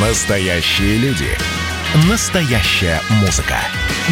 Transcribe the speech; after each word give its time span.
Настоящие 0.00 0.96
люди. 0.98 1.26
Настоящая 2.08 3.00
музыка. 3.20 3.56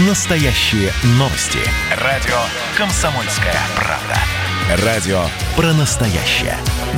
Настоящие 0.09 0.91
новости. 1.11 1.61
Радио 2.03 2.35
«Комсомольская 2.77 3.55
правда». 3.77 4.85
Радио 4.85 5.27
про 5.55 5.73
настоящее. 5.75 6.57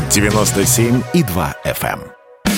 97,2 0.08 1.54
FM. 1.66 2.00
эм. 2.00 2.52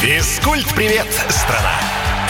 Физкульт-привет, 0.00 1.08
страна! 1.28 1.74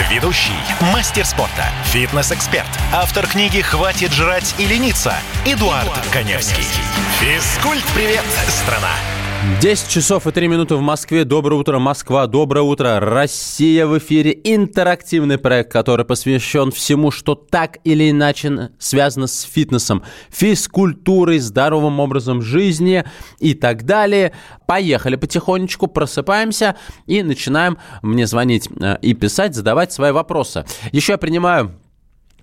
Ведущий, 0.09 0.51
мастер 0.81 1.23
спорта, 1.25 1.69
фитнес-эксперт, 1.85 2.67
автор 2.91 3.27
книги 3.27 3.61
«Хватит 3.61 4.11
жрать 4.11 4.53
и 4.57 4.65
лениться» 4.65 5.13
Эдуард 5.45 5.89
Коневский. 6.11 6.65
Физкульт-привет, 7.21 8.25
страна! 8.49 8.91
10 9.61 9.89
часов 9.89 10.25
и 10.27 10.31
3 10.31 10.47
минуты 10.47 10.75
в 10.75 10.81
Москве. 10.81 11.23
Доброе 11.23 11.55
утро, 11.57 11.77
Москва. 11.77 12.25
Доброе 12.27 12.61
утро, 12.61 12.99
Россия 12.99 13.85
в 13.85 13.97
эфире. 13.99 14.31
Интерактивный 14.43 15.37
проект, 15.37 15.71
который 15.71 16.05
посвящен 16.05 16.71
всему, 16.71 17.11
что 17.11 17.35
так 17.35 17.77
или 17.83 18.09
иначе 18.09 18.71
связано 18.79 19.27
с 19.27 19.41
фитнесом, 19.41 20.03
физкультурой, 20.29 21.39
здоровым 21.39 21.99
образом 21.99 22.41
жизни 22.41 23.03
и 23.39 23.53
так 23.53 23.85
далее. 23.85 24.33
Поехали 24.65 25.15
потихонечку, 25.15 25.87
просыпаемся 25.87 26.75
и 27.05 27.21
начинаем 27.21 27.77
мне 28.01 28.27
звонить 28.27 28.67
э, 28.79 28.97
и 29.01 29.13
писать, 29.13 29.53
задавать 29.53 29.93
свои 29.93 30.11
вопросы. 30.11 30.65
Еще 30.91 31.13
я 31.13 31.17
принимаю 31.17 31.71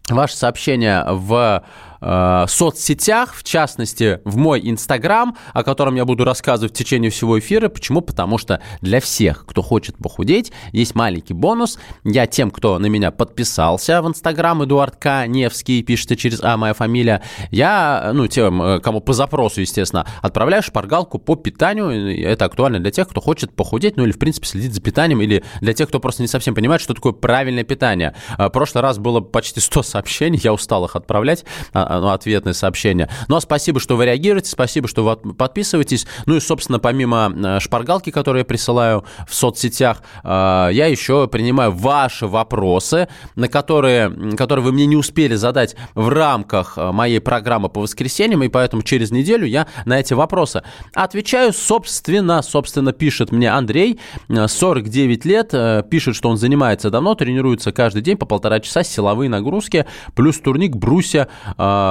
ваши 0.09 0.37
сообщения 0.37 1.05
в 1.09 1.64
э, 2.02 2.45
соцсетях, 2.48 3.34
в 3.34 3.45
частности, 3.45 4.20
в 4.24 4.37
мой 4.37 4.61
Инстаграм, 4.62 5.37
о 5.52 5.62
котором 5.62 5.95
я 5.95 6.05
буду 6.05 6.25
рассказывать 6.25 6.75
в 6.75 6.77
течение 6.77 7.11
всего 7.11 7.38
эфира. 7.38 7.69
Почему? 7.69 8.01
Потому 8.01 8.38
что 8.38 8.61
для 8.80 9.01
всех, 9.01 9.47
кто 9.47 9.62
хочет 9.62 9.97
похудеть, 9.97 10.52
есть 10.73 10.95
маленький 10.95 11.34
бонус. 11.34 11.78
Я 12.05 12.27
тем, 12.27 12.51
кто 12.51 12.78
на 12.78 12.87
меня 12.87 13.11
подписался 13.11 14.03
в 14.03 14.08
Инстаграм, 14.08 14.62
Эдуард 14.64 14.97
К. 14.97 15.27
Невский, 15.27 15.83
пишется 15.83 16.17
через 16.17 16.42
А, 16.42 16.56
моя 16.56 16.75
фамилия, 16.75 17.23
я, 17.50 18.11
ну, 18.12 18.27
тем, 18.27 18.61
э, 18.61 18.80
кому 18.80 19.00
по 19.00 19.12
запросу, 19.12 19.61
естественно, 19.61 20.06
отправляю 20.20 20.62
шпаргалку 20.62 21.19
по 21.19 21.36
питанию. 21.36 22.20
Это 22.27 22.45
актуально 22.45 22.80
для 22.80 22.91
тех, 22.91 23.08
кто 23.08 23.20
хочет 23.20 23.55
похудеть, 23.55 23.97
ну, 23.97 24.05
или, 24.05 24.12
в 24.12 24.19
принципе, 24.19 24.47
следить 24.47 24.75
за 24.75 24.80
питанием, 24.80 25.20
или 25.20 25.45
для 25.61 25.73
тех, 25.73 25.89
кто 25.89 26.00
просто 26.00 26.23
не 26.23 26.28
совсем 26.28 26.55
понимает, 26.55 26.80
что 26.80 26.95
такое 26.95 27.12
правильное 27.12 27.64
питание. 27.64 28.14
Э, 28.39 28.47
В 28.47 28.50
прошлый 28.50 28.83
раз 28.83 28.98
было 28.98 29.20
почти 29.20 29.61
100 29.61 29.83
сообщений, 29.83 30.41
я 30.42 30.53
устал 30.53 30.84
их 30.84 30.97
отправлять, 30.97 31.45
а, 31.73 31.92
ну, 32.01 32.09
ответные 32.09 32.55
сообщения. 32.55 33.09
Но 33.29 33.41
спасибо, 33.41 33.81
что 33.81 33.97
вы 33.97 34.07
реагируете, 34.07 34.51
спасибо, 34.51 34.89
что 34.89 35.05
вы 35.05 35.35
подписываетесь. 35.35 36.07
Ну 36.27 36.37
и, 36.37 36.41
собственно, 36.41 36.79
помимо 36.79 37.33
э, 37.35 37.61
шпаргалки, 37.61 38.11
которые 38.11 38.41
я 38.41 38.45
присылаю 38.45 39.05
в 39.29 39.35
соцсетях, 39.35 40.03
э, 40.23 40.29
я 40.73 40.87
еще 40.87 41.29
принимаю 41.29 41.73
ваши 41.73 42.27
вопросы, 42.27 43.09
на 43.37 43.48
которые, 43.48 44.37
которые 44.37 44.65
вы 44.65 44.73
мне 44.73 44.87
не 44.87 44.97
успели 44.97 45.35
задать 45.35 45.77
в 45.95 46.09
рамках 46.09 46.77
моей 46.77 47.20
программы 47.20 47.69
по 47.69 47.81
воскресеньям, 47.81 48.43
и 48.43 48.48
поэтому 48.48 48.83
через 48.83 49.11
неделю 49.11 49.47
я 49.47 49.67
на 49.85 50.01
эти 50.01 50.15
вопросы 50.15 50.63
отвечаю, 50.95 51.53
собственно, 51.53 52.43
собственно, 52.43 52.93
пишет 52.93 53.33
мне 53.33 53.51
Андрей, 53.51 53.98
э, 54.29 54.48
49 54.48 55.25
лет, 55.25 55.55
пишет, 55.91 56.17
что 56.17 56.29
он 56.29 56.37
занимается 56.37 56.91
давно, 56.91 57.15
тренируется 57.15 57.73
каждый 57.73 58.03
день 58.03 58.17
по 58.17 58.27
полтора 58.27 58.61
часа, 58.61 58.83
силовые 58.83 59.29
нагрузки, 59.29 59.87
плюс 60.15 60.39
турник, 60.39 60.77
брусья, 60.77 61.29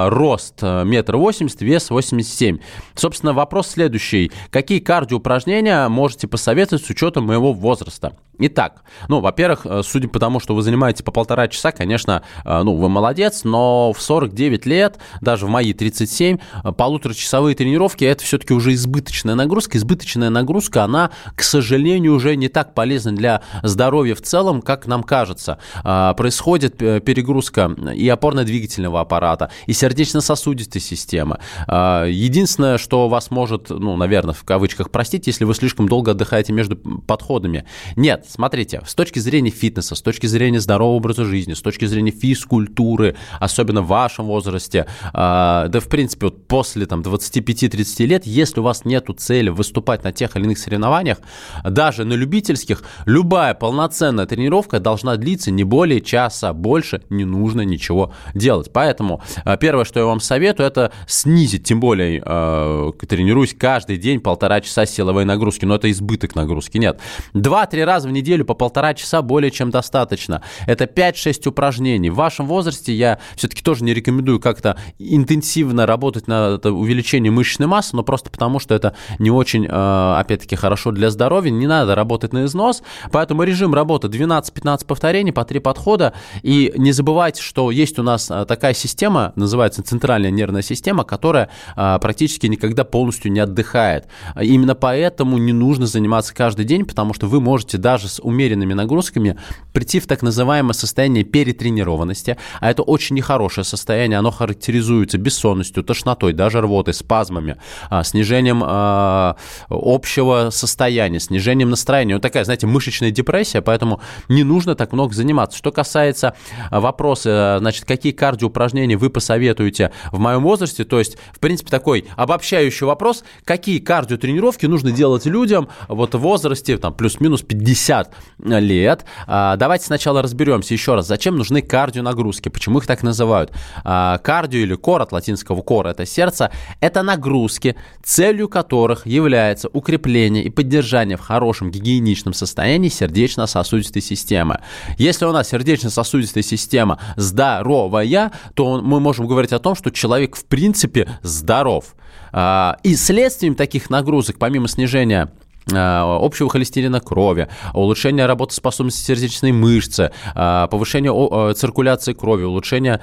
рост 0.08 0.58
э, 0.62 0.84
метр 0.84 1.16
восемьдесят, 1.16 1.62
вес 1.62 1.90
87. 1.90 2.58
Собственно, 2.94 3.32
вопрос 3.32 3.68
следующий. 3.68 4.32
Какие 4.50 4.80
кардиоупражнения 4.80 5.88
можете 5.88 6.28
посоветовать 6.28 6.84
с 6.84 6.90
учетом 6.90 7.26
моего 7.26 7.52
возраста? 7.52 8.16
Итак, 8.38 8.82
ну, 9.08 9.20
во-первых, 9.20 9.66
э, 9.66 9.82
судя 9.84 10.08
по 10.08 10.18
тому, 10.18 10.40
что 10.40 10.54
вы 10.54 10.62
занимаетесь 10.62 11.02
по 11.02 11.12
полтора 11.12 11.48
часа, 11.48 11.70
конечно, 11.70 12.22
э, 12.44 12.62
ну, 12.62 12.74
вы 12.74 12.88
молодец, 12.88 13.44
но 13.44 13.92
в 13.92 14.00
49 14.00 14.66
лет, 14.66 14.98
даже 15.20 15.46
в 15.46 15.48
мои 15.50 15.72
37, 15.72 16.38
э, 16.38 16.72
полуторачасовые 16.72 17.54
тренировки– 17.54 18.04
это 18.06 18.24
все-таки 18.24 18.54
уже 18.54 18.72
избыточная 18.72 19.34
нагрузка. 19.34 19.76
Избыточная 19.76 20.30
нагрузка, 20.30 20.82
она, 20.82 21.10
к 21.36 21.42
сожалению, 21.42 22.14
уже 22.14 22.34
не 22.34 22.48
так 22.48 22.74
полезна 22.74 23.12
для 23.12 23.42
здоровья 23.62 24.14
в 24.14 24.22
целом, 24.22 24.62
как 24.62 24.86
нам 24.86 25.02
кажется. 25.02 25.58
А, 25.84 26.14
Происходит 26.14 26.78
перегрузка 26.78 27.76
и 27.94 28.08
опорно-двигательного 28.08 29.00
аппарата, 29.00 29.50
и 29.66 29.72
сердечно-сосудистой 29.82 30.80
системы. 30.80 31.38
А, 31.66 32.06
Единственное, 32.06 32.78
что 32.78 33.08
вас 33.08 33.32
может, 33.32 33.70
ну, 33.70 33.96
наверное, 33.96 34.32
в 34.32 34.44
кавычках 34.44 34.90
простить, 34.90 35.26
если 35.26 35.44
вы 35.44 35.54
слишком 35.54 35.88
долго 35.88 36.12
отдыхаете 36.12 36.52
между 36.52 36.76
подходами. 36.76 37.64
Нет, 37.96 38.26
смотрите, 38.28 38.82
с 38.86 38.94
точки 38.94 39.18
зрения 39.18 39.50
фитнеса, 39.50 39.96
с 39.96 40.02
точки 40.02 40.26
зрения 40.26 40.60
здорового 40.60 40.96
образа 40.96 41.24
жизни, 41.24 41.54
с 41.54 41.60
точки 41.60 41.86
зрения 41.86 42.12
физкультуры, 42.12 43.16
особенно 43.40 43.82
в 43.82 43.88
вашем 43.88 44.26
возрасте, 44.26 44.86
а, 45.12 45.66
да, 45.66 45.80
в 45.80 45.88
принципе, 45.88 46.26
вот 46.26 46.46
после 46.46 46.86
там 46.86 47.00
25-30 47.02 48.06
лет, 48.06 48.24
если 48.24 48.60
у 48.60 48.62
вас 48.62 48.84
нет 48.84 49.08
цели 49.18 49.48
выступать 49.48 50.04
на 50.04 50.12
тех 50.12 50.36
или 50.36 50.44
иных 50.44 50.58
соревнованиях, 50.58 51.18
даже 51.64 52.04
на 52.04 52.12
любительских, 52.12 52.84
любая 53.04 53.54
полноценная 53.54 54.26
тренировка 54.26 54.78
должна 54.78 55.16
длиться 55.16 55.50
не 55.50 55.64
более 55.64 56.00
часа, 56.00 56.52
больше 56.52 57.02
не 57.10 57.24
нужно 57.24 57.62
ничего 57.62 58.12
делать. 58.32 58.70
Поэтому 58.72 59.22
а, 59.44 59.56
первое, 59.62 59.84
что 59.84 60.00
я 60.00 60.06
вам 60.06 60.18
советую, 60.18 60.66
это 60.66 60.90
снизить, 61.06 61.62
тем 61.62 61.78
более 61.78 62.20
э, 62.26 62.92
тренируюсь 63.08 63.54
каждый 63.56 63.96
день 63.96 64.18
полтора 64.18 64.60
часа 64.60 64.86
силовой 64.86 65.24
нагрузки, 65.24 65.64
но 65.64 65.76
это 65.76 65.88
избыток 65.92 66.34
нагрузки, 66.34 66.78
нет. 66.78 66.98
Два-три 67.32 67.84
раза 67.84 68.08
в 68.08 68.10
неделю 68.10 68.44
по 68.44 68.54
полтора 68.54 68.92
часа 68.92 69.22
более 69.22 69.52
чем 69.52 69.70
достаточно. 69.70 70.42
Это 70.66 70.86
5-6 70.86 71.48
упражнений. 71.48 72.10
В 72.10 72.16
вашем 72.16 72.48
возрасте 72.48 72.92
я 72.92 73.20
все-таки 73.36 73.62
тоже 73.62 73.84
не 73.84 73.94
рекомендую 73.94 74.40
как-то 74.40 74.76
интенсивно 74.98 75.86
работать 75.86 76.26
на 76.26 76.56
увеличение 76.56 77.30
мышечной 77.30 77.68
массы, 77.68 77.94
но 77.94 78.02
просто 78.02 78.30
потому, 78.30 78.58
что 78.58 78.74
это 78.74 78.96
не 79.20 79.30
очень, 79.30 79.66
э, 79.66 80.14
опять-таки, 80.18 80.56
хорошо 80.56 80.90
для 80.90 81.08
здоровья. 81.08 81.52
Не 81.52 81.68
надо 81.68 81.94
работать 81.94 82.32
на 82.32 82.46
износ, 82.46 82.82
поэтому 83.12 83.44
режим 83.44 83.74
работы 83.74 84.08
12-15 84.08 84.86
повторений 84.86 85.32
по 85.32 85.44
3 85.44 85.60
подхода. 85.60 86.14
И 86.42 86.72
не 86.76 86.90
забывайте, 86.90 87.40
что 87.40 87.70
есть 87.70 88.00
у 88.00 88.02
нас 88.02 88.28
э, 88.28 88.44
такая 88.44 88.74
система, 88.74 89.32
называется 89.36 89.51
центральная 89.68 90.30
нервная 90.30 90.62
система, 90.62 91.04
которая 91.04 91.50
э, 91.76 91.98
практически 92.00 92.46
никогда 92.46 92.84
полностью 92.84 93.30
не 93.32 93.40
отдыхает. 93.40 94.06
Именно 94.40 94.74
поэтому 94.74 95.38
не 95.38 95.52
нужно 95.52 95.86
заниматься 95.86 96.34
каждый 96.34 96.64
день, 96.64 96.84
потому 96.84 97.14
что 97.14 97.26
вы 97.26 97.40
можете 97.40 97.78
даже 97.78 98.08
с 98.08 98.20
умеренными 98.20 98.72
нагрузками 98.74 99.38
прийти 99.72 100.00
в 100.00 100.06
так 100.06 100.22
называемое 100.22 100.72
состояние 100.72 101.24
перетренированности, 101.24 102.36
а 102.60 102.70
это 102.70 102.82
очень 102.82 103.16
нехорошее 103.16 103.64
состояние, 103.64 104.18
оно 104.18 104.30
характеризуется 104.30 105.18
бессонностью, 105.18 105.84
тошнотой, 105.84 106.32
даже 106.32 106.60
рвотой, 106.60 106.94
спазмами, 106.94 107.56
а, 107.90 108.02
снижением 108.04 108.62
а, 108.64 109.36
общего 109.68 110.48
состояния, 110.50 111.20
снижением 111.20 111.70
настроения. 111.70 112.14
Вот 112.14 112.22
такая, 112.22 112.44
знаете, 112.44 112.66
мышечная 112.66 113.10
депрессия, 113.10 113.62
поэтому 113.62 114.00
не 114.28 114.44
нужно 114.44 114.74
так 114.74 114.92
много 114.92 115.14
заниматься. 115.14 115.58
Что 115.58 115.72
касается 115.72 116.34
а, 116.70 116.80
вопроса, 116.80 117.56
значит, 117.60 117.84
какие 117.84 118.12
кардиоупражнения 118.12 118.96
вы 118.96 119.10
посоветуете 119.10 119.41
в 119.50 120.18
моем 120.18 120.42
возрасте, 120.42 120.84
то 120.84 120.98
есть, 120.98 121.16
в 121.32 121.38
принципе, 121.38 121.70
такой 121.70 122.04
обобщающий 122.16 122.86
вопрос, 122.86 123.24
какие 123.44 123.78
кардиотренировки 123.78 124.66
нужно 124.66 124.92
делать 124.92 125.26
людям 125.26 125.68
вот 125.88 126.14
в 126.14 126.18
возрасте, 126.18 126.78
там, 126.78 126.94
плюс-минус 126.94 127.42
50 127.42 128.14
лет. 128.38 129.04
А, 129.26 129.56
Давайте 129.56 129.86
сначала 129.86 130.22
разберемся 130.22 130.74
еще 130.74 130.94
раз, 130.94 131.06
зачем 131.06 131.36
нужны 131.36 131.62
кардионагрузки, 131.62 132.48
почему 132.48 132.78
их 132.78 132.86
так 132.86 133.02
называют. 133.02 133.52
А, 133.84 134.18
Кардио 134.18 134.60
или 134.60 134.74
кор 134.74 135.02
от 135.02 135.12
латинского 135.12 135.62
кора, 135.62 135.90
это 135.90 136.06
сердце, 136.06 136.50
это 136.80 137.02
нагрузки, 137.02 137.76
целью 138.02 138.48
которых 138.48 139.06
является 139.06 139.68
укрепление 139.72 140.44
и 140.44 140.50
поддержание 140.50 141.16
в 141.16 141.20
хорошем 141.20 141.70
гигиеничном 141.70 142.34
состоянии 142.34 142.88
сердечно-сосудистой 142.88 144.02
системы. 144.02 144.60
Если 144.98 145.24
у 145.24 145.32
нас 145.32 145.48
сердечно-сосудистая 145.48 146.42
система 146.42 146.98
здоровая, 147.16 148.32
то 148.54 148.80
мы 148.80 149.00
можем 149.00 149.26
говорить 149.32 149.52
о 149.52 149.58
том, 149.58 149.74
что 149.74 149.90
человек 149.90 150.36
в 150.36 150.44
принципе 150.44 151.08
здоров. 151.22 151.94
А, 152.32 152.76
И 152.82 152.94
следствием 152.96 153.54
таких 153.54 153.90
нагрузок, 153.90 154.38
помимо 154.38 154.68
снижения 154.68 155.32
общего 155.70 156.48
холестерина 156.48 157.00
крови, 157.00 157.48
улучшение 157.74 158.26
работоспособности 158.26 159.04
сердечной 159.04 159.52
мышцы, 159.52 160.10
а, 160.34 160.66
повышение 160.66 161.12
э, 161.12 161.54
циркуляции 161.54 162.12
крови, 162.12 162.44
улучшение 162.44 163.00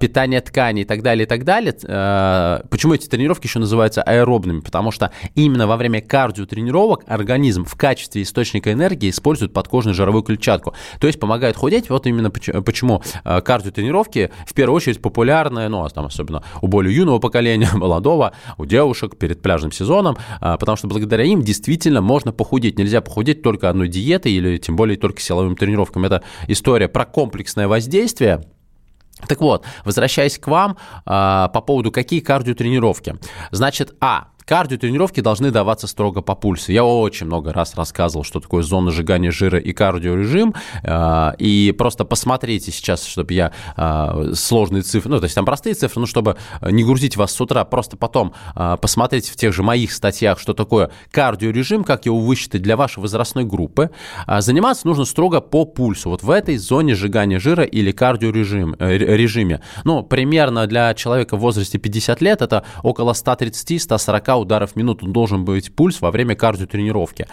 питания 0.00 0.40
тканей 0.40 0.82
и 0.82 0.84
так 0.84 1.02
далее, 1.02 1.24
и 1.24 1.28
так 1.28 1.44
далее. 1.44 1.72
Почему 2.70 2.94
эти 2.94 3.06
тренировки 3.06 3.46
еще 3.46 3.58
называются 3.58 4.02
аэробными? 4.02 4.60
Потому 4.60 4.90
что 4.90 5.12
именно 5.34 5.66
во 5.66 5.76
время 5.76 6.00
кардиотренировок 6.00 7.04
организм 7.06 7.64
в 7.64 7.74
качестве 7.76 8.22
источника 8.22 8.72
энергии 8.72 9.10
использует 9.10 9.52
подкожную 9.52 9.94
жировую 9.94 10.22
клетчатку, 10.22 10.74
то 11.00 11.06
есть 11.06 11.20
помогает 11.20 11.56
худеть. 11.56 11.90
Вот 11.90 12.06
именно 12.06 12.30
поч- 12.30 12.62
почему 12.64 13.02
кардиотренировки 13.24 14.30
в 14.46 14.54
первую 14.54 14.76
очередь 14.76 15.02
популярны, 15.02 15.68
ну, 15.68 15.84
а 15.84 15.90
там 15.90 16.06
особенно 16.06 16.42
у 16.62 16.68
более 16.68 16.94
юного 16.94 17.18
поколения, 17.18 17.68
молодого, 17.74 18.32
у 18.56 18.66
девушек 18.66 19.16
перед 19.16 19.42
пляжным 19.42 19.72
сезоном, 19.72 20.16
потому 20.40 20.76
что 20.76 20.86
благодаря 20.86 21.24
им 21.24 21.42
действительно 21.42 21.97
действительно 21.98 22.02
можно 22.02 22.32
похудеть. 22.32 22.78
Нельзя 22.78 23.00
похудеть 23.00 23.42
только 23.42 23.68
одной 23.68 23.88
диетой 23.88 24.32
или 24.32 24.58
тем 24.58 24.76
более 24.76 24.96
только 24.96 25.20
силовым 25.20 25.56
тренировками. 25.56 26.06
Это 26.06 26.22
история 26.48 26.88
про 26.88 27.04
комплексное 27.04 27.68
воздействие. 27.68 28.44
Так 29.26 29.40
вот, 29.40 29.64
возвращаясь 29.84 30.38
к 30.38 30.46
вам, 30.46 30.76
по 31.04 31.62
поводу 31.66 31.90
какие 31.90 32.20
кардиотренировки. 32.20 33.16
Значит, 33.50 33.94
а, 34.00 34.28
Кардиотренировки 34.48 35.20
должны 35.20 35.50
даваться 35.50 35.86
строго 35.86 36.22
по 36.22 36.34
пульсу. 36.34 36.72
Я 36.72 36.82
очень 36.82 37.26
много 37.26 37.52
раз 37.52 37.74
рассказывал, 37.74 38.24
что 38.24 38.40
такое 38.40 38.62
зона 38.62 38.90
сжигания 38.90 39.30
жира 39.30 39.58
и 39.58 39.74
кардиорежим. 39.74 40.54
А, 40.84 41.34
и 41.38 41.74
просто 41.76 42.06
посмотрите 42.06 42.72
сейчас, 42.72 43.04
чтобы 43.04 43.34
я 43.34 43.52
а, 43.76 44.32
сложные 44.32 44.82
цифры, 44.82 45.10
ну, 45.10 45.18
то 45.18 45.24
есть 45.24 45.34
там 45.34 45.44
простые 45.44 45.74
цифры, 45.74 46.00
ну, 46.00 46.06
чтобы 46.06 46.38
не 46.62 46.82
грузить 46.82 47.18
вас 47.18 47.32
с 47.32 47.40
утра, 47.42 47.62
просто 47.66 47.98
потом 47.98 48.32
а, 48.54 48.78
посмотрите 48.78 49.30
в 49.30 49.36
тех 49.36 49.52
же 49.52 49.62
моих 49.62 49.92
статьях, 49.92 50.38
что 50.38 50.54
такое 50.54 50.90
кардиорежим, 51.10 51.84
как 51.84 52.06
его 52.06 52.18
высчитать 52.18 52.62
для 52.62 52.78
вашей 52.78 53.00
возрастной 53.00 53.44
группы. 53.44 53.90
Заниматься 54.38 54.86
нужно 54.86 55.04
строго 55.04 55.42
по 55.42 55.66
пульсу. 55.66 56.08
Вот 56.08 56.22
в 56.22 56.30
этой 56.30 56.56
зоне 56.56 56.94
сжигания 56.94 57.38
жира 57.38 57.64
или 57.64 57.92
кардиорежиме. 57.92 58.76
Э, 58.78 59.60
ну, 59.84 60.02
примерно 60.02 60.66
для 60.66 60.94
человека 60.94 61.36
в 61.36 61.40
возрасте 61.40 61.76
50 61.76 62.22
лет 62.22 62.40
это 62.40 62.64
около 62.82 63.12
130-140 63.12 64.37
ударов 64.38 64.72
в 64.72 64.76
минуту. 64.76 65.06
Должен 65.06 65.44
быть 65.44 65.74
пульс 65.74 66.00
во 66.00 66.10
время 66.10 66.34
кардиотренировки 66.34 67.26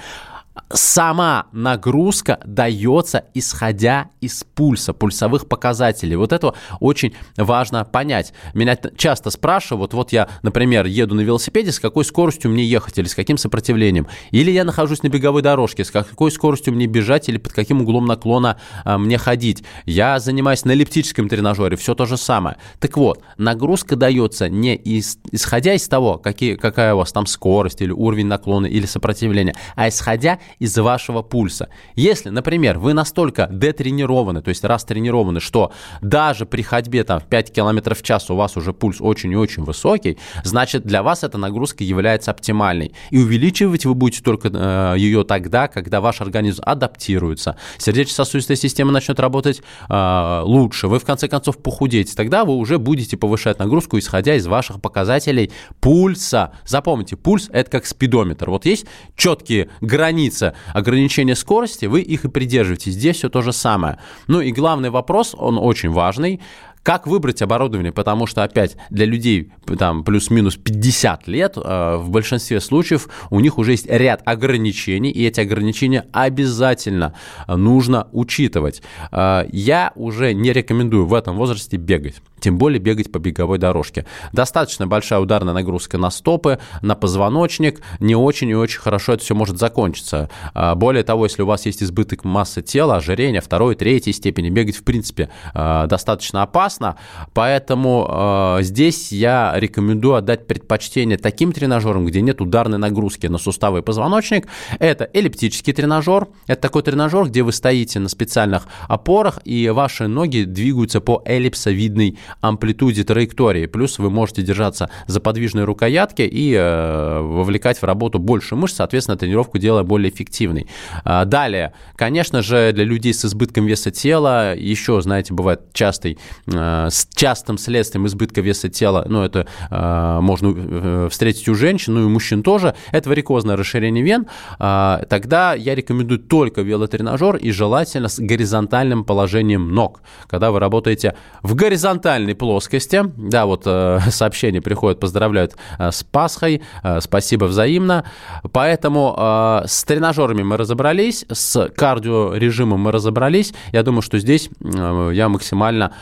сама 0.71 1.47
нагрузка 1.51 2.39
дается 2.45 3.25
исходя 3.33 4.09
из 4.21 4.43
пульса, 4.43 4.93
пульсовых 4.93 5.47
показателей. 5.47 6.15
Вот 6.15 6.33
это 6.33 6.53
очень 6.79 7.13
важно 7.37 7.85
понять. 7.85 8.33
Меня 8.53 8.77
часто 8.97 9.29
спрашивают, 9.29 9.93
вот 9.93 10.11
я, 10.11 10.29
например, 10.41 10.85
еду 10.85 11.15
на 11.15 11.21
велосипеде, 11.21 11.71
с 11.71 11.79
какой 11.79 12.05
скоростью 12.05 12.51
мне 12.51 12.63
ехать 12.63 12.97
или 12.97 13.07
с 13.07 13.15
каким 13.15 13.37
сопротивлением. 13.37 14.07
Или 14.31 14.51
я 14.51 14.63
нахожусь 14.63 15.03
на 15.03 15.09
беговой 15.09 15.41
дорожке, 15.41 15.83
с 15.83 15.91
какой 15.91 16.31
скоростью 16.31 16.73
мне 16.73 16.87
бежать 16.87 17.29
или 17.29 17.37
под 17.37 17.53
каким 17.53 17.81
углом 17.81 18.05
наклона 18.05 18.57
а, 18.83 18.97
мне 18.97 19.17
ходить. 19.17 19.63
Я 19.85 20.19
занимаюсь 20.19 20.65
на 20.65 20.71
эллиптическом 20.71 21.29
тренажере, 21.29 21.77
все 21.77 21.93
то 21.95 22.05
же 22.05 22.17
самое. 22.17 22.57
Так 22.79 22.97
вот, 22.97 23.21
нагрузка 23.37 23.95
дается 23.95 24.49
не 24.49 24.75
из, 24.75 25.19
исходя 25.31 25.73
из 25.73 25.87
того, 25.87 26.17
какие, 26.17 26.55
какая 26.55 26.93
у 26.93 26.97
вас 26.97 27.11
там 27.11 27.25
скорость 27.25 27.81
или 27.81 27.91
уровень 27.91 28.27
наклона 28.27 28.65
или 28.65 28.85
сопротивления, 28.85 29.55
а 29.75 29.89
исходя 29.89 30.39
из 30.59 30.77
вашего 30.77 31.21
пульса. 31.21 31.69
Если, 31.95 32.29
например, 32.29 32.79
вы 32.79 32.93
настолько 32.93 33.47
детренированы, 33.51 34.41
то 34.41 34.49
есть 34.49 34.63
растренированы, 34.63 35.39
что 35.39 35.71
даже 36.01 36.45
при 36.45 36.61
ходьбе 36.61 37.03
там, 37.03 37.19
в 37.19 37.25
5 37.25 37.53
км 37.53 37.95
в 37.95 38.01
час 38.01 38.29
у 38.29 38.35
вас 38.35 38.57
уже 38.57 38.73
пульс 38.73 38.97
очень 38.99 39.31
и 39.31 39.35
очень 39.35 39.63
высокий, 39.63 40.17
значит 40.43 40.83
для 40.83 41.03
вас 41.03 41.23
эта 41.23 41.37
нагрузка 41.37 41.83
является 41.83 42.31
оптимальной. 42.31 42.93
И 43.09 43.17
увеличивать 43.17 43.85
вы 43.85 43.93
будете 43.93 44.23
только 44.23 44.49
э, 44.51 44.95
ее 44.97 45.23
тогда, 45.23 45.67
когда 45.67 46.01
ваш 46.01 46.21
организм 46.21 46.61
адаптируется, 46.65 47.57
сердечно-сосудистая 47.77 48.57
система 48.57 48.91
начнет 48.91 49.19
работать 49.19 49.61
э, 49.89 50.41
лучше, 50.43 50.87
вы 50.87 50.99
в 50.99 51.05
конце 51.05 51.27
концов 51.27 51.57
похудеете, 51.57 52.15
тогда 52.15 52.45
вы 52.45 52.55
уже 52.55 52.79
будете 52.79 53.17
повышать 53.17 53.59
нагрузку, 53.59 53.97
исходя 53.97 54.35
из 54.35 54.47
ваших 54.47 54.81
показателей 54.81 55.51
пульса. 55.79 56.53
Запомните, 56.65 57.15
пульс 57.15 57.49
это 57.51 57.69
как 57.71 57.85
спидометр. 57.85 58.49
Вот 58.49 58.65
есть 58.65 58.85
четкие 59.15 59.69
границы 59.81 60.44
граница 60.45 60.55
ограничения 60.73 61.35
скорости, 61.35 61.87
вы 61.87 62.01
их 62.01 62.25
и 62.25 62.29
придерживаетесь. 62.29 62.93
Здесь 62.93 63.17
все 63.17 63.29
то 63.29 63.41
же 63.41 63.53
самое. 63.53 63.97
Ну 64.27 64.41
и 64.41 64.51
главный 64.51 64.89
вопрос, 64.89 65.35
он 65.37 65.57
очень 65.57 65.89
важный. 65.89 66.39
Как 66.85 67.07
выбрать 67.07 67.41
оборудование? 67.41 67.91
Потому 67.91 68.27
что, 68.27 68.43
опять, 68.43 68.77
для 68.91 69.07
людей 69.07 69.51
там 69.79 70.03
плюс-минус 70.03 70.55
50 70.55 71.27
лет, 71.27 71.57
э, 71.57 71.95
в 71.97 72.11
большинстве 72.11 72.61
случаев 72.61 73.09
у 73.31 73.39
них 73.39 73.57
уже 73.57 73.71
есть 73.71 73.87
ряд 73.89 74.21
ограничений, 74.23 75.09
и 75.09 75.25
эти 75.25 75.39
ограничения 75.39 76.05
обязательно 76.11 77.15
нужно 77.47 78.07
учитывать. 78.11 78.83
Э, 79.11 79.47
я 79.51 79.93
уже 79.95 80.35
не 80.35 80.53
рекомендую 80.53 81.07
в 81.07 81.15
этом 81.15 81.37
возрасте 81.37 81.77
бегать 81.77 82.21
тем 82.45 82.59
более 82.59 82.79
бегать 82.79 83.11
по 83.11 83.17
беговой 83.17 83.57
дорожке. 83.57 84.05
Достаточно 84.31 84.85
большая 84.85 85.19
ударная 85.19 85.55
нагрузка 85.55 85.97
на 85.97 86.11
стопы, 86.11 86.59
на 86.83 86.93
позвоночник, 86.93 87.81
не 87.99 88.15
очень 88.15 88.49
и 88.49 88.53
очень 88.53 88.81
хорошо 88.81 89.13
это 89.13 89.23
все 89.23 89.33
может 89.33 89.57
закончиться. 89.57 90.29
Э, 90.53 90.75
более 90.75 91.03
того, 91.03 91.25
если 91.25 91.41
у 91.41 91.47
вас 91.47 91.65
есть 91.65 91.81
избыток 91.81 92.23
массы 92.23 92.61
тела, 92.61 92.97
ожирение 92.97 93.41
второй, 93.41 93.73
третьей 93.73 94.13
степени, 94.13 94.51
бегать 94.51 94.75
в 94.75 94.83
принципе 94.83 95.31
достаточно 95.55 96.43
опасно, 96.43 96.74
опасно, 96.75 96.97
поэтому 97.33 98.07
э, 98.09 98.63
здесь 98.63 99.11
я 99.11 99.53
рекомендую 99.55 100.15
отдать 100.15 100.47
предпочтение 100.47 101.17
таким 101.17 101.51
тренажерам, 101.51 102.05
где 102.05 102.21
нет 102.21 102.41
ударной 102.41 102.77
нагрузки 102.77 103.27
на 103.27 103.37
суставы 103.37 103.79
и 103.79 103.81
позвоночник. 103.81 104.47
Это 104.79 105.09
эллиптический 105.13 105.73
тренажер, 105.73 106.27
это 106.47 106.61
такой 106.61 106.83
тренажер, 106.83 107.25
где 107.25 107.43
вы 107.43 107.51
стоите 107.51 107.99
на 107.99 108.09
специальных 108.09 108.67
опорах 108.87 109.39
и 109.45 109.69
ваши 109.69 110.07
ноги 110.07 110.43
двигаются 110.43 111.01
по 111.01 111.21
эллипсовидной 111.25 112.17
амплитуде 112.41 113.03
траектории, 113.03 113.65
плюс 113.65 113.99
вы 113.99 114.09
можете 114.09 114.41
держаться 114.41 114.89
за 115.07 115.19
подвижной 115.19 115.63
рукоятки 115.63 116.21
и 116.21 116.53
э, 116.53 117.19
вовлекать 117.21 117.81
в 117.81 117.83
работу 117.83 118.19
больше 118.19 118.55
мышц, 118.55 118.75
соответственно, 118.75 119.17
тренировку 119.17 119.57
делая 119.57 119.83
более 119.83 120.11
эффективной. 120.11 120.67
Э, 121.03 121.25
далее, 121.25 121.73
конечно 121.95 122.41
же, 122.41 122.71
для 122.73 122.83
людей 122.83 123.13
с 123.13 123.25
избытком 123.25 123.65
веса 123.65 123.91
тела 123.91 124.55
еще, 124.55 125.01
знаете, 125.01 125.33
бывает 125.33 125.61
частый 125.73 126.17
Э, 126.47 126.64
с 126.89 127.07
частым 127.15 127.57
следствием 127.57 128.07
избытка 128.07 128.41
веса 128.41 128.69
тела, 128.69 129.05
ну, 129.07 129.23
это 129.23 129.47
э, 129.69 130.19
можно 130.21 130.53
э, 130.55 131.07
встретить 131.09 131.47
у 131.49 131.55
женщин, 131.55 131.93
ну 131.95 132.01
и 132.01 132.03
у 132.03 132.09
мужчин 132.09 132.43
тоже, 132.43 132.75
это 132.91 133.09
варикозное 133.09 133.55
расширение 133.55 134.03
вен, 134.03 134.27
тогда 134.57 135.53
я 135.53 135.75
рекомендую 135.75 136.19
только 136.19 136.61
велотренажер 136.61 137.37
и 137.37 137.51
желательно 137.51 138.07
с 138.07 138.19
горизонтальным 138.19 139.03
положением 139.03 139.73
ног. 139.73 140.01
Когда 140.27 140.51
вы 140.51 140.59
работаете 140.59 141.15
в 141.41 141.55
горизонтальной 141.55 142.35
плоскости, 142.35 143.03
да, 143.17 143.45
вот 143.45 143.63
сообщение 144.09 144.61
приходит, 144.61 144.99
поздравляют 144.99 145.55
с 145.79 146.03
Пасхой, 146.03 146.61
спасибо 146.99 147.45
взаимно. 147.45 148.05
Поэтому 148.51 149.63
с 149.65 149.83
тренажерами 149.83 150.43
мы 150.43 150.57
разобрались, 150.57 151.25
с 151.31 151.69
кардиорежимом 151.69 152.79
мы 152.79 152.91
разобрались. 152.91 153.53
Я 153.71 153.83
думаю, 153.83 154.01
что 154.01 154.19
здесь 154.19 154.49
я 154.61 155.29
максимально 155.29 155.93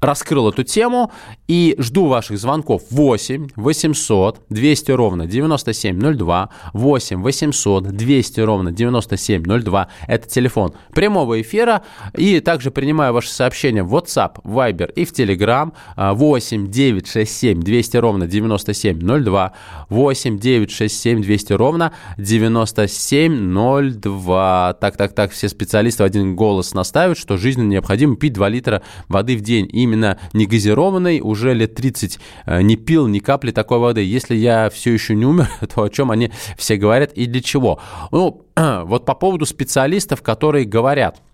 раскрыл 0.00 0.48
эту 0.48 0.64
тему 0.64 1.12
и 1.48 1.74
жду 1.78 2.06
ваших 2.06 2.38
звонков. 2.38 2.82
8 2.90 3.48
800 3.56 4.40
200 4.48 4.90
ровно 4.92 5.26
9702 5.26 6.48
8 6.72 7.22
800 7.22 7.84
200 7.84 8.40
ровно 8.40 8.72
9702 8.72 9.88
это 10.06 10.28
телефон 10.28 10.72
прямого 10.92 11.40
эфира. 11.40 11.82
И 12.16 12.40
также 12.40 12.70
принимаю 12.70 13.12
ваши 13.12 13.30
сообщения 13.30 13.82
в 13.82 13.94
WhatsApp, 13.94 14.42
Viber 14.44 14.90
и 14.92 15.04
в 15.04 15.12
Telegram. 15.12 15.72
8 15.96 16.70
967 16.70 17.60
200 17.60 17.96
ровно 17.96 18.26
9702 18.26 19.52
8 19.88 20.38
967 20.38 21.22
200 21.22 21.52
ровно 21.52 21.92
9702 22.18 24.76
так, 24.80 24.96
так, 24.96 25.12
так, 25.12 25.32
все 25.32 25.48
специалисты 25.48 26.02
в 26.02 26.06
один 26.06 26.36
голос 26.36 26.74
наставят, 26.74 27.18
что 27.18 27.36
жизненно 27.36 27.68
необходимо 27.68 28.16
пить 28.16 28.32
2 28.32 28.48
литра 28.48 28.82
воды 29.08 29.36
в 29.36 29.42
день. 29.42 29.68
И 29.72 29.86
именно 29.90 30.18
негазированной, 30.32 31.20
уже 31.20 31.54
лет 31.54 31.74
30 31.74 32.18
э, 32.46 32.62
не 32.62 32.76
пил 32.76 33.06
ни 33.06 33.18
капли 33.18 33.50
такой 33.50 33.78
воды. 33.78 34.02
Если 34.02 34.34
я 34.34 34.70
все 34.70 34.92
еще 34.92 35.14
не 35.14 35.26
умер, 35.26 35.48
то 35.74 35.82
о 35.82 35.90
чем 35.90 36.10
они 36.10 36.30
все 36.56 36.76
говорят 36.76 37.12
и 37.12 37.26
для 37.26 37.40
чего? 37.40 37.80
Ну, 38.12 38.46
вот 38.56 39.04
по 39.04 39.14
поводу 39.14 39.46
специалистов, 39.46 40.22
которые 40.22 40.64
говорят– 40.64 41.22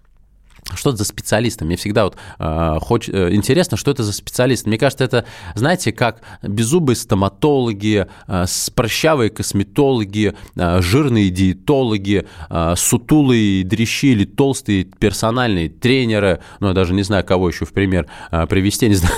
что 0.75 0.91
это 0.91 0.99
за 0.99 1.05
специалисты? 1.05 1.65
Мне 1.65 1.77
всегда 1.77 2.05
вот 2.05 2.17
э, 2.39 2.79
хоч, 2.81 3.09
э, 3.09 3.33
интересно, 3.33 3.77
что 3.77 3.91
это 3.91 4.03
за 4.03 4.13
специалисты. 4.13 4.69
Мне 4.69 4.79
кажется, 4.79 5.05
это, 5.05 5.25
знаете, 5.55 5.93
как 5.93 6.23
беззубые 6.43 6.97
стоматологи, 6.97 8.07
э, 8.27 8.45
прыщавые 8.75 9.31
косметологи, 9.31 10.35
э, 10.57 10.83
жирные 10.83 11.31
диетологи, 11.31 12.27
э, 12.51 12.75
сутулые 12.77 13.65
дрищи 13.65 14.13
или 14.13 14.25
толстые 14.25 14.85
персональные 14.85 15.69
тренеры. 15.69 16.41
Ну, 16.61 16.69
я 16.69 16.75
даже 16.75 16.95
не 16.95 17.03
знаю, 17.03 17.25
кого 17.25 17.49
еще 17.49 17.65
в 17.65 17.73
пример 17.73 18.07
э, 18.31 18.47
привести, 18.47 18.89
не 18.89 18.95
знаю. 18.95 19.15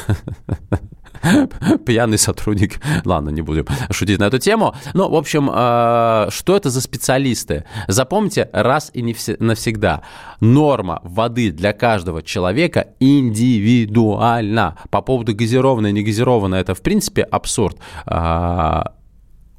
пьяный 1.87 2.19
сотрудник. 2.19 2.81
Ладно, 3.05 3.31
не 3.31 3.43
будем 3.43 3.67
шутить 3.91 4.19
на 4.19 4.25
эту 4.25 4.39
тему. 4.39 4.75
Ну, 4.95 5.09
в 5.09 5.15
общем, 5.15 5.51
э, 5.53 6.29
что 6.31 6.57
это 6.57 6.71
за 6.71 6.81
специалисты? 6.81 7.65
Запомните 7.87 8.49
раз 8.53 8.91
и 8.95 9.03
не 9.03 9.17
навсегда. 9.39 10.03
Норма 10.41 11.01
воды 11.03 11.51
для 11.51 11.73
каждого 11.73 12.23
человека 12.23 12.89
индивидуальна. 13.01 14.77
По 14.91 15.03
поводу 15.03 15.35
газированной 15.35 15.91
и 15.91 15.93
негазированной, 15.95 16.61
это, 16.61 16.75
в 16.75 16.83
принципе, 16.83 17.23
абсурд. 17.23 17.79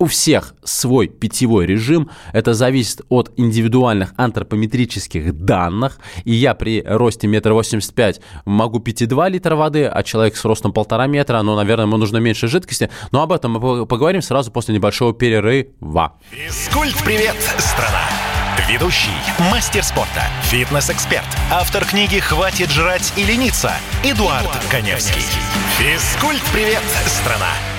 У 0.02 0.06
всех 0.06 0.56
свой 0.64 1.10
питьевой 1.10 1.66
режим. 1.66 2.10
Это 2.32 2.54
зависит 2.54 3.02
от 3.10 3.34
индивидуальных 3.36 4.14
антропометрических 4.16 5.34
данных. 5.44 6.00
И 6.24 6.34
я 6.34 6.56
при 6.56 6.82
росте 6.82 7.28
метра 7.28 7.54
восемьдесят 7.54 7.94
пять 7.94 8.22
могу 8.46 8.80
пить 8.80 9.02
и 9.02 9.06
2 9.06 9.28
литра 9.28 9.58
воды, 9.58 9.86
а 9.86 10.02
человек 10.04 10.38
с 10.38 10.46
ростом 10.46 10.72
полтора 10.72 11.08
метра, 11.08 11.42
ну, 11.42 11.54
наверное, 11.54 11.86
ему 11.86 11.98
нужно 11.98 12.18
меньше 12.18 12.48
жидкости. 12.48 12.90
Но 13.12 13.22
об 13.22 13.34
этом 13.34 13.52
мы 13.52 13.86
поговорим 13.86 14.22
сразу 14.22 14.52
после 14.52 14.74
небольшого 14.74 15.14
перерыва. 15.14 16.14
Физкульт-привет, 16.32 17.36
страна! 17.58 18.08
Ведущий, 18.70 19.10
мастер 19.52 19.84
спорта, 19.84 20.24
фитнес-эксперт, 20.44 21.26
автор 21.52 21.84
книги 21.86 22.20
«Хватит 22.20 22.70
жрать 22.70 23.12
и 23.18 23.24
лениться» 23.24 23.72
Эдуард, 24.04 24.44
Эдуард 24.44 24.66
Коневский. 24.70 25.24
Физкульт-привет, 25.78 26.84
страна! 27.06 27.79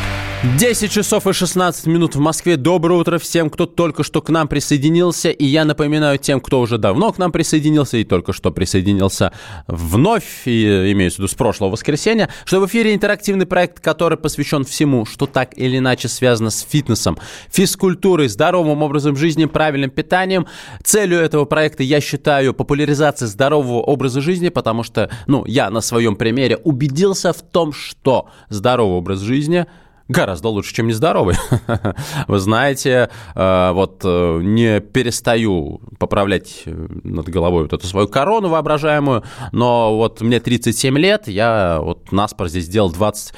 10 0.43 0.91
часов 0.91 1.27
и 1.27 1.33
16 1.33 1.85
минут 1.85 2.15
в 2.15 2.19
Москве. 2.19 2.57
Доброе 2.57 2.99
утро 2.99 3.19
всем, 3.19 3.51
кто 3.51 3.67
только 3.67 4.01
что 4.01 4.23
к 4.23 4.29
нам 4.31 4.47
присоединился. 4.47 5.29
И 5.29 5.45
я 5.45 5.65
напоминаю 5.65 6.17
тем, 6.17 6.41
кто 6.41 6.61
уже 6.61 6.79
давно 6.79 7.13
к 7.13 7.19
нам 7.19 7.31
присоединился 7.31 7.97
и 7.97 8.03
только 8.03 8.33
что 8.33 8.49
присоединился 8.49 9.33
вновь, 9.67 10.47
и, 10.47 10.91
имеется 10.93 11.17
в 11.17 11.19
виду 11.19 11.27
с 11.27 11.35
прошлого 11.35 11.69
воскресенья, 11.69 12.27
что 12.43 12.59
в 12.59 12.65
эфире 12.65 12.95
интерактивный 12.95 13.45
проект, 13.45 13.81
который 13.81 14.17
посвящен 14.17 14.65
всему, 14.65 15.05
что 15.05 15.27
так 15.27 15.55
или 15.59 15.77
иначе 15.77 16.07
связано 16.07 16.49
с 16.49 16.61
фитнесом, 16.61 17.19
физкультурой, 17.51 18.27
здоровым 18.27 18.81
образом 18.81 19.15
жизни, 19.15 19.45
правильным 19.45 19.91
питанием. 19.91 20.47
Целью 20.83 21.19
этого 21.19 21.45
проекта 21.45 21.83
я 21.83 22.01
считаю 22.01 22.55
популяризация 22.55 23.27
здорового 23.27 23.81
образа 23.81 24.21
жизни, 24.21 24.49
потому 24.49 24.81
что, 24.81 25.11
ну, 25.27 25.45
я 25.45 25.69
на 25.69 25.81
своем 25.81 26.15
примере 26.15 26.57
убедился 26.57 27.31
в 27.31 27.43
том, 27.43 27.73
что 27.73 28.27
здоровый 28.49 28.97
образ 28.97 29.19
жизни– 29.19 29.67
гораздо 30.11 30.49
лучше, 30.49 30.73
чем 30.73 30.87
нездоровый. 30.87 31.35
Вы 32.27 32.39
знаете, 32.39 33.09
э, 33.35 33.71
вот 33.71 34.01
э, 34.03 34.39
не 34.43 34.79
перестаю 34.79 35.81
поправлять 35.97 36.63
э, 36.65 36.87
над 37.03 37.29
головой 37.29 37.63
вот 37.63 37.73
эту 37.73 37.87
свою 37.87 38.07
корону 38.07 38.49
воображаемую, 38.49 39.23
но 39.51 39.95
вот 39.95 40.21
мне 40.21 40.39
37 40.39 40.97
лет, 40.97 41.27
я 41.27 41.79
вот 41.81 42.11
наспор 42.11 42.49
здесь 42.49 42.65
сделал 42.65 42.91
20 42.91 43.33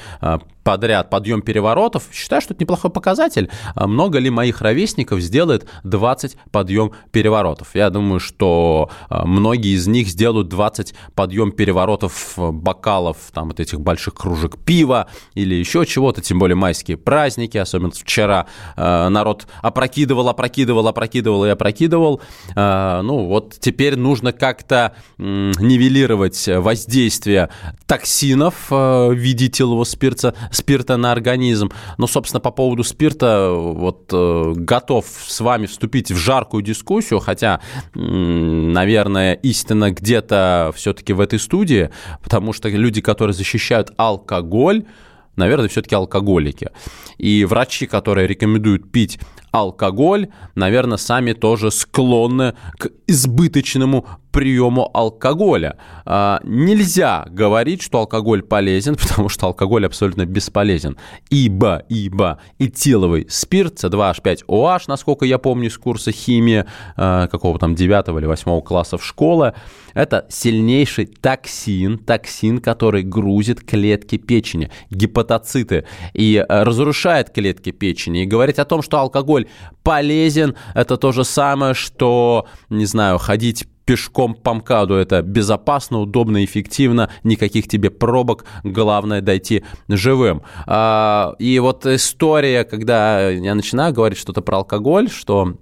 подряд 0.64 1.10
подъем 1.10 1.42
переворотов, 1.42 2.04
считаю, 2.12 2.42
что 2.42 2.54
это 2.54 2.64
неплохой 2.64 2.90
показатель. 2.90 3.50
А 3.74 3.86
много 3.86 4.18
ли 4.18 4.30
моих 4.30 4.62
ровесников 4.62 5.20
сделает 5.20 5.68
20 5.84 6.36
подъем 6.50 6.92
переворотов? 7.12 7.68
Я 7.74 7.90
думаю, 7.90 8.18
что 8.18 8.90
а, 9.08 9.26
многие 9.26 9.74
из 9.74 9.86
них 9.86 10.08
сделают 10.08 10.48
20 10.48 10.94
подъем 11.14 11.52
переворотов 11.52 12.34
бокалов, 12.36 13.18
там, 13.32 13.48
вот 13.48 13.60
этих 13.60 13.80
больших 13.80 14.14
кружек 14.14 14.58
пива 14.58 15.08
или 15.34 15.54
еще 15.54 15.84
чего-то, 15.84 16.22
тем 16.22 16.38
более 16.38 16.56
майские 16.56 16.96
праздники, 16.96 17.58
особенно 17.58 17.92
вчера 17.92 18.46
а, 18.76 19.08
народ 19.10 19.46
опрокидывал, 19.60 20.28
опрокидывал, 20.28 20.88
опрокидывал 20.88 21.44
и 21.44 21.50
опрокидывал. 21.50 22.20
Ну, 22.56 23.26
вот 23.26 23.56
теперь 23.60 23.96
нужно 23.96 24.32
как-то 24.32 24.94
нивелировать 25.18 26.48
воздействие 26.48 27.50
токсинов 27.86 28.70
в 28.70 29.12
виде 29.12 29.46
этилового 29.46 29.84
спирта 29.84 30.34
спирта 30.54 30.96
на 30.96 31.12
организм. 31.12 31.70
Но, 31.98 32.06
собственно, 32.06 32.40
по 32.40 32.50
поводу 32.50 32.84
спирта 32.84 33.50
вот 33.50 34.10
э, 34.12 34.52
готов 34.56 35.06
с 35.06 35.40
вами 35.40 35.66
вступить 35.66 36.10
в 36.10 36.16
жаркую 36.16 36.62
дискуссию, 36.62 37.20
хотя, 37.20 37.60
наверное, 37.94 39.34
истина 39.34 39.90
где-то 39.90 40.72
все-таки 40.74 41.12
в 41.12 41.20
этой 41.20 41.38
студии, 41.38 41.90
потому 42.22 42.52
что 42.52 42.68
люди, 42.68 43.00
которые 43.00 43.34
защищают 43.34 43.92
алкоголь, 43.96 44.84
наверное, 45.36 45.68
все-таки 45.68 45.94
алкоголики. 45.94 46.70
И 47.18 47.44
врачи, 47.44 47.86
которые 47.86 48.26
рекомендуют 48.26 48.90
пить 48.90 49.18
алкоголь, 49.54 50.30
наверное, 50.56 50.98
сами 50.98 51.32
тоже 51.32 51.70
склонны 51.70 52.54
к 52.76 52.90
избыточному 53.06 54.04
приему 54.34 54.90
алкоголя. 54.92 55.76
А, 56.04 56.40
нельзя 56.42 57.24
говорить, 57.30 57.80
что 57.80 58.00
алкоголь 58.00 58.42
полезен, 58.42 58.96
потому 59.00 59.28
что 59.28 59.46
алкоголь 59.46 59.86
абсолютно 59.86 60.26
бесполезен. 60.26 60.98
Ибо, 61.30 61.84
ибо 61.88 62.40
этиловый 62.58 63.28
спирт, 63.30 63.84
C2H5OH, 63.84 64.82
насколько 64.88 65.24
я 65.24 65.38
помню 65.38 65.68
из 65.68 65.78
курса 65.78 66.10
химии 66.10 66.64
а, 66.96 67.28
какого 67.28 67.60
там 67.60 67.76
9 67.76 68.08
или 68.08 68.26
8 68.26 68.60
класса 68.62 68.98
в 68.98 69.04
школе, 69.04 69.54
это 69.94 70.26
сильнейший 70.28 71.06
токсин, 71.06 71.98
токсин, 71.98 72.58
который 72.58 73.04
грузит 73.04 73.60
клетки 73.60 74.18
печени, 74.18 74.72
гепатоциты, 74.90 75.86
и 76.12 76.44
разрушает 76.48 77.30
клетки 77.30 77.70
печени. 77.70 78.24
И 78.24 78.26
говорить 78.26 78.58
о 78.58 78.64
том, 78.64 78.82
что 78.82 78.98
алкоголь 78.98 79.43
полезен, 79.82 80.56
это 80.74 80.96
то 80.96 81.12
же 81.12 81.24
самое, 81.24 81.74
что, 81.74 82.46
не 82.70 82.86
знаю, 82.86 83.18
ходить 83.18 83.66
пешком 83.84 84.34
по 84.34 84.54
МКАДу. 84.54 84.94
Это 84.94 85.22
безопасно, 85.22 86.00
удобно, 86.00 86.44
эффективно, 86.44 87.10
никаких 87.22 87.68
тебе 87.68 87.90
пробок, 87.90 88.44
главное 88.62 89.20
дойти 89.20 89.64
живым. 89.88 90.42
А, 90.66 91.34
и 91.38 91.58
вот 91.58 91.86
история, 91.86 92.64
когда 92.64 93.30
я 93.30 93.54
начинаю 93.54 93.92
говорить 93.92 94.18
что-то 94.18 94.40
про 94.40 94.58
алкоголь, 94.58 95.10
что 95.10 95.56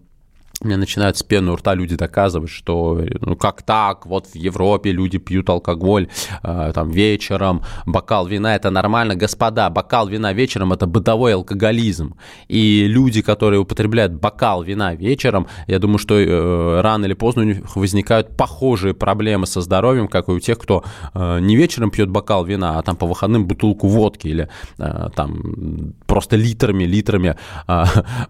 мне 0.64 0.76
начинают 0.76 1.16
с 1.16 1.23
пены 1.23 1.52
у 1.52 1.57
рта 1.57 1.75
люди 1.75 1.97
доказывать, 1.97 2.50
что 2.50 3.00
ну 3.21 3.37
как 3.37 3.62
так, 3.62 4.07
вот 4.07 4.26
в 4.26 4.35
Европе 4.35 4.92
люди 4.92 5.19
пьют 5.19 5.49
алкоголь 5.50 6.09
э, 6.42 6.73
там 6.75 6.90
вечером, 6.90 7.62
бокал 7.87 8.26
вина 8.26 8.54
это 8.54 8.71
нормально. 8.71 9.14
Господа, 9.14 9.71
бокал 9.71 10.09
вина 10.09 10.33
вечером 10.33 10.73
это 10.73 10.87
бытовой 10.87 11.35
алкоголизм. 11.35 12.16
И 12.49 12.87
люди, 12.87 13.23
которые 13.23 13.61
употребляют 13.61 14.12
бокал 14.12 14.62
вина 14.62 14.95
вечером, 14.95 15.47
я 15.66 15.78
думаю, 15.78 15.99
что 15.99 16.19
э, 16.19 16.81
рано 16.81 17.07
или 17.07 17.14
поздно 17.14 17.42
у 17.42 17.47
них 17.47 17.76
возникают 17.76 18.37
похожие 18.37 18.95
проблемы 18.95 19.47
со 19.47 19.61
здоровьем, 19.61 20.09
как 20.09 20.28
и 20.28 20.33
у 20.33 20.40
тех, 20.40 20.59
кто 20.59 20.85
э, 21.14 21.40
не 21.40 21.57
вечером 21.57 21.90
пьет 21.90 22.09
бокал 22.09 22.45
вина, 22.45 22.78
а 22.78 22.83
там 22.83 22.97
по 22.97 23.07
выходным 23.07 23.47
бутылку 23.47 23.88
водки 23.88 24.28
или 24.28 24.49
э, 24.78 25.09
там 25.14 25.95
просто 26.12 26.37
литрами, 26.37 26.85
литрами 26.85 27.37
э, 27.69 27.85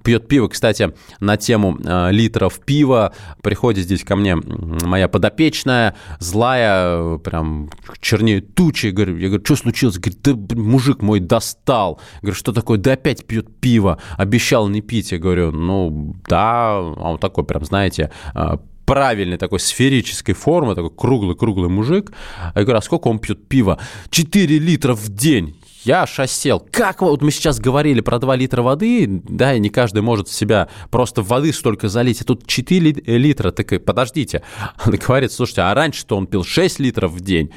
пьет 0.05 0.29
пиво. 0.29 0.47
Кстати, 0.47 0.93
на 1.19 1.37
тему 1.37 1.77
э, 1.85 2.13
литров 2.13 2.61
пива. 2.61 3.13
Приходит 3.43 3.87
здесь 3.87 4.05
ко 4.05 4.15
мне 4.15 4.37
моя 4.37 5.09
подопечная, 5.09 5.97
злая, 6.21 7.19
прям 7.19 7.71
чернеет 8.01 8.55
тучи. 8.55 8.87
Я 8.87 8.93
говорю, 8.93 9.17
я 9.17 9.27
говорю, 9.27 9.45
что 9.45 9.57
случилось? 9.57 9.99
Говорит, 9.99 10.21
да 10.23 10.55
мужик 10.55 11.03
мой 11.03 11.19
достал. 11.19 12.01
Я 12.15 12.21
говорю, 12.21 12.37
что 12.37 12.53
такое? 12.53 12.79
Да 12.79 12.93
опять 12.93 13.27
пьет 13.27 13.49
пиво. 13.59 13.99
Обещал 14.17 14.69
не 14.69 14.81
пить. 14.81 15.11
Я 15.11 15.19
говорю, 15.19 15.51
ну 15.51 16.15
да. 16.29 16.77
А 16.77 17.11
он 17.11 17.19
такой 17.19 17.43
прям, 17.43 17.65
знаете, 17.65 18.13
а, 18.33 18.61
правильной 18.85 19.39
такой 19.39 19.59
сферической 19.59 20.37
формы, 20.37 20.77
такой 20.77 20.91
круглый-круглый 20.91 21.69
мужик. 21.69 22.13
Я 22.55 22.63
говорю, 22.63 22.79
а 22.79 22.83
сколько 22.83 23.09
он 23.09 23.19
пьет 23.19 23.49
пива? 23.49 23.79
4 24.11 24.59
литра 24.59 24.95
в 24.95 25.09
день. 25.09 25.57
Я 25.85 26.03
аж 26.03 26.19
осел. 26.21 26.61
Как 26.71 27.03
вот 27.03 27.23
мы 27.23 27.31
сейчас 27.31 27.59
говорили 27.59 28.01
про 28.01 28.19
2 28.19 28.37
литра 28.37 28.63
воды, 28.63 29.07
да, 29.09 29.55
и 29.55 29.61
не 29.61 29.69
каждый 29.69 30.03
может 30.03 30.29
в 30.29 30.33
себя 30.33 30.69
просто 30.91 31.23
воды 31.23 31.53
столько 31.53 31.89
залить, 31.89 32.21
и 32.21 32.25
тут 32.25 32.47
4 32.47 33.03
литра, 33.07 33.51
так 33.51 33.73
и 33.73 33.79
подождите. 33.79 34.43
Он 34.87 34.95
говорит, 34.95 35.33
слушайте, 35.33 35.63
а 35.63 35.75
раньше-то 35.75 36.17
он 36.17 36.27
пил 36.27 36.45
6 36.45 36.79
литров 36.79 37.13
в 37.13 37.21
день. 37.21 37.51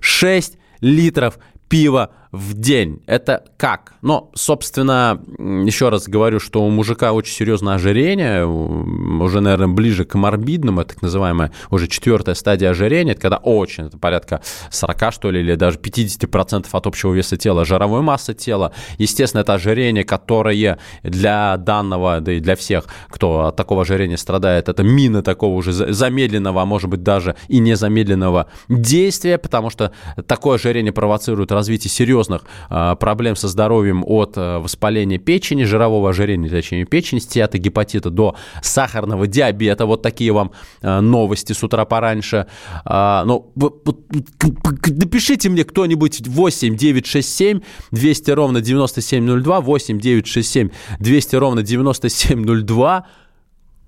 6 0.00 0.56
литров 0.80 1.38
пива 1.68 2.10
в 2.32 2.54
день. 2.54 3.02
Это 3.06 3.44
как? 3.58 3.92
Ну, 4.00 4.30
собственно, 4.34 5.20
еще 5.38 5.90
раз 5.90 6.08
говорю, 6.08 6.40
что 6.40 6.64
у 6.64 6.70
мужика 6.70 7.12
очень 7.12 7.34
серьезное 7.34 7.74
ожирение, 7.74 8.46
уже, 8.46 9.40
наверное, 9.40 9.68
ближе 9.68 10.06
к 10.06 10.14
морбидному, 10.14 10.82
так 10.84 11.02
называемая 11.02 11.52
уже 11.70 11.88
четвертая 11.88 12.34
стадия 12.34 12.70
ожирения, 12.70 13.12
это 13.12 13.20
когда 13.20 13.36
очень, 13.36 13.84
это 13.84 13.98
порядка 13.98 14.40
40, 14.70 15.12
что 15.12 15.30
ли, 15.30 15.40
или 15.40 15.54
даже 15.56 15.78
50% 15.78 16.66
от 16.72 16.86
общего 16.86 17.12
веса 17.12 17.36
тела, 17.36 17.66
жировой 17.66 18.00
массы 18.00 18.32
тела. 18.32 18.72
Естественно, 18.96 19.42
это 19.42 19.52
ожирение, 19.52 20.04
которое 20.04 20.78
для 21.02 21.58
данного, 21.58 22.20
да 22.20 22.32
и 22.32 22.40
для 22.40 22.56
всех, 22.56 22.86
кто 23.10 23.46
от 23.46 23.56
такого 23.56 23.82
ожирения 23.82 24.16
страдает, 24.16 24.70
это 24.70 24.82
мина 24.82 25.22
такого 25.22 25.54
уже 25.54 25.72
за- 25.72 25.92
замедленного, 25.92 26.62
а 26.62 26.64
может 26.64 26.88
быть 26.88 27.02
даже 27.02 27.36
и 27.48 27.58
незамедленного 27.58 28.46
действия, 28.70 29.36
потому 29.36 29.68
что 29.68 29.92
такое 30.26 30.54
ожирение 30.54 30.92
провоцирует 30.92 31.52
развитие 31.52 31.90
серьезных 32.22 32.42
а, 32.68 32.94
проблем 32.96 33.36
со 33.36 33.48
здоровьем 33.48 34.04
от 34.06 34.34
а, 34.36 34.58
воспаления 34.60 35.18
печени, 35.18 35.64
жирового 35.64 36.10
ожирения, 36.10 36.48
точнее 36.48 36.84
печени, 36.84 37.18
стеатогепатита 37.18 38.10
до 38.10 38.36
сахарного 38.62 39.26
диабета. 39.26 39.86
Вот 39.86 40.02
такие 40.02 40.32
вам 40.32 40.52
а, 40.82 41.00
новости 41.00 41.52
с 41.52 41.62
утра 41.62 41.84
пораньше. 41.84 42.46
Ну, 42.84 43.52
напишите 43.54 45.48
мне 45.48 45.64
кто-нибудь 45.64 46.26
8 46.26 46.76
9 46.76 47.06
6 47.06 47.36
7 47.36 47.60
200 47.90 48.30
ровно 48.30 48.60
9702, 48.60 49.60
8 49.60 50.00
9 50.00 50.26
6 50.26 50.50
7 50.50 50.68
200 51.00 51.36
ровно 51.36 51.62
9702. 51.62 53.06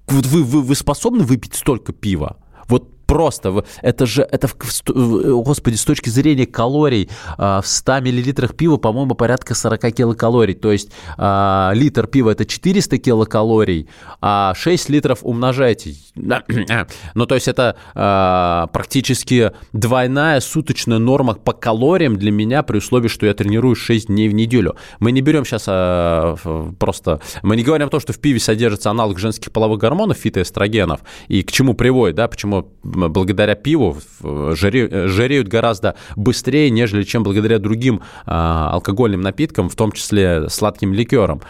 Вот 0.07 0.27
вы, 0.27 0.43
вы, 0.43 0.63
вы 0.63 0.75
способны 0.75 1.25
выпить 1.25 1.55
столько 1.55 1.93
пива? 1.93 2.37
Просто, 3.07 3.65
это 3.83 4.07
же, 4.07 4.23
это, 4.23 4.49
господи, 4.87 5.77
с 5.77 5.85
точки 5.85 6.09
зрения 6.09 6.47
калорий, 6.47 7.11
а, 7.37 7.61
в 7.61 7.67
100 7.67 8.01
миллилитрах 8.01 8.55
пива, 8.55 8.77
по-моему, 8.77 9.15
порядка 9.15 9.55
40 9.55 9.93
килокалорий. 9.93 10.55
То 10.55 10.73
есть 10.73 10.91
а, 11.19 11.73
литр 11.75 12.07
пива 12.07 12.31
это 12.31 12.45
400 12.47 12.99
килокалорий, 12.99 13.89
а 14.21 14.55
6 14.55 14.89
литров 14.89 15.21
умножайте. 15.23 15.95
Ну, 17.15 17.27
то 17.27 17.35
есть 17.35 17.49
это 17.49 17.77
а, 17.95 18.69
практически 18.69 19.53
двойная 19.73 20.41
суточная 20.41 20.99
норма 20.99 21.35
по 21.35 21.53
калориям 21.53 22.17
для 22.17 22.31
меня 22.31 22.63
при 22.63 22.79
условии, 22.79 23.09
что 23.09 23.27
я 23.27 23.35
тренируюсь 23.35 23.79
6 23.79 24.07
дней 24.07 24.29
в 24.29 24.35
неделю. 24.35 24.77
Мы 24.99 25.13
не 25.13 25.21
берем 25.21 25.45
сейчас 25.45 25.65
просто... 26.79 27.21
Мы 27.43 27.57
не 27.57 27.63
говорим 27.63 27.89
о 27.89 27.91
том, 27.91 28.01
что 28.01 28.13
в 28.13 28.19
пиве 28.19 28.41
содержится 28.41 28.91
аналог 28.91 29.19
женских 29.19 29.53
половых 29.53 29.81
гормонов, 29.81 30.19
фитоэстрогенов, 30.19 31.01
и 31.29 31.43
к 31.43 31.53
чему 31.53 31.75
приводит, 31.75 32.17
да, 32.17 32.29
почему 32.29 32.73
благодаря 32.95 33.55
пиву 33.55 33.97
жиреют 34.23 35.49
гораздо 35.49 35.97
быстрее, 36.17 36.71
нежели 36.71 37.03
чем 37.03 37.23
благодаря 37.23 37.59
другим 37.59 38.03
а, 38.27 38.71
алкогольным 38.73 39.21
напиткам, 39.21 39.69
в 39.69 39.77
том 39.77 39.93
числе 39.93 40.49
сладким 40.49 40.93
ликерам. 40.93 41.43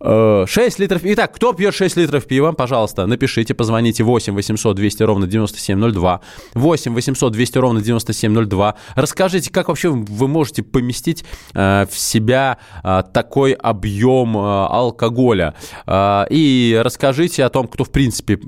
Э, 0.00 0.44
6 0.46 0.78
литров. 0.78 1.00
Итак, 1.04 1.34
кто 1.34 1.52
пьет 1.52 1.74
6 1.74 1.96
литров 1.96 2.26
пива, 2.26 2.52
пожалуйста, 2.52 3.06
напишите, 3.06 3.54
позвоните 3.54 4.04
8 4.04 4.34
800 4.34 4.76
200 4.76 5.02
ровно 5.02 5.26
9702. 5.26 6.20
8 6.54 6.94
800 6.94 7.32
200 7.32 7.58
ровно 7.58 7.80
9702. 7.80 8.74
Расскажите, 8.94 9.50
как 9.50 9.68
вообще 9.68 9.90
вы 9.90 10.28
можете 10.28 10.62
поместить 10.62 11.24
э, 11.54 11.86
в 11.90 11.98
себя 11.98 12.58
э, 12.84 13.02
такой 13.12 13.52
объем 13.52 14.36
э, 14.36 14.66
алкоголя. 14.66 15.54
Э, 15.86 16.24
и 16.30 16.80
расскажите 16.82 17.44
о 17.44 17.48
том, 17.48 17.66
кто, 17.66 17.84
в 17.84 17.90
принципе, 17.90 18.38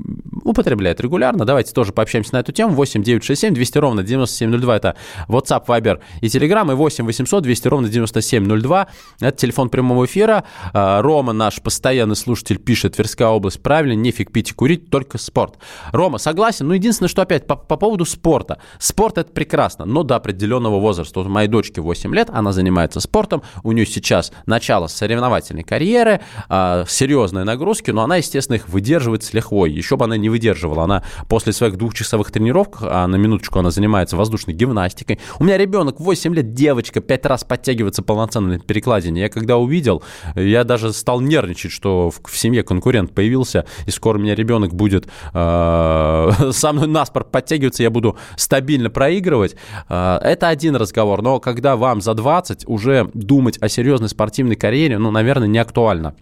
употребляет 0.44 1.00
регулярно. 1.00 1.44
Давайте 1.44 1.72
тоже 1.72 1.92
пообщаемся 1.92 2.34
на 2.34 2.40
эту 2.40 2.52
тему. 2.52 2.74
8 2.74 3.02
967 3.02 3.54
200 3.54 3.78
ровно 3.78 4.02
9702. 4.02 4.76
Это 4.76 4.96
WhatsApp, 5.28 5.66
Viber 5.66 6.00
и 6.20 6.26
Telegram. 6.26 6.70
И 6.70 6.74
8 6.74 7.04
800 7.04 7.42
200 7.42 7.68
ровно 7.68 7.88
9702. 7.88 8.86
Это 9.20 9.36
телефон 9.36 9.68
прямого 9.68 10.04
эфира. 10.04 10.44
А, 10.72 11.02
Рома, 11.02 11.32
наш 11.40 11.62
постоянный 11.62 12.16
слушатель, 12.16 12.58
пишет, 12.58 12.96
Тверская 12.96 13.28
область, 13.28 13.62
правильно, 13.62 13.94
нефиг 13.94 14.30
пить 14.30 14.50
и 14.50 14.52
курить, 14.52 14.90
только 14.90 15.16
спорт. 15.16 15.58
Рома, 15.90 16.18
согласен. 16.18 16.68
Ну, 16.68 16.74
единственное, 16.74 17.08
что 17.08 17.22
опять 17.22 17.46
по, 17.46 17.56
по 17.56 17.76
поводу 17.76 18.04
спорта. 18.04 18.58
Спорт 18.78 19.16
это 19.16 19.32
прекрасно, 19.32 19.86
но 19.86 20.02
до 20.02 20.16
определенного 20.16 20.78
возраста. 20.78 21.20
Вот 21.20 21.28
моей 21.28 21.48
дочки 21.48 21.80
8 21.80 22.14
лет, 22.14 22.28
она 22.30 22.52
занимается 22.52 23.00
спортом, 23.00 23.42
у 23.62 23.72
нее 23.72 23.86
сейчас 23.86 24.32
начало 24.44 24.86
соревновательной 24.86 25.62
карьеры, 25.62 26.20
а, 26.50 26.84
серьезные 26.86 27.44
нагрузки, 27.44 27.90
но 27.90 28.02
она, 28.02 28.16
естественно, 28.16 28.56
их 28.56 28.68
выдерживает 28.68 29.24
с 29.24 29.32
лихвой. 29.32 29.72
Еще 29.72 29.96
бы 29.96 30.04
она 30.04 30.18
не 30.18 30.28
выдерживала. 30.28 30.84
Она 30.84 31.02
после 31.30 31.54
своих 31.54 31.78
двухчасовых 31.78 32.30
тренировок, 32.30 32.78
а 32.82 33.06
на 33.06 33.16
минуточку 33.16 33.58
она 33.58 33.70
занимается 33.70 34.18
воздушной 34.18 34.54
гимнастикой. 34.54 35.18
У 35.38 35.44
меня 35.44 35.56
ребенок 35.56 36.00
8 36.00 36.34
лет, 36.34 36.52
девочка, 36.52 37.00
5 37.00 37.26
раз 37.26 37.44
подтягивается 37.44 38.02
полноценно 38.02 38.48
на 38.48 38.58
перекладине. 38.58 39.22
Я 39.22 39.28
когда 39.30 39.56
увидел, 39.56 40.02
я 40.34 40.64
даже 40.64 40.92
стал 40.92 41.22
нервничать, 41.30 41.72
что 41.72 42.10
в, 42.10 42.20
в 42.28 42.36
семье 42.36 42.62
конкурент 42.62 43.14
появился, 43.14 43.64
и 43.86 43.90
скоро 43.90 44.18
у 44.18 44.20
меня 44.20 44.34
ребенок 44.34 44.74
будет 44.74 45.06
э, 45.32 46.30
со 46.52 46.72
мной 46.72 46.88
на 46.88 47.06
спорт 47.06 47.30
подтягиваться, 47.30 47.82
я 47.82 47.90
буду 47.90 48.18
стабильно 48.36 48.90
проигрывать. 48.90 49.56
Э, 49.88 50.18
это 50.22 50.48
один 50.48 50.76
разговор, 50.76 51.22
но 51.22 51.40
когда 51.40 51.76
вам 51.76 52.00
за 52.00 52.14
20, 52.14 52.68
уже 52.68 53.08
думать 53.14 53.56
о 53.62 53.68
серьезной 53.68 54.08
спортивной 54.08 54.56
карьере, 54.56 54.98
ну, 54.98 55.10
наверное, 55.10 55.48
не 55.48 55.58
актуально. 55.58 56.14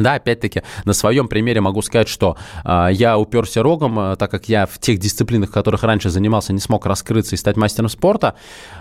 Да, 0.00 0.14
опять-таки, 0.14 0.62
на 0.84 0.92
своем 0.92 1.28
примере 1.28 1.60
могу 1.60 1.82
сказать, 1.82 2.08
что 2.08 2.36
э, 2.64 2.88
я 2.92 3.18
уперся 3.18 3.62
рогом, 3.62 3.98
э, 4.00 4.16
так 4.16 4.30
как 4.30 4.48
я 4.48 4.66
в 4.66 4.78
тех 4.78 4.98
дисциплинах, 4.98 5.50
в 5.50 5.52
которых 5.52 5.82
раньше 5.82 6.10
занимался, 6.10 6.52
не 6.52 6.60
смог 6.60 6.86
раскрыться 6.86 7.34
и 7.34 7.38
стать 7.38 7.56
мастером 7.56 7.88
спорта. 7.88 8.34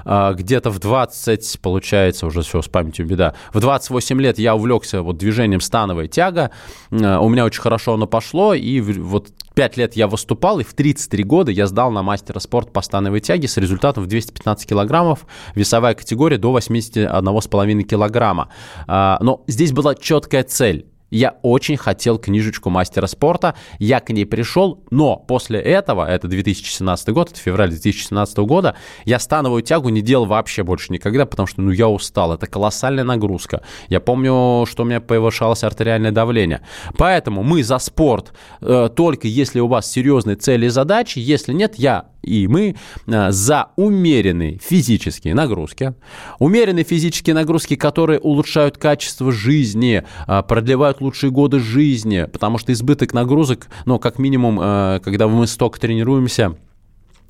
Э, 0.05 0.34
где-то 0.34 0.69
в 0.71 0.79
20, 0.79 1.60
получается, 1.62 2.25
уже 2.25 2.41
все, 2.41 2.62
с 2.62 2.67
памятью 2.67 3.05
беда, 3.05 3.34
в 3.53 3.60
28 3.60 4.21
лет 4.21 4.39
я 4.39 4.55
увлекся 4.55 5.01
вот 5.01 5.17
движением 5.17 5.62
становая 5.62 6.08
тяга. 6.08 6.51
Э, 6.91 7.17
у 7.17 7.27
меня 7.29 7.45
очень 7.45 7.62
хорошо 7.62 7.93
оно 7.95 8.08
пошло, 8.08 8.53
и 8.53 8.79
в- 8.79 9.03
вот 9.08 9.29
5 9.55 9.75
лет 9.77 9.95
я 9.97 10.08
выступал, 10.08 10.60
и 10.60 10.63
в 10.63 10.73
33 10.73 11.23
года 11.23 11.51
я 11.51 11.67
сдал 11.67 11.91
на 11.91 12.01
мастера 12.01 12.39
спорта 12.39 12.71
по 12.71 12.82
становой 12.82 13.19
тяге 13.19 13.47
с 13.47 13.58
результатом 13.58 14.03
в 14.05 14.08
215 14.08 14.69
килограммов, 14.69 15.25
весовая 15.53 15.95
категория 15.95 16.38
до 16.38 16.51
81,5 16.51 17.84
килограмма. 17.84 18.49
А, 18.88 19.17
Но 19.21 19.43
здесь 19.47 19.73
была 19.73 19.95
четкая 19.95 20.43
цель. 20.43 20.86
Я 21.09 21.37
очень 21.41 21.77
хотел 21.77 22.17
книжечку 22.17 22.69
мастера 22.69 23.07
спорта, 23.07 23.55
я 23.79 23.99
к 23.99 24.09
ней 24.11 24.25
пришел, 24.25 24.83
но 24.91 25.15
после 25.17 25.59
этого, 25.59 26.09
это 26.09 26.27
2017 26.27 27.09
год, 27.09 27.31
это 27.31 27.39
февраль 27.39 27.69
2017 27.69 28.37
года, 28.39 28.75
я 29.05 29.19
становую 29.19 29.63
тягу 29.63 29.89
не 29.89 30.01
делал 30.01 30.25
вообще 30.25 30.63
больше 30.63 30.91
никогда, 30.93 31.25
потому 31.25 31.47
что, 31.47 31.61
ну, 31.61 31.71
я 31.71 31.87
устал, 31.87 32.33
это 32.33 32.47
колоссальная 32.47 33.03
нагрузка. 33.03 33.61
Я 33.87 33.99
помню, 33.99 34.65
что 34.65 34.83
у 34.83 34.85
меня 34.85 35.01
повышалось 35.01 35.63
артериальное 35.63 36.11
давление. 36.11 36.61
Поэтому 36.97 37.43
мы 37.43 37.63
за 37.63 37.79
спорт 37.79 38.33
э, 38.61 38.89
только 38.95 39.27
если 39.27 39.59
у 39.59 39.67
вас 39.67 39.89
серьезные 39.89 40.35
цели 40.35 40.67
и 40.67 40.69
задачи, 40.69 41.19
если 41.19 41.53
нет, 41.53 41.75
я 41.77 42.05
и 42.21 42.47
мы 42.47 42.75
э, 43.08 43.32
за 43.32 43.69
умеренные 43.75 44.58
физические 44.58 45.34
нагрузки. 45.34 45.93
Умеренные 46.39 46.84
физические 46.84 47.34
нагрузки, 47.34 47.75
которые 47.75 48.19
улучшают 48.19 48.77
качество 48.77 49.32
жизни, 49.32 50.03
э, 50.27 50.43
продлевают 50.43 51.01
лучшие 51.01 51.32
годы 51.32 51.60
жизни, 51.60 52.27
потому 52.32 52.58
что 52.58 52.73
избыток 52.73 53.13
нагрузок, 53.13 53.67
ну, 53.86 53.99
как 53.99 54.19
минимум, 54.19 54.60
э, 54.62 54.99
когда 55.03 55.27
мы 55.27 55.47
столько 55.47 55.79
тренируемся, 55.79 56.55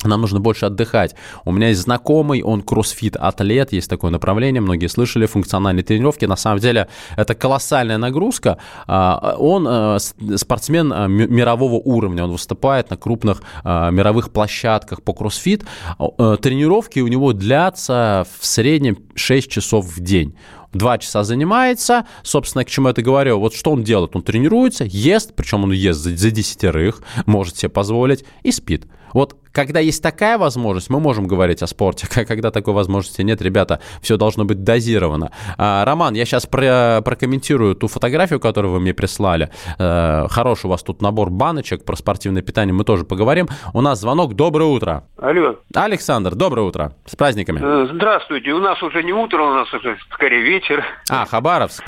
нам 0.04 0.22
нужно 0.22 0.40
больше 0.40 0.66
отдыхать. 0.66 1.16
У 1.46 1.52
меня 1.52 1.70
есть 1.70 1.82
знакомый, 1.82 2.42
он 2.42 2.62
кроссфит-атлет, 2.62 3.74
есть 3.74 3.90
такое 3.90 4.12
направление, 4.12 4.62
многие 4.62 4.88
слышали, 4.88 5.26
функциональные 5.26 5.84
тренировки. 5.84 6.26
На 6.26 6.38
самом 6.38 6.60
деле 6.60 6.88
это 7.18 7.36
колоссальная 7.36 7.98
нагрузка. 7.98 8.58
А, 8.88 9.36
Он 9.38 9.68
э, 9.68 9.98
спортсмен 10.38 10.94
э, 10.94 11.08
ми- 11.08 11.28
мирового 11.28 11.76
уровня, 11.76 12.24
он 12.24 12.32
выступает 12.32 12.90
на 12.90 12.98
крупных 12.98 13.42
э, 13.64 13.92
мировых 13.92 14.32
площадках 14.32 15.02
по 15.04 15.14
кроссфит. 15.14 15.64
Тренировки 15.98 17.00
у 17.00 17.08
него 17.08 17.34
длятся 17.34 18.26
в 18.40 18.46
среднем 18.46 18.98
6 19.16 19.50
часов 19.50 19.86
в 19.86 20.00
день. 20.00 20.36
Два 20.72 21.00
часа 21.00 21.24
занимается, 21.24 22.06
собственно, 22.22 22.64
к 22.64 22.70
чему 22.70 22.90
это 22.90 23.02
говорю. 23.02 23.40
Вот 23.40 23.56
что 23.56 23.72
он 23.72 23.84
делает? 23.84 24.16
Он 24.16 24.22
тренируется, 24.22 24.86
ест, 24.86 25.34
причем 25.36 25.64
он 25.64 25.72
ест 25.72 26.00
за, 26.00 26.16
за 26.16 26.30
десятерых, 26.30 27.02
может 27.26 27.58
себе 27.58 27.70
позволить, 27.70 28.24
и 28.44 28.52
спит. 28.52 28.86
Вот 29.14 29.36
когда 29.52 29.80
есть 29.80 30.02
такая 30.04 30.38
возможность, 30.38 30.90
мы 30.90 31.00
можем 31.00 31.28
говорить 31.28 31.62
о 31.64 31.68
спорте. 31.68 32.08
Когда 32.26 32.52
такой 32.52 32.74
возможности 32.74 33.22
нет, 33.22 33.42
ребята, 33.42 33.80
все 34.02 34.18
должно 34.18 34.46
быть 34.46 34.64
дозировано. 34.64 35.32
А, 35.58 35.84
Роман, 35.86 36.14
я 36.14 36.26
сейчас 36.26 36.46
про- 36.46 37.02
прокомментирую 37.04 37.76
ту 37.76 37.88
фотографию, 37.88 38.40
которую 38.40 38.74
вы 38.74 38.80
мне 38.80 38.94
прислали. 38.94 39.50
Э, 39.78 40.28
Хороший 40.30 40.68
у 40.68 40.70
вас 40.70 40.84
тут 40.84 41.02
набор 41.02 41.30
баночек 41.30 41.84
про 41.86 41.96
спортивное 41.96 42.42
питание, 42.42 42.74
мы 42.74 42.84
тоже 42.84 43.06
поговорим. 43.06 43.48
У 43.74 43.82
нас 43.82 44.00
звонок. 44.00 44.34
Доброе 44.36 44.66
утро. 44.70 45.04
Алло. 45.18 45.56
Александр, 45.74 46.36
доброе 46.36 46.64
утро. 46.68 46.94
С 47.06 47.16
праздниками. 47.16 47.60
Э, 47.62 47.88
Здравствуйте. 47.94 48.52
У 48.52 48.60
нас 48.60 48.82
уже 48.84 49.04
не 49.04 49.14
утро, 49.14 49.42
у 49.44 49.54
нас 49.54 49.74
уже 49.74 49.98
скорее 50.14 50.42
вечер. 50.42 50.84
А, 51.10 51.26
Хабаровск. 51.26 51.84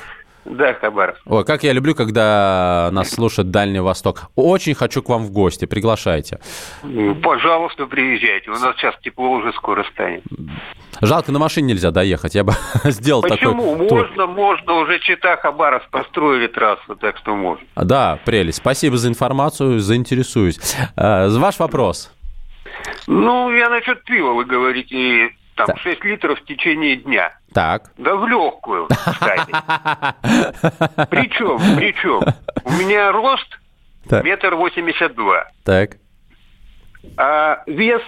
Да, 0.46 0.74
Хабаров. 0.74 1.18
Ой, 1.26 1.46
как 1.46 1.64
я 1.64 1.72
люблю, 1.72 1.94
когда 1.94 2.90
нас 2.92 3.12
слушает 3.12 3.52
Дальний 3.52 3.80
Восток. 3.80 4.24
Очень 4.36 4.74
хочу 4.74 5.04
к 5.04 5.10
вам 5.10 5.24
в 5.24 5.32
гости, 5.32 5.66
приглашайте. 5.66 6.40
Пожалуйста, 7.24 7.86
приезжайте. 7.86 8.50
У 8.50 8.54
нас 8.54 8.76
сейчас 8.78 8.96
тепло 9.02 9.30
уже 9.32 9.54
скоро 9.54 9.84
станет. 9.94 10.24
Жалко, 11.02 11.32
на 11.32 11.40
машине 11.40 11.74
нельзя 11.74 11.92
доехать. 11.92 12.36
Я 12.36 12.44
бы 12.44 12.54
сделал 12.86 13.22
Почему? 13.22 13.72
такой 13.74 13.88
тур. 13.88 14.00
Можно, 14.08 14.28
можно. 14.28 14.74
Уже 14.74 15.00
Чита 15.00 15.38
Хабаровск 15.38 15.90
построили 15.90 16.48
трассу, 16.48 16.96
так 16.96 17.18
что 17.18 17.36
можно. 17.36 17.66
Да, 17.76 18.20
прелесть. 18.26 18.58
Спасибо 18.58 18.98
за 18.98 19.10
информацию, 19.10 19.80
заинтересуюсь. 19.80 20.60
Э, 20.96 21.28
Ваш 21.30 21.60
вопрос. 21.60 22.12
Ну, 23.08 23.52
я 23.54 23.70
насчет 23.70 24.04
пива, 24.04 24.34
вы 24.34 24.46
говорите, 24.46 25.30
там 25.56 25.68
Так. 25.68 25.80
6 25.80 26.04
литров 26.06 26.40
в 26.40 26.46
течение 26.46 26.96
дня. 26.98 27.34
Так. 27.54 27.92
Да 27.98 28.16
в 28.16 28.28
легкую, 28.28 28.88
кстати. 28.88 29.52
Причем, 31.10 31.60
причем, 31.76 32.22
у 32.64 32.72
меня 32.72 33.12
рост 33.12 33.48
метр 34.10 34.56
восемьдесят 34.56 35.16
два, 35.16 35.48
Так. 35.64 35.98
а 37.18 37.64
вес 37.68 38.02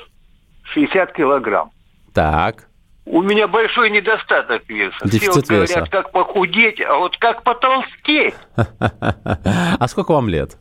60 0.74 1.12
килограмм. 1.14 1.72
Так. 2.14 2.68
У 3.06 3.22
меня 3.22 3.50
большой 3.50 3.90
недостаток 3.90 4.68
веса. 4.70 4.96
Все 5.00 5.10
Дефицит 5.10 5.36
вот 5.36 5.46
говорят, 5.48 5.70
веса. 5.70 5.86
как 5.92 6.12
похудеть, 6.12 6.80
а 6.80 6.96
вот 6.96 7.18
как 7.18 7.44
потолстеть. 7.44 8.36
А 8.56 9.88
сколько 9.90 10.14
вам 10.14 10.30
лет? 10.30 10.58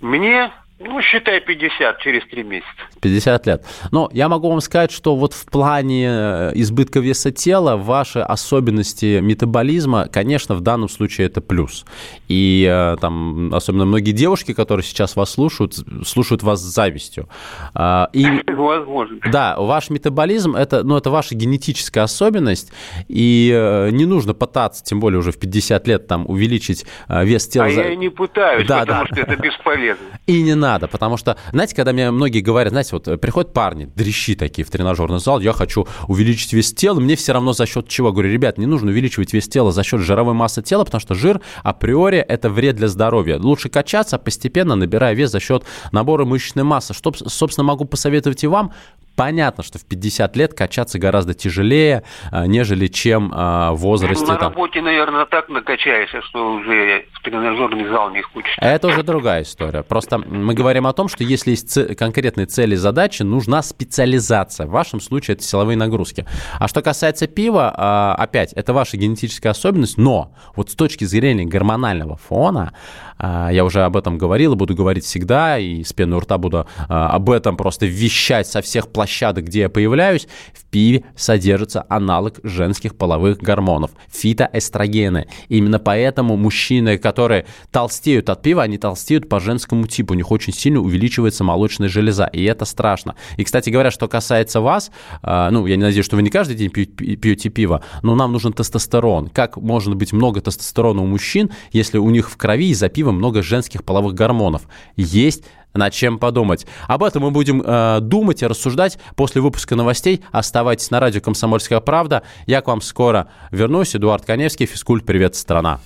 Мне, 0.00 0.50
ну, 0.84 1.00
считай, 1.02 1.40
50 1.40 1.98
через 1.98 2.22
3 2.26 2.42
месяца. 2.42 2.68
50 3.00 3.46
лет. 3.46 3.64
Но 3.90 4.08
я 4.12 4.28
могу 4.28 4.48
вам 4.50 4.60
сказать, 4.60 4.90
что 4.92 5.16
вот 5.16 5.32
в 5.32 5.46
плане 5.46 6.06
э, 6.08 6.52
избытка 6.54 7.00
веса 7.00 7.30
тела 7.30 7.76
ваши 7.76 8.20
особенности 8.20 9.20
метаболизма, 9.20 10.08
конечно, 10.08 10.54
в 10.54 10.60
данном 10.60 10.88
случае 10.88 11.26
это 11.26 11.40
плюс. 11.40 11.84
И 12.28 12.66
э, 12.68 12.96
там, 13.00 13.52
особенно 13.54 13.84
многие 13.84 14.12
девушки, 14.12 14.52
которые 14.54 14.84
сейчас 14.84 15.16
вас 15.16 15.30
слушают, 15.30 15.74
слушают 16.06 16.42
вас 16.42 16.60
с 16.60 16.74
завистью. 16.74 17.28
А, 17.74 18.08
И 18.12 18.24
Возможно. 18.52 19.18
Да, 19.30 19.56
ваш 19.58 19.90
метаболизм 19.90 20.54
это, 20.56 20.82
ну, 20.82 20.96
это 20.96 21.10
ваша 21.10 21.34
генетическая 21.34 22.02
особенность, 22.02 22.72
и 23.08 23.52
э, 23.54 23.90
не 23.90 24.06
нужно 24.06 24.34
пытаться, 24.34 24.84
тем 24.84 25.00
более 25.00 25.18
уже 25.18 25.32
в 25.32 25.38
50 25.38 25.86
лет, 25.88 26.06
там, 26.06 26.24
увеличить 26.28 26.86
вес 27.08 27.48
тела. 27.48 27.66
А 27.66 27.68
я 27.68 27.92
и 27.92 27.96
не 27.96 28.08
пытаюсь, 28.08 28.66
Да, 28.66 28.80
потому 28.80 29.04
да. 29.04 29.06
что 29.06 29.20
это 29.20 29.36
бесполезно. 29.42 30.04
И 30.26 30.42
не 30.42 30.54
надо, 30.54 30.71
потому 30.80 31.16
что, 31.16 31.36
знаете, 31.52 31.74
когда 31.74 31.92
мне 31.92 32.10
многие 32.10 32.40
говорят, 32.40 32.72
знаете, 32.72 32.90
вот 32.92 33.08
э, 33.08 33.16
приходят 33.16 33.52
парни, 33.52 33.90
дрищи 33.94 34.34
такие 34.34 34.64
в 34.64 34.70
тренажерный 34.70 35.20
зал, 35.20 35.40
я 35.40 35.52
хочу 35.52 35.86
увеличить 36.08 36.52
вес 36.52 36.72
тела, 36.72 37.00
мне 37.00 37.16
все 37.16 37.32
равно 37.32 37.52
за 37.52 37.66
счет 37.66 37.88
чего? 37.88 38.12
Говорю, 38.12 38.30
ребят, 38.30 38.58
не 38.58 38.66
нужно 38.66 38.90
увеличивать 38.90 39.32
вес 39.32 39.48
тела 39.48 39.72
за 39.72 39.82
счет 39.82 40.00
жировой 40.00 40.34
массы 40.34 40.62
тела, 40.62 40.84
потому 40.84 41.00
что 41.00 41.14
жир 41.14 41.40
априори 41.62 42.18
это 42.18 42.50
вред 42.50 42.76
для 42.76 42.88
здоровья. 42.88 43.38
Лучше 43.38 43.68
качаться, 43.68 44.18
постепенно 44.18 44.76
набирая 44.76 45.14
вес 45.14 45.30
за 45.30 45.40
счет 45.40 45.64
набора 45.92 46.24
мышечной 46.24 46.64
массы. 46.64 46.94
Что, 46.94 47.12
собственно, 47.12 47.64
могу 47.64 47.84
посоветовать 47.84 48.44
и 48.44 48.46
вам. 48.46 48.72
Понятно, 49.16 49.62
что 49.62 49.78
в 49.78 49.84
50 49.84 50.36
лет 50.36 50.54
качаться 50.54 50.98
гораздо 50.98 51.34
тяжелее, 51.34 52.02
а, 52.30 52.46
нежели 52.46 52.86
чем 52.86 53.30
а, 53.34 53.72
в 53.72 53.76
возрасте 53.78 54.24
На 54.26 54.36
там, 54.36 54.52
работе, 54.52 54.80
наверное, 54.80 55.26
так 55.26 55.48
накачаешься, 55.48 56.22
что 56.22 56.54
уже 56.54 57.04
в 57.12 57.22
тренажерный 57.22 57.88
зал 57.88 58.10
не 58.10 58.22
хочется. 58.22 58.60
Это 58.60 58.88
уже 58.88 59.02
другая 59.02 59.42
история. 59.42 59.82
Просто 59.82 60.18
мы 60.18 60.54
говорим 60.54 60.86
о 60.86 60.92
том, 60.92 61.08
что 61.08 61.24
если 61.24 61.50
есть 61.50 61.70
ц- 61.70 61.94
конкретные 61.94 62.46
цели 62.46 62.74
и 62.74 62.76
задачи, 62.76 63.22
нужна 63.22 63.62
специализация. 63.62 64.66
В 64.66 64.70
вашем 64.70 65.00
случае 65.00 65.34
это 65.34 65.44
силовые 65.44 65.76
нагрузки. 65.76 66.26
А 66.58 66.68
что 66.68 66.80
касается 66.82 67.26
пива, 67.26 67.72
а, 67.76 68.14
опять, 68.18 68.52
это 68.54 68.72
ваша 68.72 68.96
генетическая 68.96 69.50
особенность, 69.50 69.98
но 69.98 70.34
вот 70.56 70.70
с 70.70 70.74
точки 70.74 71.04
зрения 71.04 71.44
гормонального 71.44 72.16
фона, 72.16 72.72
а, 72.72 73.11
я 73.22 73.64
уже 73.64 73.82
об 73.84 73.96
этом 73.96 74.18
говорил 74.18 74.52
и 74.52 74.56
буду 74.56 74.74
говорить 74.74 75.04
всегда, 75.04 75.58
и 75.58 75.84
с 75.84 75.92
пены 75.92 76.16
у 76.16 76.20
рта 76.20 76.38
буду 76.38 76.66
а, 76.88 77.08
об 77.10 77.30
этом 77.30 77.56
просто 77.56 77.86
вещать 77.86 78.46
со 78.46 78.60
всех 78.62 78.88
площадок, 78.88 79.44
где 79.44 79.60
я 79.60 79.68
появляюсь, 79.68 80.26
в 80.52 80.64
пиве 80.64 81.04
содержится 81.16 81.86
аналог 81.88 82.40
женских 82.42 82.96
половых 82.96 83.38
гормонов– 83.38 83.92
фитоэстрогены. 84.12 85.28
Именно 85.48 85.78
поэтому 85.78 86.36
мужчины, 86.36 86.98
которые 86.98 87.46
толстеют 87.70 88.28
от 88.28 88.42
пива, 88.42 88.62
они 88.62 88.76
толстеют 88.76 89.28
по 89.28 89.38
женскому 89.38 89.86
типу. 89.86 90.14
У 90.14 90.16
них 90.16 90.30
очень 90.30 90.52
сильно 90.52 90.80
увеличивается 90.80 91.44
молочная 91.44 91.88
железа, 91.88 92.26
и 92.32 92.42
это 92.42 92.64
страшно. 92.64 93.14
И, 93.36 93.44
кстати 93.44 93.70
говоря, 93.70 93.90
что 93.90 94.08
касается 94.08 94.60
вас, 94.60 94.90
а, 95.22 95.50
ну, 95.50 95.66
я 95.66 95.76
не 95.76 95.82
надеюсь, 95.84 96.04
что 96.04 96.16
вы 96.16 96.22
не 96.22 96.30
каждый 96.30 96.56
день 96.56 96.70
пьете 96.70 97.50
пиво, 97.50 97.84
но 98.02 98.14
нам 98.14 98.32
нужен 98.32 98.52
тестостерон. 98.52 99.28
Как 99.28 99.56
может 99.56 99.94
быть 99.94 100.12
много 100.12 100.40
тестостерона 100.40 101.02
у 101.02 101.06
мужчин, 101.06 101.50
если 101.70 101.98
у 101.98 102.10
них 102.10 102.30
в 102.30 102.36
крови 102.36 102.70
из-за 102.70 102.88
пива 102.88 103.11
много 103.14 103.42
женских 103.42 103.84
половых 103.84 104.14
гормонов? 104.14 104.62
Есть 104.96 105.44
над 105.74 105.92
чем 105.92 106.18
подумать. 106.18 106.66
Об 106.86 107.02
этом 107.02 107.22
мы 107.22 107.30
будем 107.30 107.62
э, 107.64 108.00
думать 108.00 108.42
и 108.42 108.46
рассуждать 108.46 108.98
после 109.16 109.40
выпуска 109.40 109.76
новостей. 109.76 110.22
Оставайтесь 110.30 110.90
на 110.90 111.00
радио 111.00 111.20
«Комсомольская 111.20 111.80
правда». 111.80 112.22
Я 112.46 112.60
к 112.60 112.68
вам 112.68 112.80
скоро 112.80 113.28
вернусь. 113.50 113.94
Эдуард 113.94 114.24
Коневский, 114.24 114.66
физкульт 114.66 115.04
«Привет, 115.06 115.34
страна». 115.34 115.80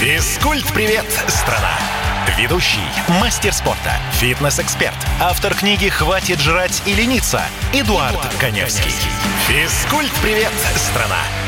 Физкульт-привет, 0.00 1.04
страна! 1.28 1.72
Ведущий, 2.38 2.78
мастер 3.20 3.52
спорта, 3.52 3.92
фитнес-эксперт, 4.12 4.94
автор 5.20 5.54
книги 5.54 5.88
«Хватит 5.88 6.38
жрать 6.38 6.82
и 6.86 6.92
лениться» 6.92 7.40
Эдуард, 7.72 8.18
Коневский. 8.38 8.92
Физкульт-привет, 9.48 10.52
страна! 10.76 11.47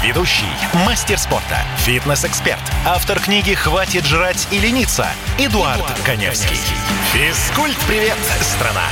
Ведущий, 0.00 0.46
мастер 0.86 1.18
спорта, 1.18 1.58
фитнес-эксперт, 1.76 2.62
автор 2.86 3.20
книги 3.20 3.52
«Хватит 3.52 4.06
жрать 4.06 4.48
и 4.50 4.58
лениться» 4.58 5.06
Эдуард, 5.38 5.82
Коневский. 6.04 6.56
Физкульт-привет, 7.12 8.16
страна! 8.40 8.86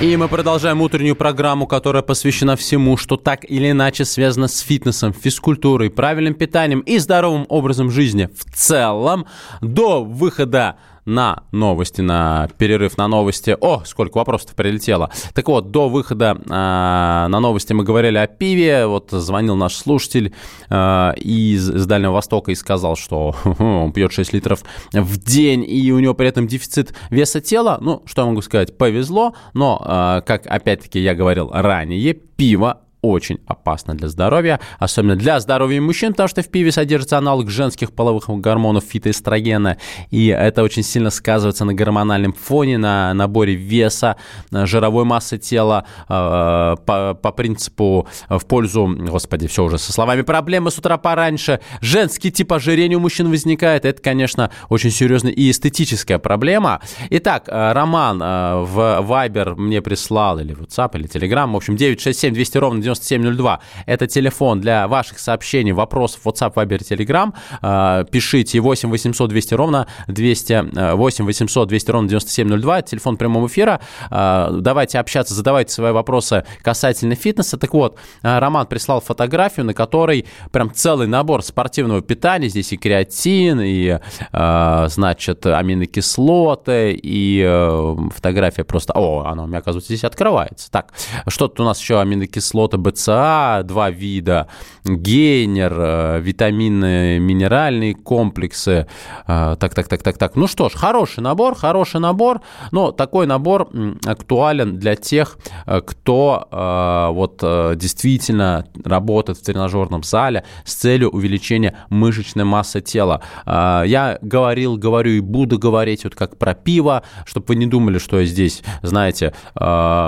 И 0.00 0.16
мы 0.16 0.28
продолжаем 0.28 0.80
утреннюю 0.82 1.16
программу, 1.16 1.66
которая 1.66 2.02
посвящена 2.02 2.54
всему, 2.56 2.96
что 2.96 3.16
так 3.16 3.44
или 3.44 3.72
иначе 3.72 4.04
связано 4.04 4.46
с 4.46 4.60
фитнесом, 4.60 5.12
физкультурой, 5.12 5.90
правильным 5.90 6.34
питанием 6.34 6.80
и 6.80 6.98
здоровым 6.98 7.46
образом 7.48 7.90
жизни 7.90 8.26
в 8.26 8.44
целом 8.54 9.26
до 9.60 10.04
выхода 10.04 10.76
на 11.06 11.44
новости, 11.52 12.02
на 12.02 12.48
перерыв 12.58 12.98
на 12.98 13.08
новости. 13.08 13.56
О, 13.60 13.82
сколько 13.84 14.18
вопросов 14.18 14.54
прилетело. 14.54 15.10
Так 15.32 15.48
вот, 15.48 15.70
до 15.70 15.88
выхода 15.88 16.36
а, 16.50 17.28
на 17.28 17.40
новости 17.40 17.72
мы 17.72 17.84
говорили 17.84 18.18
о 18.18 18.26
пиве. 18.26 18.86
Вот 18.86 19.10
звонил 19.12 19.56
наш 19.56 19.74
слушатель 19.74 20.34
а, 20.68 21.12
из, 21.12 21.70
из 21.70 21.86
Дальнего 21.86 22.12
Востока 22.12 22.50
и 22.50 22.54
сказал, 22.54 22.96
что 22.96 23.34
он 23.58 23.92
пьет 23.92 24.12
6 24.12 24.32
литров 24.34 24.64
в 24.92 25.16
день, 25.16 25.64
и 25.66 25.90
у 25.92 25.98
него 26.00 26.14
при 26.14 26.28
этом 26.28 26.46
дефицит 26.46 26.92
веса 27.10 27.40
тела. 27.40 27.78
Ну, 27.80 28.02
что 28.04 28.22
я 28.22 28.28
могу 28.28 28.42
сказать, 28.42 28.76
повезло, 28.76 29.34
но, 29.54 29.80
а, 29.84 30.20
как 30.22 30.46
опять-таки 30.46 30.98
я 30.98 31.14
говорил 31.14 31.50
ранее, 31.52 32.14
пиво 32.36 32.82
очень 33.02 33.38
опасно 33.46 33.94
для 33.94 34.08
здоровья, 34.08 34.60
особенно 34.78 35.16
для 35.16 35.38
здоровья 35.40 35.80
мужчин, 35.80 36.12
потому 36.12 36.28
что 36.28 36.42
в 36.42 36.48
пиве 36.48 36.72
содержится 36.72 37.18
аналог 37.18 37.50
женских 37.50 37.92
половых 37.92 38.28
гормонов 38.28 38.84
фитоэстрогена, 38.84 39.78
и 40.10 40.26
это 40.28 40.62
очень 40.62 40.82
сильно 40.82 41.10
сказывается 41.10 41.64
на 41.64 41.74
гормональном 41.74 42.32
фоне, 42.32 42.78
на 42.78 43.14
наборе 43.14 43.54
веса, 43.54 44.16
жировой 44.50 45.04
массы 45.04 45.38
тела, 45.38 45.84
э, 46.08 46.76
по, 46.84 47.14
по 47.14 47.32
принципу 47.32 48.08
э, 48.28 48.38
в 48.38 48.46
пользу, 48.46 48.86
господи, 48.98 49.46
все 49.46 49.64
уже 49.64 49.78
со 49.78 49.92
словами 49.92 50.22
проблемы 50.22 50.70
с 50.70 50.78
утра 50.78 50.96
пораньше, 50.96 51.60
женский 51.80 52.32
тип 52.32 52.52
ожирения 52.52 52.96
у 52.96 53.00
мужчин 53.00 53.30
возникает, 53.30 53.84
это, 53.84 54.02
конечно, 54.02 54.50
очень 54.68 54.90
серьезная 54.90 55.32
и 55.32 55.50
эстетическая 55.50 56.18
проблема. 56.18 56.80
Итак, 57.10 57.44
э, 57.48 57.72
Роман 57.72 58.18
в 58.18 58.78
Viber 59.02 59.54
мне 59.56 59.82
прислал, 59.82 60.38
или 60.38 60.54
WhatsApp, 60.56 60.98
или 60.98 61.08
Telegram, 61.08 61.50
в 61.52 61.56
общем, 61.56 61.76
967 61.76 62.34
200 62.34 62.58
ровно 62.58 62.82
9702. 62.86 63.60
Это 63.86 64.06
телефон 64.06 64.60
для 64.60 64.88
ваших 64.88 65.18
сообщений, 65.18 65.72
вопросов 65.72 66.20
WhatsApp, 66.24 66.54
Viber, 66.54 66.78
Telegram. 66.78 67.32
Э, 67.62 68.04
Пишите 68.10 68.60
8 68.60 68.90
800 68.90 69.30
200 69.30 69.54
ровно 69.54 69.86
200, 70.08 70.52
э, 70.52 70.94
8 70.94 71.24
800 71.24 71.68
200 71.68 71.90
ровно 71.90 72.08
9702. 72.08 72.78
Это 72.78 72.90
телефон 72.90 73.16
прямого 73.16 73.46
эфира. 73.46 73.80
Давайте 74.10 74.98
общаться, 74.98 75.34
задавайте 75.34 75.72
свои 75.72 75.92
вопросы 75.92 76.44
касательно 76.62 77.14
фитнеса. 77.14 77.56
Так 77.56 77.74
вот, 77.74 77.98
э, 78.22 78.38
Роман 78.38 78.66
прислал 78.66 79.00
фотографию, 79.00 79.66
на 79.66 79.74
которой 79.74 80.26
прям 80.52 80.72
целый 80.72 81.06
набор 81.06 81.42
спортивного 81.42 82.02
питания. 82.02 82.48
Здесь 82.48 82.72
и 82.72 82.76
креатин, 82.76 83.60
и, 83.60 83.98
э, 84.32 84.86
значит, 84.88 85.46
аминокислоты, 85.46 86.98
и 87.02 87.42
э, 87.46 87.96
фотография 88.14 88.64
просто... 88.64 88.92
О, 88.94 89.24
она 89.24 89.44
у 89.44 89.46
меня, 89.46 89.58
оказывается, 89.58 89.92
здесь 89.92 90.04
открывается. 90.04 90.70
Так, 90.70 90.92
что 91.28 91.48
тут 91.48 91.60
у 91.60 91.64
нас 91.64 91.80
еще 91.80 92.00
аминокислоты 92.00 92.75
работа 92.76 92.90
БЦА, 92.96 93.62
два 93.64 93.90
вида, 93.90 94.46
гейнер, 94.84 95.74
э, 95.76 96.20
витаминные, 96.20 97.18
минеральные 97.18 97.94
комплексы. 97.94 98.86
Э, 99.26 99.56
Так, 99.58 99.74
так, 99.74 99.88
так, 99.88 100.02
так, 100.02 100.18
так. 100.18 100.36
Ну 100.36 100.46
что 100.46 100.68
ж, 100.68 100.72
хороший 100.74 101.20
набор, 101.22 101.54
хороший 101.54 102.00
набор, 102.00 102.40
но 102.72 102.92
такой 102.92 103.26
набор 103.26 103.68
актуален 104.06 104.78
для 104.78 104.94
тех, 104.96 105.38
э, 105.66 105.80
кто 105.80 106.46
э, 106.50 107.08
вот 107.14 107.40
э, 107.42 107.74
действительно 107.76 108.64
работает 108.84 109.38
в 109.38 109.42
тренажерном 109.44 110.02
зале 110.02 110.44
с 110.64 110.74
целью 110.74 111.10
увеличения 111.10 111.74
мышечной 111.90 112.44
массы 112.44 112.80
тела. 112.80 113.20
Э, 113.46 113.82
Я 113.86 114.18
говорил, 114.22 114.76
говорю 114.76 115.10
и 115.12 115.20
буду 115.20 115.58
говорить 115.58 116.04
вот 116.04 116.14
как 116.14 116.36
про 116.38 116.54
пиво, 116.54 117.02
чтобы 117.24 117.46
вы 117.48 117.56
не 117.56 117.66
думали, 117.66 117.98
что 117.98 118.20
я 118.20 118.26
здесь, 118.26 118.62
знаете, 118.82 119.32
э, 119.54 119.64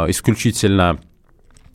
исключительно 0.09 0.99
э, 0.99 1.18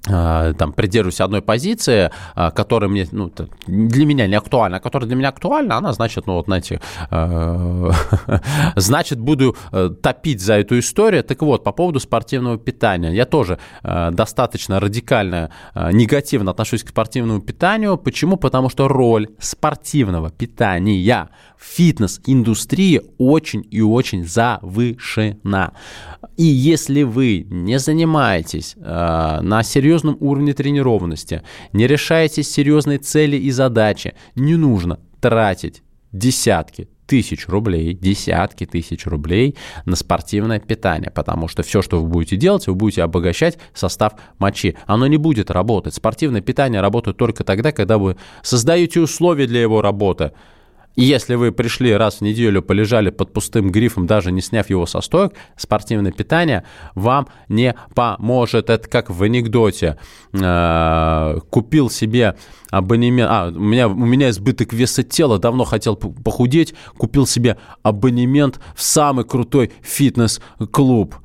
там 0.06 0.74
придерживаюсь 0.74 1.22
одной 1.22 1.42
позиции, 1.42 2.12
э, 2.36 2.52
которая 2.52 2.90
мне, 2.90 3.08
ну, 3.12 3.32
для 3.68 4.06
меня 4.06 4.28
не 4.28 4.36
актуальна, 4.36 4.78
а 4.78 4.80
которая 4.80 5.08
для 5.08 5.16
меня 5.16 5.30
актуальна, 5.30 5.78
она 5.78 5.94
значит, 5.94 6.28
ну, 6.28 6.34
вот, 6.34 6.46
знаете, 6.46 6.82
э, 7.10 7.92
значит, 8.76 9.20
буду 9.20 9.56
э, 9.72 9.90
топить 10.02 10.42
за 10.42 10.56
эту 10.56 10.78
историю. 10.80 11.24
Так 11.24 11.42
вот, 11.42 11.64
по 11.64 11.72
поводу 11.72 12.00
спортивного 12.00 12.58
питания. 12.58 13.14
Я 13.14 13.26
тоже 13.26 13.60
э, 13.84 14.12
достаточно 14.12 14.80
радикально 14.80 15.52
э, 15.74 15.92
негативно 15.94 16.52
отношусь 16.52 16.84
к 16.84 16.90
спортивному 16.90 17.42
питанию. 17.42 17.98
Почему? 17.98 18.38
Потому 18.38 18.70
что 18.70 18.88
роль 18.88 19.28
спортивного 19.40 20.32
питания 20.32 21.00
в 21.64 21.76
фитнес-индустрии 21.76 23.02
очень 23.18 23.66
и 23.72 23.82
очень 23.82 24.26
завышена. 24.26 25.74
И 26.36 26.44
если 26.44 27.04
вы 27.04 27.48
не 27.50 27.80
занимаетесь 27.80 28.76
э, 28.76 29.40
на 29.42 29.64
серьезном 29.64 30.18
уровне 30.20 30.54
тренированности, 30.54 31.42
не 31.72 31.88
решаете 31.88 32.44
серьезные 32.44 32.98
цели 32.98 33.38
и 33.38 33.50
задачи, 33.52 34.14
не 34.36 34.56
нужно 34.56 35.00
тратить 35.22 35.84
десятки 36.12 36.90
тысяч 37.06 37.48
рублей, 37.48 37.94
десятки 37.94 38.66
тысяч 38.66 39.06
рублей 39.06 39.56
на 39.86 39.96
спортивное 39.96 40.60
питание, 40.60 41.12
потому 41.12 41.48
что 41.48 41.64
все, 41.64 41.82
что 41.82 42.02
вы 42.02 42.08
будете 42.08 42.36
делать, 42.36 42.68
вы 42.68 42.76
будете 42.76 43.04
обогащать 43.04 43.58
состав 43.74 44.14
мочи. 44.38 44.76
Оно 44.86 45.08
не 45.08 45.18
будет 45.18 45.50
работать. 45.50 45.94
Спортивное 45.94 46.42
питание 46.42 46.82
работает 46.82 47.18
только 47.18 47.44
тогда, 47.44 47.72
когда 47.72 47.98
вы 47.98 48.18
создаете 48.42 49.00
условия 49.00 49.48
для 49.48 49.62
его 49.62 49.82
работы. 49.82 50.34
И 50.96 51.04
если 51.04 51.36
вы 51.36 51.52
пришли 51.52 51.94
раз 51.94 52.16
в 52.16 52.22
неделю, 52.22 52.62
полежали 52.62 53.10
под 53.10 53.34
пустым 53.34 53.72
грифом, 53.72 54.06
даже 54.06 54.32
не 54.32 54.42
сняв 54.42 54.70
его 54.70 54.86
со 54.86 55.02
стоек, 55.02 55.34
спортивное 55.58 56.12
питание 56.12 56.64
вам 56.94 57.28
не 57.50 57.76
поможет. 57.96 58.70
Это 58.70 58.88
как 58.88 59.10
в 59.10 59.24
анекдоте. 59.24 59.98
Э, 60.34 61.40
Купил 61.50 61.90
себе 61.90 62.36
абонемент... 62.70 63.30
А, 63.32 63.48
у 63.48 63.60
меня, 63.60 63.88
у 63.88 63.94
меня 63.94 64.30
избыток 64.30 64.74
веса 64.74 65.04
тела, 65.04 65.40
давно 65.40 65.64
хотел 65.64 65.96
похудеть, 65.96 66.74
купил 66.98 67.26
себе 67.26 67.58
абонемент 67.82 68.60
в 68.76 68.84
самый 68.84 69.26
крутой 69.26 69.72
фитнес-клуб. 69.82 71.16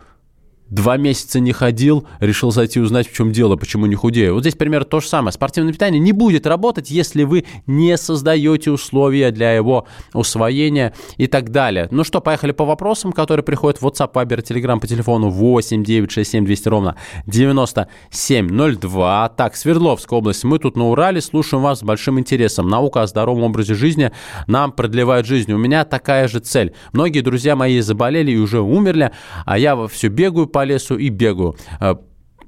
Два 0.70 0.98
месяца 0.98 1.40
не 1.40 1.52
ходил, 1.52 2.06
решил 2.20 2.50
зайти 2.50 2.80
узнать, 2.80 3.08
в 3.08 3.14
чем 3.14 3.32
дело, 3.32 3.56
почему 3.56 3.86
не 3.86 3.94
худею. 3.94 4.34
Вот 4.34 4.40
здесь 4.40 4.54
примерно 4.54 4.84
то 4.84 5.00
же 5.00 5.08
самое. 5.08 5.32
Спортивное 5.32 5.72
питание 5.72 5.98
не 5.98 6.12
будет 6.12 6.46
работать, 6.46 6.90
если 6.90 7.24
вы 7.24 7.46
не 7.66 7.96
создаете 7.96 8.70
условия 8.70 9.30
для 9.30 9.52
его 9.52 9.86
усвоения 10.12 10.92
и 11.16 11.26
так 11.26 11.50
далее. 11.50 11.88
Ну 11.90 12.04
что, 12.04 12.20
поехали 12.20 12.52
по 12.52 12.66
вопросам, 12.66 13.12
которые 13.12 13.44
приходят 13.44 13.80
в 13.80 13.86
WhatsApp, 13.86 14.12
Viber, 14.12 14.42
Telegram 14.42 14.78
по 14.78 14.86
телефону 14.86 15.30
8 15.30 15.84
967 15.84 16.44
200 16.44 16.68
ровно 16.68 16.96
9702. 17.26 19.28
Так, 19.30 19.56
Свердловская 19.56 20.18
область. 20.18 20.44
Мы 20.44 20.58
тут 20.58 20.76
на 20.76 20.90
Урале 20.90 21.20
слушаем 21.20 21.62
вас 21.62 21.80
с 21.80 21.82
большим 21.82 22.18
интересом. 22.18 22.68
Наука 22.68 23.02
о 23.02 23.06
здоровом 23.06 23.44
образе 23.44 23.74
жизни 23.74 24.12
нам 24.46 24.72
продлевает 24.72 25.26
жизнь. 25.26 25.52
У 25.52 25.58
меня 25.58 25.84
такая 25.84 26.28
же 26.28 26.40
цель. 26.40 26.74
Многие 26.92 27.20
друзья 27.20 27.56
мои 27.56 27.80
заболели 27.80 28.32
и 28.32 28.36
уже 28.36 28.60
умерли, 28.60 29.12
а 29.46 29.58
я 29.58 29.86
все 29.86 30.08
бегаю 30.08 30.46
по 30.46 30.57
лесу 30.64 30.96
и 30.96 31.08
бегаю. 31.08 31.56
Э, 31.80 31.96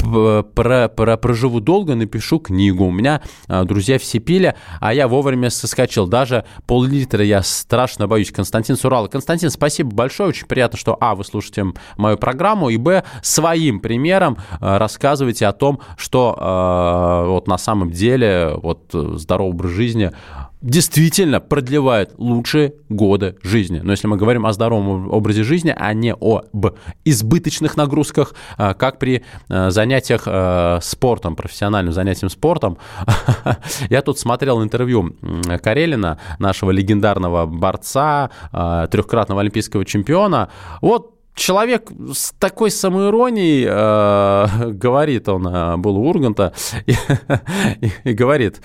про, 0.01 0.89
про, 0.89 1.17
проживу 1.17 1.61
долго, 1.61 1.95
напишу 1.95 2.39
книгу. 2.39 2.85
У 2.85 2.91
меня 2.91 3.23
а, 3.49 3.65
друзья 3.65 3.99
все 3.99 4.19
пили, 4.19 4.55
а 4.81 4.95
я 4.95 5.09
вовремя 5.09 5.51
соскочил. 5.51 6.07
Даже 6.07 6.45
пол-литра 6.67 7.25
я 7.25 7.43
страшно 7.43 8.07
боюсь. 8.09 8.31
Константин 8.31 8.77
Сурал. 8.77 9.09
Константин, 9.09 9.51
спасибо 9.51 9.91
большое. 9.95 10.31
Очень 10.31 10.47
приятно, 10.47 10.79
что, 10.79 10.97
а, 11.01 11.15
вы 11.15 11.25
слушаете 11.25 11.67
мою 11.97 12.17
программу, 12.17 12.71
и, 12.71 12.77
б, 12.77 13.05
своим 13.23 13.81
примером 13.81 14.39
а, 14.61 14.79
рассказываете 14.79 15.47
о 15.47 15.53
том, 15.53 15.81
что 15.97 16.37
а, 16.39 17.27
вот 17.27 17.47
на 17.47 17.59
самом 17.59 17.91
деле 17.91 18.55
вот 18.63 18.91
э, 18.95 19.13
здоровый 19.17 19.51
образ 19.53 19.71
жизни 19.73 20.13
действительно 20.63 21.41
продлевает 21.41 22.13
лучшие 22.19 22.75
годы 22.89 23.37
жизни. 23.43 23.81
Но 23.83 23.93
если 23.93 24.07
мы 24.07 24.17
говорим 24.17 24.47
о 24.47 24.53
здоровом 24.53 25.11
образе 25.11 25.43
жизни, 25.43 25.75
а 25.77 25.93
не 25.95 26.13
об 26.13 26.67
избыточных 27.05 27.77
нагрузках, 27.77 28.35
а, 28.57 28.75
как 28.75 28.99
при 28.99 29.25
а, 29.49 29.71
занятиях 29.71 30.23
а, 30.27 30.79
спортом, 30.83 31.37
профессиональным 31.37 31.93
занятием 31.93 32.29
спортом. 32.31 32.79
Я 33.91 34.03
тут 34.03 34.19
смотрел 34.19 34.63
интервью 34.63 35.17
Карелина, 35.63 36.19
нашего 36.39 36.71
легендарного 36.71 37.47
борца, 37.47 38.31
трехкратного 38.51 39.41
олимпийского 39.41 39.85
чемпиона. 39.85 40.51
Вот 40.81 41.20
человек 41.41 41.91
с 42.13 42.33
такой 42.39 42.71
самоиронией 42.71 43.67
э, 43.69 44.71
говорит, 44.85 45.29
он 45.29 45.47
э, 45.49 45.77
был 45.79 45.97
у 45.97 46.09
Урганта, 46.09 46.53
и, 46.87 46.93
и- 47.81 47.93
и 48.11 48.13
говорит, 48.13 48.61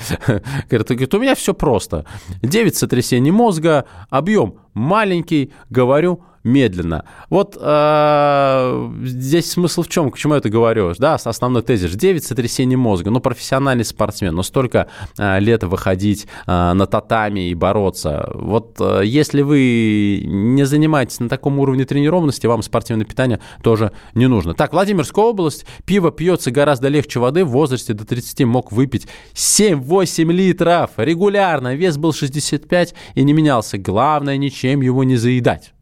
говорит, 0.69 0.87
говорит, 0.89 1.13
у 1.13 1.19
меня 1.19 1.35
все 1.35 1.53
просто. 1.53 2.05
9 2.43 2.75
сотрясений 2.75 3.31
мозга, 3.31 3.85
объем 4.09 4.55
маленький, 4.73 5.51
говорю 5.69 6.23
медленно. 6.45 7.05
Вот 7.29 7.57
э, 7.59 8.89
здесь 9.03 9.51
смысл 9.51 9.81
в 9.81 9.89
чем, 9.89 10.11
к 10.11 10.17
чему 10.17 10.35
я 10.35 10.37
это 10.37 10.49
говорю? 10.49 10.93
Да, 10.97 11.15
основной 11.15 11.63
тезис. 11.63 11.91
9 11.91 12.23
сотрясений 12.23 12.75
мозга. 12.75 13.09
Ну, 13.09 13.19
профессиональный 13.19 13.83
спортсмен, 13.83 14.33
но 14.35 14.43
столько 14.43 14.87
э, 15.17 15.39
лет 15.39 15.63
выходить 15.63 16.27
э, 16.45 16.73
на 16.73 16.85
татами 16.85 17.49
и 17.49 17.55
бороться. 17.55 18.29
Вот 18.35 18.77
э, 18.79 19.01
если 19.05 19.41
вы 19.41 20.23
не 20.23 20.65
занимаетесь 20.65 21.19
на 21.19 21.29
таком 21.29 21.59
уровне 21.59 21.83
тренированности, 21.85 22.45
вам 22.45 22.61
спортивное 22.61 23.05
питание 23.05 23.39
тоже 23.63 23.91
не 24.13 24.27
нужно. 24.27 24.53
Так, 24.53 24.71
Владимирская 24.71 25.25
область. 25.25 25.65
Пиво 25.85 26.11
пьется 26.11 26.51
гораздо 26.51 26.89
легче 26.89 27.19
воды. 27.19 27.43
В 27.43 27.49
возрасте 27.49 27.93
до 27.93 28.05
30 28.05 28.45
мог 28.45 28.71
выпить 28.71 29.07
7-8 29.33 30.31
литров 30.31 30.91
регулярно. 30.97 31.75
Вес 31.75 31.97
был 31.97 32.13
65 32.13 32.93
и 33.15 33.23
не 33.23 33.33
менялся. 33.33 33.79
Главное, 33.79 34.37
ничем 34.37 34.81
его 34.81 35.03
не 35.03 35.15
заедать. 35.15 35.73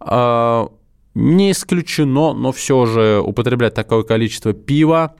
А, 0.00 0.68
Не 1.14 1.50
исключено, 1.50 2.32
но 2.32 2.52
все 2.52 2.86
же 2.86 3.20
употреблять 3.24 3.74
такое 3.74 4.02
количество 4.02 4.52
пива, 4.52 5.14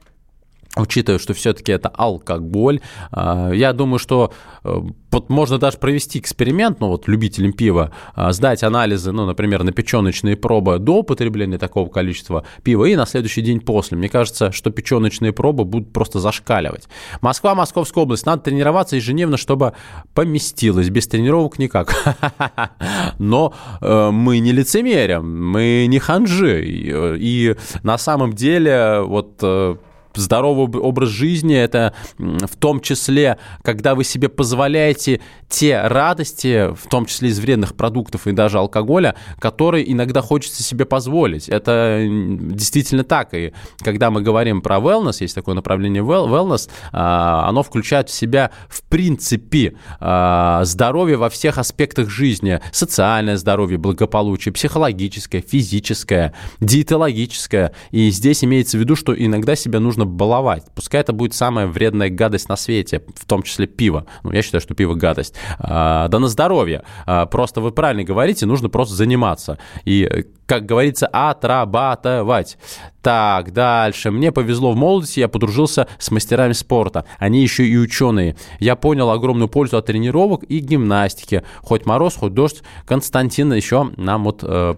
учитывая, 0.78 1.18
что 1.18 1.34
все-таки 1.34 1.72
это 1.72 1.88
алкоголь, 1.88 2.80
а, 3.10 3.50
я 3.50 3.72
думаю, 3.72 3.98
что 3.98 4.32
э, 4.64 4.80
вот 5.10 5.30
можно 5.30 5.58
даже 5.58 5.78
провести 5.78 6.18
эксперимент, 6.18 6.80
ну 6.80 6.88
вот 6.88 7.08
любителям 7.08 7.52
пива, 7.52 7.92
а, 8.14 8.32
сдать 8.32 8.62
анализы, 8.62 9.12
ну, 9.12 9.26
например, 9.26 9.62
на 9.64 9.72
печеночные 9.72 10.36
пробы 10.36 10.78
до 10.78 10.98
употребления 10.98 11.58
такого 11.58 11.88
количества 11.88 12.44
пива 12.62 12.84
и 12.84 12.96
на 12.96 13.06
следующий 13.06 13.42
день 13.42 13.60
после. 13.60 13.96
Мне 13.96 14.08
кажется, 14.08 14.52
что 14.52 14.70
печеночные 14.70 15.32
пробы 15.32 15.64
будут 15.64 15.92
просто 15.92 16.20
зашкаливать. 16.20 16.88
Москва, 17.20 17.54
Московская 17.54 18.00
область. 18.04 18.26
Надо 18.26 18.42
тренироваться 18.42 18.96
ежедневно, 18.96 19.36
чтобы 19.36 19.72
поместилось. 20.14 20.90
Без 20.90 21.08
тренировок 21.08 21.58
никак. 21.58 21.94
Но 23.18 23.54
э, 23.80 24.10
мы 24.10 24.38
не 24.38 24.52
лицемерим, 24.52 25.48
мы 25.48 25.86
не 25.88 25.98
ханжи. 25.98 26.64
И, 26.66 27.50
э, 27.50 27.56
на 27.82 27.98
самом 27.98 28.32
деле 28.32 29.00
вот 29.02 29.42
здоровый 30.18 30.64
об- 30.64 30.76
образ 30.76 31.08
жизни 31.08 31.56
это 31.56 31.94
в 32.18 32.56
том 32.56 32.80
числе, 32.80 33.38
когда 33.62 33.94
вы 33.94 34.04
себе 34.04 34.28
позволяете 34.28 35.20
те 35.48 35.80
радости, 35.82 36.74
в 36.74 36.88
том 36.88 37.06
числе 37.06 37.30
из 37.30 37.38
вредных 37.38 37.74
продуктов 37.74 38.26
и 38.26 38.32
даже 38.32 38.58
алкоголя, 38.58 39.14
которые 39.38 39.90
иногда 39.90 40.20
хочется 40.20 40.62
себе 40.62 40.84
позволить. 40.84 41.48
Это 41.48 42.04
действительно 42.08 43.04
так. 43.04 43.34
И 43.34 43.52
когда 43.80 44.10
мы 44.10 44.22
говорим 44.22 44.60
про 44.60 44.76
wellness, 44.76 45.16
есть 45.20 45.34
такое 45.34 45.54
направление 45.54 46.02
well- 46.02 46.28
wellness, 46.28 46.68
а, 46.92 47.48
оно 47.48 47.62
включает 47.62 48.08
в 48.08 48.12
себя 48.12 48.50
в 48.68 48.82
принципе 48.82 49.74
а, 50.00 50.64
здоровье 50.64 51.16
во 51.16 51.30
всех 51.30 51.58
аспектах 51.58 52.10
жизни. 52.10 52.60
Социальное 52.72 53.36
здоровье, 53.36 53.78
благополучие, 53.78 54.52
психологическое, 54.52 55.40
физическое, 55.40 56.34
диетологическое. 56.60 57.72
И 57.90 58.10
здесь 58.10 58.44
имеется 58.44 58.76
в 58.76 58.80
виду, 58.80 58.96
что 58.96 59.14
иногда 59.14 59.56
себя 59.56 59.80
нужно 59.80 60.04
баловать. 60.08 60.64
Пускай 60.74 61.00
это 61.00 61.12
будет 61.12 61.34
самая 61.34 61.66
вредная 61.66 62.10
гадость 62.10 62.48
на 62.48 62.56
свете, 62.56 63.02
в 63.14 63.24
том 63.26 63.42
числе 63.42 63.66
пиво. 63.66 64.06
Ну, 64.22 64.32
я 64.32 64.42
считаю, 64.42 64.60
что 64.60 64.74
пиво 64.74 64.94
гадость. 64.94 65.34
А, 65.58 66.08
да 66.08 66.18
на 66.18 66.28
здоровье. 66.28 66.82
А, 67.06 67.26
просто 67.26 67.60
вы 67.60 67.72
правильно 67.72 68.04
говорите, 68.04 68.46
нужно 68.46 68.68
просто 68.68 68.94
заниматься. 68.94 69.58
И, 69.84 70.26
как 70.46 70.66
говорится, 70.66 71.06
отрабатывать. 71.06 72.58
Так, 73.02 73.52
дальше. 73.52 74.10
Мне 74.10 74.32
повезло 74.32 74.72
в 74.72 74.76
молодости, 74.76 75.20
я 75.20 75.28
подружился 75.28 75.86
с 75.98 76.10
мастерами 76.10 76.52
спорта. 76.52 77.04
Они 77.18 77.42
еще 77.42 77.66
и 77.66 77.76
ученые. 77.76 78.36
Я 78.58 78.76
понял 78.76 79.10
огромную 79.10 79.48
пользу 79.48 79.76
от 79.76 79.86
тренировок 79.86 80.44
и 80.44 80.58
гимнастики. 80.58 81.42
Хоть 81.62 81.86
мороз, 81.86 82.16
хоть 82.16 82.34
дождь. 82.34 82.62
Константин 82.86 83.52
еще 83.52 83.90
нам 83.96 84.24
вот 84.24 84.40
э, 84.42 84.76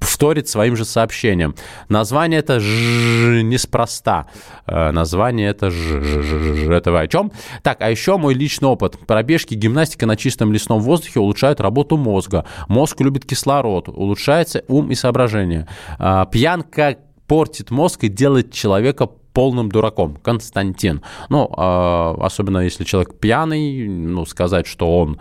вторит 0.00 0.48
своим 0.48 0.76
же 0.76 0.84
сообщением. 0.84 1.54
Название 1.88 2.40
это 2.40 2.60
ж 2.60 3.42
неспроста. 3.42 4.26
Э, 4.66 4.90
название 4.90 5.48
это 5.48 5.70
ж 5.70 6.70
это 6.70 6.92
вы 6.92 7.00
о 7.00 7.08
чем? 7.08 7.32
Так, 7.62 7.78
а 7.80 7.90
еще 7.90 8.16
мой 8.18 8.34
личный 8.34 8.68
опыт. 8.68 8.98
Пробежки, 9.06 9.54
гимнастика 9.54 10.06
на 10.06 10.16
чистом 10.16 10.52
лесном 10.52 10.80
воздухе 10.80 11.20
улучшают 11.20 11.60
работу 11.60 11.96
мозга. 11.96 12.44
Мозг 12.68 13.00
любит 13.00 13.24
кислород, 13.24 13.88
улучшается 13.88 14.64
ум 14.68 14.90
и 14.90 14.94
соображение. 14.94 15.66
Э, 15.98 16.24
пьянка 16.30 16.98
портит 17.26 17.70
мозг 17.70 18.04
и 18.04 18.08
делает 18.08 18.52
человека 18.52 19.08
полным 19.32 19.70
дураком. 19.70 20.16
Константин. 20.22 21.02
Ну, 21.28 21.46
э, 21.56 22.22
особенно 22.22 22.58
если 22.58 22.84
человек 22.84 23.18
пьяный, 23.18 23.88
ну, 23.88 24.26
сказать, 24.26 24.66
что 24.66 24.98
он, 24.98 25.18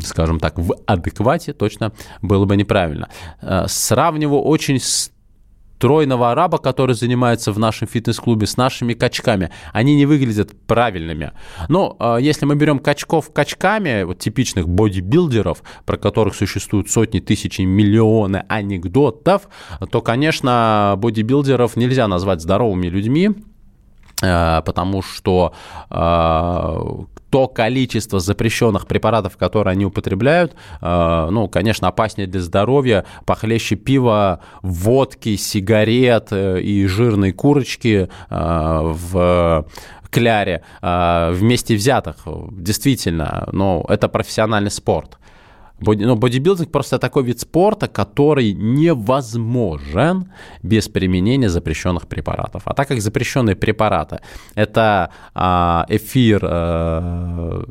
скажем 0.00 0.40
так, 0.40 0.58
в 0.58 0.74
адеквате, 0.86 1.52
точно 1.52 1.92
было 2.22 2.44
бы 2.44 2.56
неправильно. 2.56 3.08
Э, 3.40 3.64
сравниваю 3.68 4.42
очень 4.42 4.78
стройного 5.82 6.30
араба, 6.30 6.58
который 6.58 6.94
занимается 6.94 7.50
в 7.50 7.58
нашем 7.58 7.88
фитнес-клубе, 7.88 8.46
с 8.46 8.56
нашими 8.56 8.94
качками. 8.94 9.50
Они 9.72 9.96
не 9.96 10.06
выглядят 10.06 10.52
правильными. 10.68 11.32
Но 11.68 11.96
э, 11.98 12.18
если 12.20 12.46
мы 12.46 12.54
берем 12.54 12.78
качков 12.78 13.32
качками, 13.32 14.04
вот 14.04 14.20
типичных 14.20 14.68
бодибилдеров, 14.68 15.64
про 15.84 15.96
которых 15.96 16.36
существуют 16.36 16.88
сотни, 16.88 17.18
тысячи, 17.18 17.62
миллионы 17.62 18.44
анекдотов, 18.48 19.48
то, 19.90 20.00
конечно, 20.02 20.94
бодибилдеров 20.98 21.74
нельзя 21.74 22.06
назвать 22.06 22.42
здоровыми 22.42 22.86
людьми, 22.86 23.30
э, 24.22 24.62
потому 24.64 25.02
что 25.02 25.52
э, 25.90 27.04
то 27.32 27.48
количество 27.48 28.20
запрещенных 28.20 28.86
препаратов, 28.86 29.38
которые 29.38 29.72
они 29.72 29.86
употребляют, 29.86 30.54
э, 30.82 31.28
ну, 31.30 31.48
конечно, 31.48 31.88
опаснее 31.88 32.26
для 32.28 32.42
здоровья, 32.42 33.06
похлеще 33.24 33.74
пива, 33.74 34.40
водки, 34.60 35.36
сигарет 35.36 36.28
э, 36.30 36.60
и 36.60 36.86
жирной 36.86 37.32
курочки 37.32 38.10
э, 38.28 38.80
в 38.84 39.66
кляре 40.10 40.62
вместе 40.82 41.74
взятых, 41.74 42.16
действительно, 42.50 43.48
но 43.50 43.82
это 43.88 44.08
профессиональный 44.08 44.70
спорт. 44.70 45.16
Боди, 45.82 46.04
ну, 46.04 46.16
бодибилдинг 46.16 46.70
просто 46.70 46.98
такой 46.98 47.24
вид 47.24 47.40
спорта, 47.40 47.88
который 47.88 48.52
невозможен 48.52 50.32
без 50.62 50.88
применения 50.88 51.48
запрещенных 51.48 52.06
препаратов. 52.06 52.62
А 52.66 52.74
так 52.74 52.88
как 52.88 53.00
запрещенные 53.00 53.56
препараты 53.56 54.20
это 54.54 55.10
а, 55.34 55.84
эфир, 55.88 56.40
а, 56.44 57.64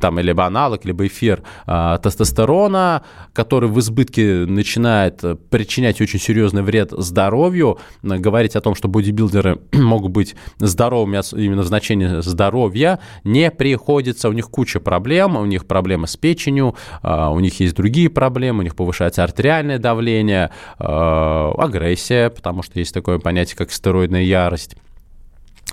там, 0.00 0.18
либо 0.18 0.46
аналог, 0.46 0.84
либо 0.84 1.06
эфир 1.06 1.42
а, 1.66 1.98
тестостерона, 1.98 3.02
который 3.32 3.68
в 3.68 3.78
избытке 3.80 4.44
начинает 4.46 5.22
причинять 5.50 6.00
очень 6.00 6.20
серьезный 6.20 6.62
вред 6.62 6.92
здоровью, 6.92 7.78
говорить 8.02 8.56
о 8.56 8.60
том, 8.60 8.74
что 8.74 8.88
бодибилдеры 8.88 9.58
могут 9.72 10.12
быть 10.12 10.36
здоровыми 10.58 11.18
именно 11.36 11.62
в 11.62 11.66
значении 11.66 12.20
здоровья, 12.20 13.00
не 13.24 13.50
приходится. 13.50 14.28
У 14.28 14.32
них 14.32 14.48
куча 14.48 14.80
проблем, 14.80 15.36
у 15.36 15.44
них 15.44 15.66
проблемы 15.66 16.06
с 16.06 16.16
печенью, 16.16 16.74
а, 17.02 17.30
у 17.30 17.40
них 17.40 17.47
них 17.48 17.60
есть 17.60 17.74
другие 17.74 18.10
проблемы, 18.10 18.60
у 18.60 18.62
них 18.62 18.76
повышается 18.76 19.24
артериальное 19.24 19.78
давление, 19.78 20.50
э, 20.78 20.84
агрессия, 20.84 22.30
потому 22.30 22.62
что 22.62 22.78
есть 22.78 22.94
такое 22.94 23.18
понятие, 23.18 23.56
как 23.56 23.72
стероидная 23.72 24.22
ярость. 24.22 24.76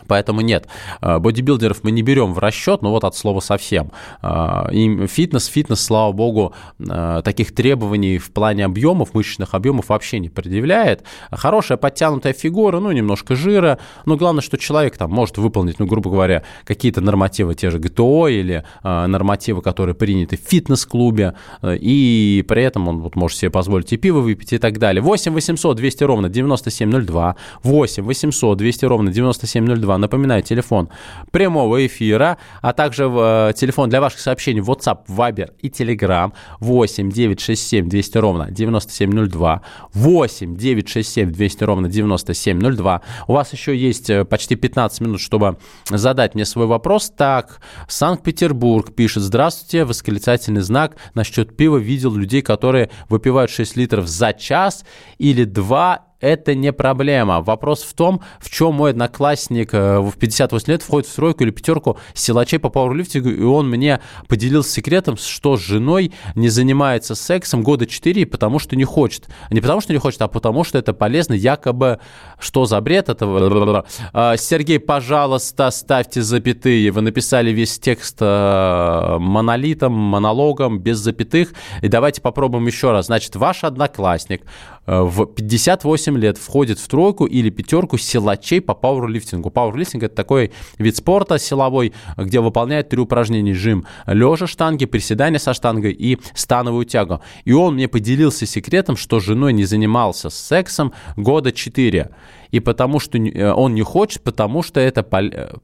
Поэтому 0.08 0.42
нет, 0.42 0.68
э, 1.02 1.20
бодибилдеров 1.20 1.84
мы 1.84 1.92
не 1.92 2.02
берем 2.02 2.34
в 2.34 2.40
расчет, 2.40 2.82
но 2.82 2.92
вот 2.92 3.04
от 3.04 3.16
слова 3.16 3.40
совсем. 3.40 3.92
Э, 4.22 4.72
и 4.72 5.08
фитнес, 5.08 5.46
фитнес, 5.48 5.82
слава 5.82 6.12
богу, 6.12 6.54
э, 6.80 7.22
таких 7.24 7.56
требований 7.56 8.18
в 8.18 8.32
плане 8.32 8.66
объемов, 8.66 9.14
мышечных 9.14 9.54
объемов 9.54 9.90
вообще 9.90 10.20
не 10.20 10.30
предъявляет. 10.30 11.04
Хорошая 11.32 11.78
подтянутая 11.78 12.34
фигура, 12.34 12.80
ну, 12.80 12.92
немножко 12.92 13.36
жира, 13.36 13.80
но 14.06 14.16
главное, 14.18 14.42
что 14.42 14.58
человек 14.58 14.98
там 14.98 15.12
может 15.12 15.38
выполнить, 15.38 15.80
ну, 15.80 15.86
грубо 15.86 16.10
говоря, 16.10 16.44
какие-то 16.66 17.02
нормативы, 17.02 17.56
те 17.56 17.70
же 17.70 17.80
ГТО 17.80 18.28
или 18.28 18.64
нормативы, 18.84 19.62
которые 19.62 19.96
приняты 19.96 20.38
в 20.38 20.42
фитнес-клубе, 20.42 21.36
и 21.64 22.44
при 22.48 22.64
этом 22.64 22.88
он 22.88 23.02
вот 23.02 23.16
может 23.16 23.38
себе 23.38 23.50
позволить 23.52 23.92
и 23.94 23.98
пиво 23.98 24.20
выпить 24.20 24.54
и 24.54 24.58
так 24.58 24.78
далее. 24.78 25.02
8 25.02 25.34
800 25.34 25.78
200 25.78 26.04
ровно 26.04 26.30
9702, 26.30 27.36
8 27.64 28.04
800 28.04 28.58
200 28.58 28.86
ровно 28.86 29.12
9702, 29.12 29.85
Напоминаю, 29.86 30.44
телефон 30.44 30.90
прямого 31.32 31.86
эфира, 31.86 32.38
а 32.62 32.74
также 32.74 33.08
в, 33.08 33.50
э, 33.50 33.54
телефон 33.54 33.90
для 33.90 34.02
ваших 34.02 34.20
сообщений 34.20 34.62
WhatsApp, 34.62 35.06
Viber 35.08 35.52
и 35.62 35.70
Telegram 35.70 36.32
8 36.60 37.12
967 37.12 37.90
200 37.90 38.18
ровно 38.18 38.52
9702 38.52 39.62
8 39.94 40.56
967 40.56 41.32
200 41.32 41.64
ровно 41.64 41.90
9702. 41.90 43.02
У 43.28 43.34
вас 43.34 43.54
еще 43.54 43.76
есть 43.76 44.10
э, 44.10 44.26
почти 44.26 44.56
15 44.56 45.02
минут, 45.02 45.22
чтобы 45.22 45.58
задать 45.90 46.36
мне 46.36 46.46
свой 46.46 46.66
вопрос. 46.66 47.12
Так, 47.16 47.62
Санкт-Петербург 47.88 48.94
пишет, 48.94 49.24
здравствуйте, 49.24 49.86
восклицательный 49.86 50.62
знак. 50.62 50.96
Насчет 51.14 51.56
пива 51.56 51.78
видел 51.78 52.14
людей, 52.16 52.42
которые 52.42 52.90
выпивают 53.10 53.52
6 53.52 53.76
литров 53.78 54.08
за 54.08 54.34
час 54.34 54.86
или 55.18 55.44
2 55.44 56.06
это 56.26 56.56
не 56.56 56.74
проблема. 56.74 57.42
Вопрос 57.42 57.84
в 57.84 57.94
том, 57.94 58.22
в 58.40 58.50
чем 58.50 58.74
мой 58.76 58.92
одноклассник 58.92 59.74
э, 59.74 60.00
в 60.00 60.14
58 60.18 60.72
лет 60.72 60.82
входит 60.82 61.10
в 61.10 61.16
тройку 61.16 61.44
или 61.44 61.52
пятерку 61.52 61.98
силачей 62.14 62.60
по 62.60 62.70
пауэрлифтингу, 62.70 63.30
и 63.30 63.44
он 63.44 63.70
мне 63.70 64.00
поделился 64.28 64.72
секретом, 64.72 65.18
что 65.18 65.58
с 65.58 65.62
женой 65.62 66.12
не 66.36 66.50
занимается 66.50 67.16
сексом 67.16 67.64
года 67.64 67.86
4, 67.86 68.26
потому 68.26 68.60
что 68.60 68.76
не 68.76 68.84
хочет. 68.84 69.28
Не 69.52 69.62
потому 69.62 69.82
что 69.82 69.94
не 69.94 70.00
хочет, 70.00 70.22
а 70.22 70.28
потому 70.28 70.64
что 70.64 70.78
это 70.78 70.94
полезно, 70.94 71.34
якобы, 71.34 72.00
что 72.40 72.66
за 72.66 72.82
бред 72.82 73.10
этого. 73.10 73.86
А, 74.14 74.38
Сергей, 74.38 74.80
пожалуйста, 74.80 75.70
ставьте 75.72 76.22
запятые. 76.22 76.92
Вы 76.92 77.02
написали 77.02 77.52
весь 77.52 77.80
текст 77.80 78.18
э, 78.20 79.18
монолитом, 79.20 79.94
монологом, 79.94 80.80
без 80.80 80.98
запятых. 80.98 81.54
И 81.82 81.88
давайте 81.88 82.22
попробуем 82.22 82.66
еще 82.68 82.92
раз. 82.92 83.06
Значит, 83.06 83.36
ваш 83.36 83.64
одноклассник 83.64 84.42
в 84.86 85.26
58 85.26 86.18
лет 86.18 86.38
входит 86.38 86.80
в 86.80 86.88
тройку 86.88 87.26
или 87.26 87.50
пятерку 87.50 87.98
силачей 87.98 88.62
по 88.62 88.74
пауэрлифтингу. 88.74 89.50
Пауэрлифтинг– 89.50 90.04
это 90.06 90.16
такой 90.16 90.52
вид 90.78 90.96
спорта 90.96 91.40
силовой, 91.40 91.94
где 92.18 92.40
выполняет 92.40 92.90
три 92.90 93.00
упражнения– 93.00 93.54
жим 93.66 93.86
лежа 94.06 94.48
штанги, 94.48 94.86
приседания 94.86 95.40
со 95.40 95.54
штангой 95.54 95.92
и 95.92 96.20
становую 96.34 96.86
тягу. 96.86 97.22
И 97.46 97.54
он 97.54 97.76
мне 97.76 97.88
поделился 97.88 98.46
секретом, 98.46 98.96
что 98.96 99.20
женой 99.20 99.54
не 99.54 99.66
занимался 99.66 100.30
сексом 100.30 100.94
года 101.16 101.52
4. 101.52 102.10
И 102.52 102.60
потому 102.60 103.00
что 103.00 103.18
э, 103.18 103.52
он 103.52 103.74
не 103.74 103.82
хочет, 103.82 104.22
потому 104.22 104.64
что 104.64 104.80
это 104.80 105.04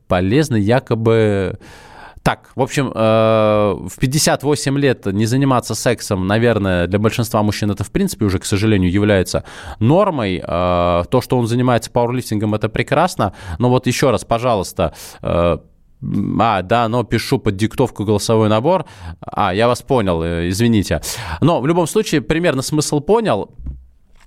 полезно 0.08 0.56
якобы 0.56 1.60
так, 2.24 2.52
в 2.56 2.62
общем, 2.62 2.92
э, 2.94 3.76
в 3.88 4.00
58 4.00 4.78
лет 4.78 5.06
не 5.08 5.26
заниматься 5.26 5.74
сексом, 5.74 6.28
наверное, 6.28 6.88
для 6.88 7.00
большинства 7.00 7.42
мужчин 7.42 7.72
это, 7.72 7.84
в 7.84 7.92
принципе, 7.92 8.26
уже, 8.26 8.38
к 8.38 8.46
сожалению, 8.46 8.92
является 8.92 9.44
нормой. 9.80 10.38
Э, 10.38 11.04
то, 11.10 11.22
что 11.22 11.38
он 11.38 11.48
занимается 11.48 11.90
пауэрлифтингом, 11.90 12.54
это 12.54 12.70
прекрасно. 12.70 13.34
Но 13.58 13.70
вот 13.70 13.88
еще 13.88 14.12
раз, 14.12 14.24
пожалуйста, 14.24 14.94
э, 15.24 15.58
а, 16.40 16.62
да, 16.64 16.88
но 16.88 17.04
пишу 17.04 17.38
под 17.40 17.56
диктовку 17.56 18.04
голосовой 18.04 18.50
набор. 18.50 18.86
А, 19.22 19.54
я 19.54 19.68
вас 19.68 19.82
понял, 19.82 20.24
извините. 20.50 21.02
Но 21.42 21.62
в 21.62 21.68
любом 21.68 21.88
случае, 21.88 22.22
примерно 22.22 22.62
смысл 22.62 23.00
понял. 23.02 23.52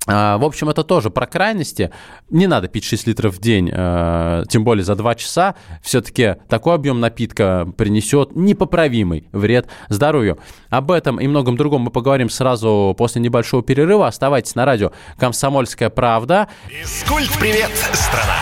А, 0.07 0.37
в 0.39 0.45
общем, 0.45 0.69
это 0.69 0.85
тоже 0.85 1.11
про 1.11 1.27
крайности. 1.27 1.91
Не 2.31 2.47
надо 2.47 2.69
пить 2.69 2.85
6 2.85 3.07
литров 3.07 3.35
в 3.35 3.41
день, 3.41 3.71
э, 3.73 4.45
тем 4.49 4.65
более 4.65 4.85
за 4.85 4.97
2 4.97 5.15
часа. 5.15 5.55
Все-таки 5.83 6.37
такой 6.49 6.75
объем 6.75 7.01
напитка 7.01 7.67
принесет 7.77 8.37
непоправимый 8.37 9.29
вред 9.33 9.67
здоровью. 9.89 10.39
Об 10.69 10.91
этом 10.91 11.21
и 11.21 11.27
многом 11.27 11.57
другом 11.57 11.83
мы 11.83 11.91
поговорим 11.91 12.29
сразу 12.29 12.95
после 12.99 13.23
небольшого 13.23 13.63
перерыва. 13.63 14.07
Оставайтесь 14.07 14.55
на 14.55 14.65
радио 14.65 14.93
«Комсомольская 15.19 15.91
правда». 15.91 16.49
Физкульт-привет, 16.69 17.71
страна! 17.93 18.37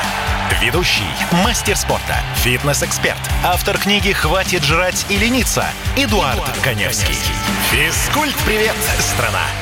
Ведущий, 0.61 1.03
мастер 1.44 1.77
спорта, 1.77 2.16
фитнес-эксперт, 2.37 3.18
автор 3.44 3.79
книги 3.79 4.12
«Хватит 4.12 4.62
жрать 4.62 5.07
и 5.09 5.16
лениться» 5.16 5.64
Эдуард, 5.96 6.35
Эдуард 6.35 6.59
Коневский. 6.62 7.16
Физкульт-привет, 7.70 8.77
страна! 8.98 9.62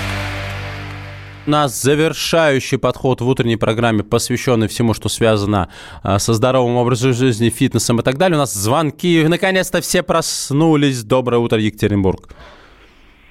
У 1.47 1.49
нас 1.49 1.81
завершающий 1.81 2.77
подход 2.77 3.19
в 3.21 3.27
утренней 3.27 3.57
программе, 3.57 4.03
посвященный 4.03 4.67
всему, 4.67 4.93
что 4.93 5.09
связано 5.09 5.69
а, 6.03 6.19
со 6.19 6.33
здоровым 6.33 6.75
образом 6.75 7.13
жизни, 7.13 7.49
фитнесом 7.49 7.99
и 7.99 8.03
так 8.03 8.17
далее. 8.17 8.37
У 8.37 8.39
нас 8.39 8.53
звонки. 8.53 9.25
Наконец-то 9.27 9.81
все 9.81 10.03
проснулись. 10.03 11.03
Доброе 11.03 11.37
утро, 11.37 11.57
Екатеринбург. 11.57 12.29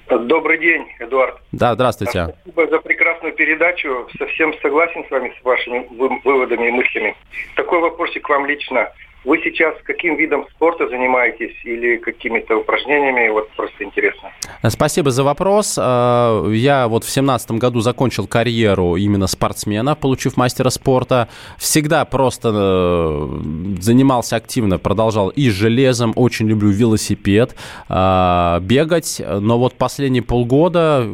Добрый 0.09 0.59
день, 0.59 0.87
Эдуард. 0.99 1.37
Да, 1.53 1.73
здравствуйте. 1.73 2.35
Спасибо 2.41 2.67
за 2.67 2.81
прекрасную 2.81 3.33
передачу. 3.33 4.09
Совсем 4.17 4.53
согласен 4.61 5.05
с 5.07 5.11
вами, 5.11 5.33
с 5.39 5.45
вашими 5.45 5.87
вы- 5.91 6.19
выводами 6.25 6.67
и 6.67 6.71
мыслями. 6.71 7.15
Такой 7.55 7.79
вопросик 7.79 8.25
к 8.25 8.29
вам 8.29 8.45
лично. 8.45 8.89
Вы 9.23 9.39
сейчас 9.43 9.75
каким 9.83 10.15
видом 10.17 10.47
спорта 10.49 10.87
занимаетесь 10.89 11.55
или 11.63 11.97
какими-то 11.97 12.57
упражнениями? 12.57 13.29
Вот 13.29 13.51
просто 13.51 13.83
интересно. 13.83 14.31
Спасибо 14.67 15.11
за 15.11 15.23
вопрос. 15.23 15.77
Э, 15.77 16.51
Я 16.51 16.87
вот 16.87 17.03
в 17.03 17.09
семнадцатом 17.09 17.59
году 17.59 17.81
закончил 17.81 18.25
карьеру 18.25 18.95
именно 18.95 19.27
спортсмена, 19.27 19.93
получив 19.95 20.37
мастера 20.37 20.71
спорта. 20.71 21.27
Всегда 21.57 22.03
просто 22.05 22.51
э, 22.51 23.79
занимался 23.79 24.37
активно, 24.37 24.79
продолжал 24.79 25.29
и 25.29 25.51
железом, 25.51 26.13
очень 26.15 26.47
люблю 26.47 26.69
велосипед, 26.69 27.55
э, 27.89 28.59
бегать. 28.61 29.21
Но 29.23 29.59
вот 29.59 29.75
последние 29.75 30.23
полгода 30.23 31.07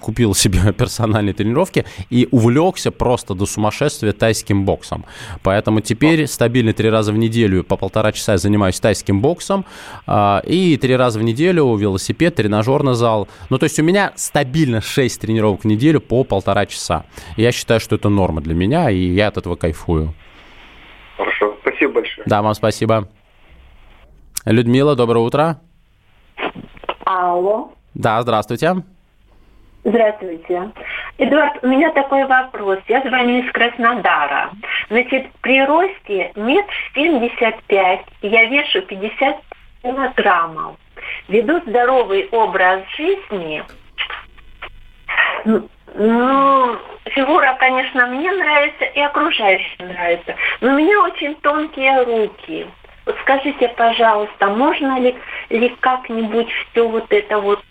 купил 0.00 0.32
себе 0.34 0.72
персональные 0.78 1.34
тренировки 1.34 1.84
и 2.08 2.28
увлекся 2.30 2.92
просто 2.92 3.34
до 3.34 3.46
сумасшествия 3.46 4.12
тайским 4.12 4.64
боксом. 4.64 5.04
Поэтому 5.42 5.80
теперь 5.80 6.28
стабильно 6.28 6.72
три 6.72 6.88
раза 6.88 7.12
в 7.12 7.18
неделю 7.18 7.47
по 7.62 7.76
полтора 7.76 8.12
часа 8.12 8.32
я 8.32 8.38
занимаюсь 8.38 8.78
тайским 8.80 9.20
боксом 9.20 9.64
а, 10.06 10.42
и 10.44 10.76
три 10.76 10.96
раза 10.96 11.18
в 11.18 11.22
неделю 11.22 11.74
велосипед, 11.76 12.36
тренажерный 12.36 12.94
зал. 12.94 13.28
Ну, 13.50 13.58
то 13.58 13.64
есть 13.64 13.78
у 13.78 13.82
меня 13.82 14.12
стабильно 14.16 14.80
6 14.80 15.20
тренировок 15.20 15.62
в 15.62 15.64
неделю 15.66 16.00
по 16.00 16.24
полтора 16.24 16.66
часа. 16.66 17.04
Я 17.36 17.52
считаю, 17.52 17.80
что 17.80 17.96
это 17.96 18.08
норма 18.08 18.40
для 18.40 18.54
меня, 18.54 18.90
и 18.90 18.98
я 18.98 19.28
от 19.28 19.36
этого 19.36 19.56
кайфую. 19.56 20.14
Хорошо, 21.16 21.56
спасибо 21.62 21.94
большое. 21.94 22.24
Да, 22.26 22.42
вам 22.42 22.54
спасибо. 22.54 23.08
Людмила, 24.44 24.94
доброе 24.94 25.20
утро. 25.20 25.60
Алло. 27.04 27.72
Да, 27.94 28.20
здравствуйте. 28.22 28.84
Здравствуйте. 29.88 30.70
Эдуард, 31.16 31.64
у 31.64 31.66
меня 31.66 31.90
такой 31.92 32.26
вопрос. 32.26 32.78
Я 32.88 33.00
звоню 33.00 33.42
из 33.42 33.50
Краснодара. 33.52 34.50
Значит, 34.90 35.28
при 35.40 35.64
росте 35.64 36.30
метр 36.36 36.74
семьдесят 36.94 37.62
пять, 37.64 38.04
я 38.20 38.44
вешу 38.44 38.82
50 38.82 39.36
килограммов. 39.82 40.76
Веду 41.28 41.62
здоровый 41.66 42.28
образ 42.32 42.82
жизни. 42.98 43.64
Ну, 45.46 46.76
фигура, 47.06 47.56
конечно, 47.58 48.08
мне 48.08 48.30
нравится 48.30 48.84
и 48.84 49.00
окружающим 49.00 49.88
нравится. 49.88 50.34
Но 50.60 50.72
у 50.72 50.76
меня 50.76 51.00
очень 51.00 51.34
тонкие 51.36 52.02
руки. 52.02 52.66
Вот 53.06 53.16
скажите, 53.22 53.68
пожалуйста, 53.68 54.48
можно 54.48 55.00
ли, 55.00 55.16
ли 55.48 55.74
как-нибудь 55.80 56.50
все 56.52 56.86
вот 56.86 57.10
это 57.10 57.38
вот 57.38 57.64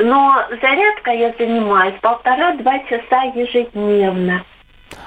но 0.00 0.44
зарядка 0.60 1.10
я 1.10 1.32
занимаюсь 1.38 1.94
полтора-два 2.00 2.80
часа 2.80 3.22
ежедневно. 3.34 4.44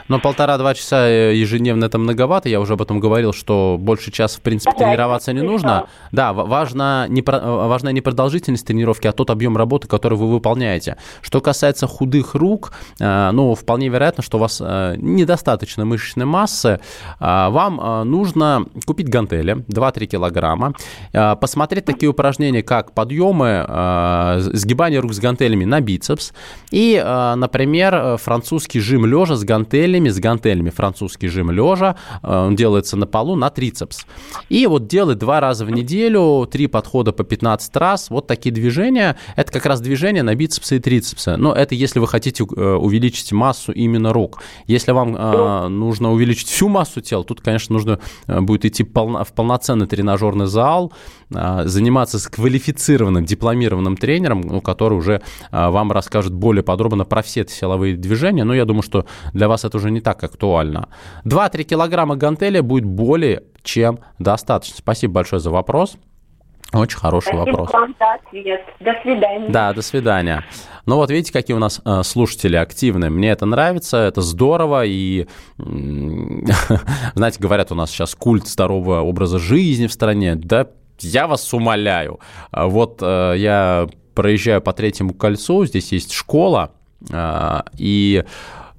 Но 0.07 0.19
полтора-два 0.19 0.73
часа 0.73 1.07
э, 1.07 1.35
ежедневно 1.35 1.85
это 1.85 1.97
многовато. 1.97 2.49
Я 2.49 2.59
уже 2.59 2.73
об 2.73 2.81
этом 2.81 2.99
говорил, 2.99 3.33
что 3.33 3.77
больше 3.79 4.11
часа, 4.11 4.37
в 4.37 4.41
принципе, 4.41 4.71
тренироваться 4.77 5.33
не 5.33 5.41
нужно. 5.41 5.87
Да, 6.11 6.33
ва- 6.33 6.43
важно 6.45 7.05
не, 7.09 7.21
э, 7.21 7.67
важна 7.67 7.91
не 7.91 8.01
продолжительность 8.01 8.65
тренировки, 8.67 9.07
а 9.07 9.11
тот 9.11 9.29
объем 9.29 9.55
работы, 9.57 9.87
который 9.87 10.17
вы 10.17 10.29
выполняете. 10.29 10.97
Что 11.21 11.41
касается 11.41 11.87
худых 11.87 12.35
рук, 12.35 12.73
э, 12.99 13.31
ну, 13.31 13.55
вполне 13.55 13.89
вероятно, 13.89 14.23
что 14.23 14.37
у 14.37 14.41
вас 14.41 14.59
недостаточно 14.59 15.85
мышечной 15.85 16.25
массы. 16.25 16.79
Э, 17.19 17.49
Вам 17.49 18.09
нужно 18.09 18.65
купить 18.85 19.07
гантели 19.09 19.63
2-3 19.67 20.05
килограмма, 20.07 20.73
посмотреть 21.11 21.85
такие 21.85 22.09
упражнения, 22.09 22.63
как 22.63 22.93
подъемы, 22.93 23.65
сгибание 24.53 24.99
рук 24.99 25.13
с 25.13 25.19
гантелями 25.19 25.65
на 25.65 25.81
бицепс 25.81 26.33
и, 26.71 27.01
например, 27.35 28.17
французский 28.17 28.79
жим 28.79 29.05
лежа 29.05 29.35
с 29.35 29.43
гантелями, 29.43 30.02
с 30.09 30.19
гантелями 30.19 30.69
французский 30.69 31.27
жим 31.27 31.51
лежа, 31.51 31.95
э, 32.21 32.27
он 32.27 32.55
делается 32.55 32.97
на 32.97 33.05
полу 33.05 33.35
на 33.35 33.49
трицепс. 33.49 34.05
И 34.49 34.67
вот 34.67 34.87
делать 34.87 35.17
два 35.17 35.39
раза 35.39 35.65
в 35.65 35.71
неделю, 35.71 36.47
три 36.51 36.67
подхода 36.67 37.11
по 37.11 37.23
15 37.23 37.75
раз, 37.77 38.09
вот 38.09 38.27
такие 38.27 38.53
движения, 38.53 39.17
это 39.35 39.51
как 39.51 39.65
раз 39.65 39.81
движения 39.81 40.23
на 40.23 40.35
бицепсы 40.35 40.77
и 40.77 40.79
трицепсы. 40.79 41.37
Но 41.37 41.53
это 41.53 41.75
если 41.75 41.99
вы 41.99 42.07
хотите 42.07 42.43
э, 42.43 42.73
увеличить 42.75 43.31
массу 43.31 43.71
именно 43.71 44.13
рук. 44.13 44.41
Если 44.67 44.91
вам 44.91 45.15
э, 45.15 45.67
нужно 45.67 46.11
увеличить 46.11 46.47
всю 46.47 46.69
массу 46.69 47.01
тела, 47.01 47.23
тут, 47.23 47.41
конечно, 47.41 47.73
нужно 47.73 47.99
будет 48.27 48.65
идти 48.65 48.83
в 48.83 49.27
полноценный 49.35 49.87
тренажерный 49.87 50.47
зал, 50.47 50.93
заниматься 51.29 52.19
с 52.19 52.27
квалифицированным, 52.27 53.25
дипломированным 53.25 53.97
тренером, 53.97 54.41
ну, 54.41 54.61
который 54.61 54.97
уже 54.97 55.21
вам 55.51 55.91
расскажет 55.91 56.33
более 56.33 56.63
подробно 56.63 57.05
про 57.05 57.21
все 57.21 57.45
силовые 57.47 57.95
движения. 57.95 58.43
Но 58.43 58.53
я 58.53 58.65
думаю, 58.65 58.83
что 58.83 59.05
для 59.33 59.47
вас 59.47 59.65
это 59.65 59.77
уже 59.77 59.82
не 59.91 60.01
так 60.01 60.23
актуально. 60.23 60.89
2-3 61.25 61.63
килограмма 61.63 62.15
гантели 62.15 62.59
будет 62.59 62.86
более 62.86 63.43
чем 63.63 63.99
достаточно. 64.19 64.77
Спасибо 64.77 65.13
большое 65.13 65.39
за 65.39 65.49
вопрос. 65.49 65.97
Очень 66.73 66.97
хороший 66.97 67.34
Спасибо 67.34 67.57
вопрос. 67.57 67.71
вам 67.71 67.95
за 67.99 68.13
ответ. 68.13 68.61
До 68.79 68.93
свидания. 69.03 69.49
Да, 69.49 69.73
до 69.73 69.81
свидания. 69.81 70.43
Ну 70.88 70.95
вот 70.95 71.11
видите, 71.11 71.31
какие 71.31 71.55
у 71.55 71.59
нас 71.59 71.81
э, 71.86 72.01
слушатели 72.03 72.55
активные. 72.55 73.11
Мне 73.11 73.29
это 73.29 73.45
нравится, 73.45 73.97
это 73.97 74.21
здорово. 74.21 74.84
И, 74.86 75.27
знаете, 75.57 77.39
говорят, 77.39 77.71
у 77.71 77.75
нас 77.75 77.91
сейчас 77.91 78.15
культ 78.15 78.47
здорового 78.47 79.01
образа 79.01 79.38
жизни 79.38 79.86
в 79.86 79.93
стране. 79.93 80.36
Да, 80.36 80.67
я 80.99 81.27
вас 81.27 81.53
умоляю. 81.53 82.19
Вот 82.51 82.99
э, 83.01 83.36
я 83.38 83.88
проезжаю 84.15 84.61
по 84.61 84.73
третьему 84.73 85.13
кольцу, 85.13 85.65
здесь 85.65 85.91
есть 85.91 86.11
школа, 86.11 86.71
э, 87.11 87.61
и 87.77 88.23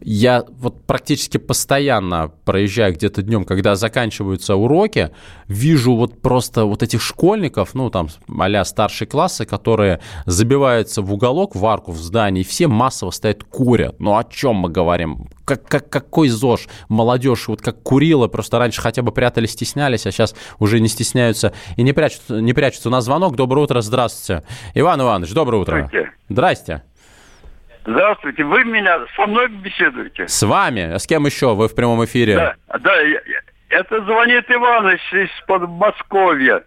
я 0.04 0.44
вот 0.58 0.84
практически 0.84 1.38
постоянно 1.38 2.30
проезжаю 2.44 2.92
где-то 2.92 3.22
днем, 3.22 3.44
когда 3.44 3.74
заканчиваются 3.74 4.54
уроки, 4.54 5.10
вижу 5.48 5.96
вот 5.96 6.20
просто 6.20 6.66
вот 6.66 6.82
этих 6.82 7.00
школьников, 7.00 7.74
ну 7.74 7.88
там 7.88 8.08
а 8.28 8.64
старшие 8.64 9.08
классы, 9.08 9.46
которые 9.46 10.00
забиваются 10.26 11.00
в 11.00 11.10
уголок, 11.10 11.56
в 11.56 11.64
арку 11.64 11.92
в 11.92 11.96
здании, 11.96 12.42
и 12.42 12.44
все 12.44 12.68
массово 12.68 13.10
стоят 13.12 13.44
курят. 13.44 13.98
Ну 13.98 14.18
о 14.18 14.24
чем 14.24 14.56
мы 14.56 14.68
говорим? 14.68 15.28
Как, 15.46 15.66
как, 15.66 15.88
какой 15.88 16.28
ЗОЖ? 16.28 16.68
Молодежь 16.88 17.48
вот 17.48 17.62
как 17.62 17.82
курила, 17.82 18.28
просто 18.28 18.58
раньше 18.58 18.82
хотя 18.82 19.00
бы 19.00 19.10
прятались, 19.10 19.52
стеснялись, 19.52 20.06
а 20.06 20.12
сейчас 20.12 20.34
уже 20.58 20.80
не 20.80 20.88
стесняются 20.88 21.54
и 21.76 21.82
не 21.82 21.94
прячутся. 21.94 22.40
Не 22.40 22.52
прячутся. 22.52 22.88
У 22.88 22.92
нас 22.92 23.04
звонок. 23.04 23.36
Доброе 23.36 23.62
утро, 23.62 23.80
здравствуйте. 23.80 24.46
Иван 24.74 25.00
Иванович, 25.00 25.32
доброе 25.32 25.62
утро. 25.62 25.76
Здравствуйте. 25.76 26.10
Здрасте. 26.28 26.82
Здравствуйте, 27.86 28.44
вы 28.44 28.64
меня 28.64 29.00
со 29.14 29.26
мной 29.26 29.48
беседуете? 29.48 30.26
С 30.26 30.42
вами? 30.42 30.94
А 30.94 30.98
с 30.98 31.06
кем 31.06 31.26
еще? 31.26 31.54
Вы 31.54 31.68
в 31.68 31.74
прямом 31.74 32.04
эфире? 32.06 32.34
Да, 32.36 32.78
да, 32.78 33.00
я- 33.00 33.20
это 33.68 34.02
звонит 34.04 34.50
Иваныч 34.50 35.00
из 35.12 35.28
Подмосковья. 35.46 36.62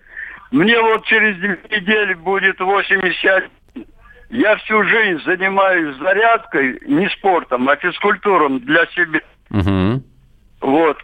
Мне 0.51 0.79
вот 0.79 1.05
через 1.05 1.35
две 1.37 1.59
недели 1.71 2.13
будет 2.13 2.59
80. 2.59 3.49
Я 4.29 4.55
всю 4.57 4.83
жизнь 4.83 5.23
занимаюсь 5.23 5.95
зарядкой, 5.97 6.79
не 6.85 7.09
спортом, 7.09 7.67
а 7.69 7.75
физкультуром 7.77 8.59
для 8.59 8.85
себя. 8.87 9.21
Мгм. 9.49 10.03
Вот. 10.61 10.97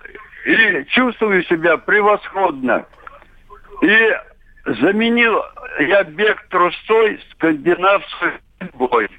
И 0.45 0.83
чувствую 0.89 1.43
себя 1.45 1.77
превосходно. 1.77 2.85
И 3.81 4.17
заменил 4.65 5.41
я 5.79 6.03
бег 6.03 6.45
трусой 6.49 7.19
скандинавской 7.31 8.31
ходьбой. 8.59 9.09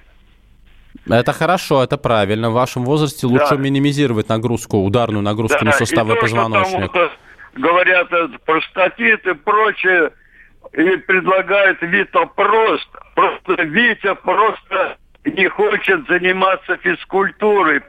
Это 1.08 1.32
хорошо, 1.32 1.82
это 1.84 1.96
правильно. 1.98 2.50
В 2.50 2.54
вашем 2.54 2.84
возрасте 2.84 3.26
лучше 3.26 3.50
Да. 3.50 3.56
минимизировать 3.56 4.28
нагрузку, 4.28 4.78
ударную 4.84 5.22
нагрузку 5.22 5.64
на 5.64 5.72
Да, 5.72 5.76
суставы 5.78 6.14
и 6.14 6.20
то, 6.20 6.26
что 6.26 6.36
позвоночника. 6.36 6.88
там 6.88 7.62
говорят, 7.62 8.06
это 8.12 8.38
простатит 8.44 9.26
и 9.26 9.34
прочее, 9.34 10.12
и 10.72 10.96
предлагают 10.96 11.82
Вита 11.82 12.24
просто. 12.26 12.98
Просто 13.14 13.62
Витя 13.64 14.14
просто 14.14 14.96
не 15.24 15.48
хочет 15.48 16.06
заниматься 16.08 16.76
физкультурой. 16.78 17.80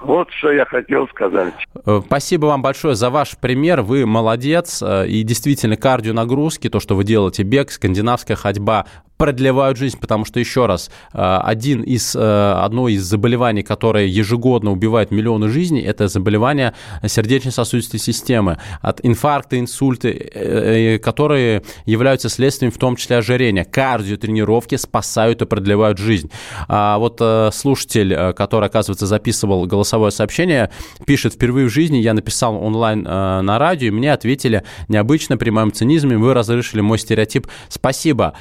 Вот 0.00 0.30
что 0.32 0.52
я 0.52 0.64
хотел 0.64 1.08
сказать. 1.08 1.52
Э, 1.84 2.00
Спасибо 2.06 2.46
вам 2.46 2.62
большое 2.62 2.94
за 2.94 3.10
ваш 3.10 3.36
пример. 3.36 3.82
Вы 3.82 4.06
молодец. 4.06 4.80
Э, 4.80 5.06
И 5.08 5.22
действительно, 5.24 5.76
кардионагрузки, 5.76 6.68
то, 6.70 6.78
что 6.78 6.94
вы 6.94 7.02
делаете, 7.02 7.42
бег, 7.42 7.70
скандинавская 7.72 8.36
ходьба, 8.36 8.86
продлевают 9.18 9.76
жизнь, 9.76 9.98
потому 10.00 10.24
что, 10.24 10.40
еще 10.40 10.66
раз, 10.66 10.90
э, 11.12 11.40
один 11.42 11.82
из, 11.82 12.14
э, 12.14 12.52
одно 12.52 12.88
из 12.88 13.02
заболеваний, 13.02 13.62
которое 13.62 14.06
ежегодно 14.06 14.70
убивает 14.70 15.10
миллионы 15.10 15.48
жизней, 15.48 15.82
это 15.82 16.06
заболевание 16.06 16.72
сердечно-сосудистой 17.04 17.98
системы. 17.98 18.58
От 18.80 19.04
инфаркта, 19.04 19.58
инсульта, 19.58 20.08
э, 20.08 20.98
которые 20.98 21.64
являются 21.84 22.28
следствием 22.28 22.70
в 22.70 22.78
том 22.78 22.94
числе 22.94 23.18
ожирения. 23.18 23.64
Кардиотренировки 23.64 24.76
спасают 24.76 25.42
и 25.42 25.46
продлевают 25.46 25.98
жизнь. 25.98 26.30
А 26.68 26.98
вот 26.98 27.20
слушатель, 27.54 28.32
который, 28.34 28.66
оказывается, 28.66 29.06
записывал 29.06 29.66
голосовое 29.66 30.12
сообщение, 30.12 30.70
пишет, 31.06 31.34
впервые 31.34 31.66
в 31.68 31.72
жизни 31.72 31.96
я 31.96 32.14
написал 32.14 32.54
онлайн 32.54 33.02
на 33.02 33.58
радио, 33.58 33.88
и 33.88 33.90
мне 33.90 34.12
ответили 34.12 34.62
необычно 34.86 35.36
при 35.36 35.50
моем 35.50 35.72
цинизме, 35.72 36.16
вы 36.16 36.34
разрушили 36.34 36.80
мой 36.80 36.98
стереотип. 36.98 37.48
Спасибо. 37.68 38.34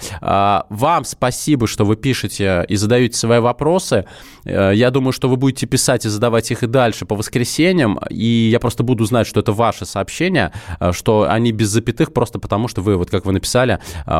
Вам 0.70 1.06
спасибо, 1.06 1.68
что 1.68 1.86
вы 1.86 1.96
пишете 1.96 2.66
и 2.68 2.76
задаете 2.76 3.18
свои 3.18 3.40
вопросы. 3.40 4.06
Э, 4.46 4.72
Я 4.74 4.92
думаю, 4.92 5.12
что 5.14 5.30
вы 5.30 5.38
будете 5.38 5.66
писать 5.66 6.06
и 6.06 6.10
задавать 6.10 6.52
их 6.52 6.64
и 6.64 6.68
дальше 6.68 7.06
по 7.06 7.16
воскресеньям, 7.16 8.00
и 8.10 8.50
я 8.52 8.60
просто 8.60 8.84
буду 8.84 9.06
знать, 9.06 9.28
что 9.28 9.40
это 9.40 9.54
ваши 9.54 9.86
сообщения, 9.86 10.52
э, 10.80 10.92
что 10.92 11.28
они 11.30 11.52
без 11.52 11.70
запятых, 11.70 12.14
просто 12.14 12.40
потому 12.40 12.68
что 12.68 12.82
вы, 12.82 12.98
вот 12.98 13.10
как 13.10 13.26
вы 13.26 13.34
написали, 13.34 13.80
э, 14.06 14.12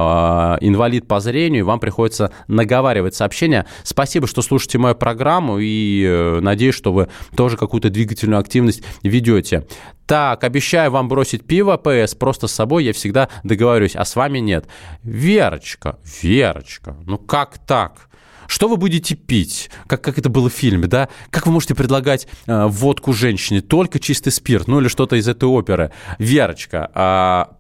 инвалид 0.62 1.08
по 1.08 1.20
зрению, 1.20 1.60
и 1.60 1.64
вам 1.64 1.80
приходится 1.80 2.32
наговаривать 2.48 3.16
сообщения. 3.16 3.66
Спасибо, 3.84 4.28
что 4.28 4.42
слушаете 4.42 4.78
мою 4.78 4.96
программу, 4.96 5.60
и 5.60 6.04
э, 6.06 6.40
надеюсь, 6.42 6.76
что 6.76 6.94
вы 6.94 7.08
тоже 7.36 7.58
какую-то 7.58 7.90
двигательную 7.90 8.40
активность 8.40 8.84
ведете. 9.04 9.68
Так, 10.06 10.46
обещаю 10.46 10.90
вам 10.92 11.10
бросить 11.10 11.46
пиво, 11.46 11.76
ПС, 11.76 12.16
просто 12.16 12.48
с 12.48 12.54
собой 12.54 12.86
я 12.86 12.94
всегда 12.94 13.28
договорюсь, 13.44 13.94
а 13.96 14.06
с 14.06 14.16
вами 14.16 14.40
нет. 14.40 14.66
Верочка, 15.04 15.58
Верочка, 15.58 15.98
ну 17.06 17.18
как 17.18 17.58
так? 17.58 18.10
Что 18.48 18.70
вы 18.70 18.78
будете 18.78 19.16
пить? 19.16 19.70
Как, 19.88 20.02
как 20.02 20.18
это 20.18 20.30
было 20.30 20.50
в 20.50 20.54
фильме, 20.54 20.88
да? 20.88 21.10
Как 21.30 21.46
вы 21.46 21.52
можете 21.52 21.76
предлагать 21.76 22.28
э, 22.46 22.66
водку 22.68 23.12
женщине? 23.12 23.62
Только 23.62 24.00
чистый 24.00 24.32
спирт, 24.32 24.68
ну 24.68 24.80
или 24.80 24.88
что-то 24.88 25.18
из 25.18 25.28
этой 25.28 25.50
оперы. 25.50 25.92
Верочка, 26.18 26.90
а, 26.94 27.57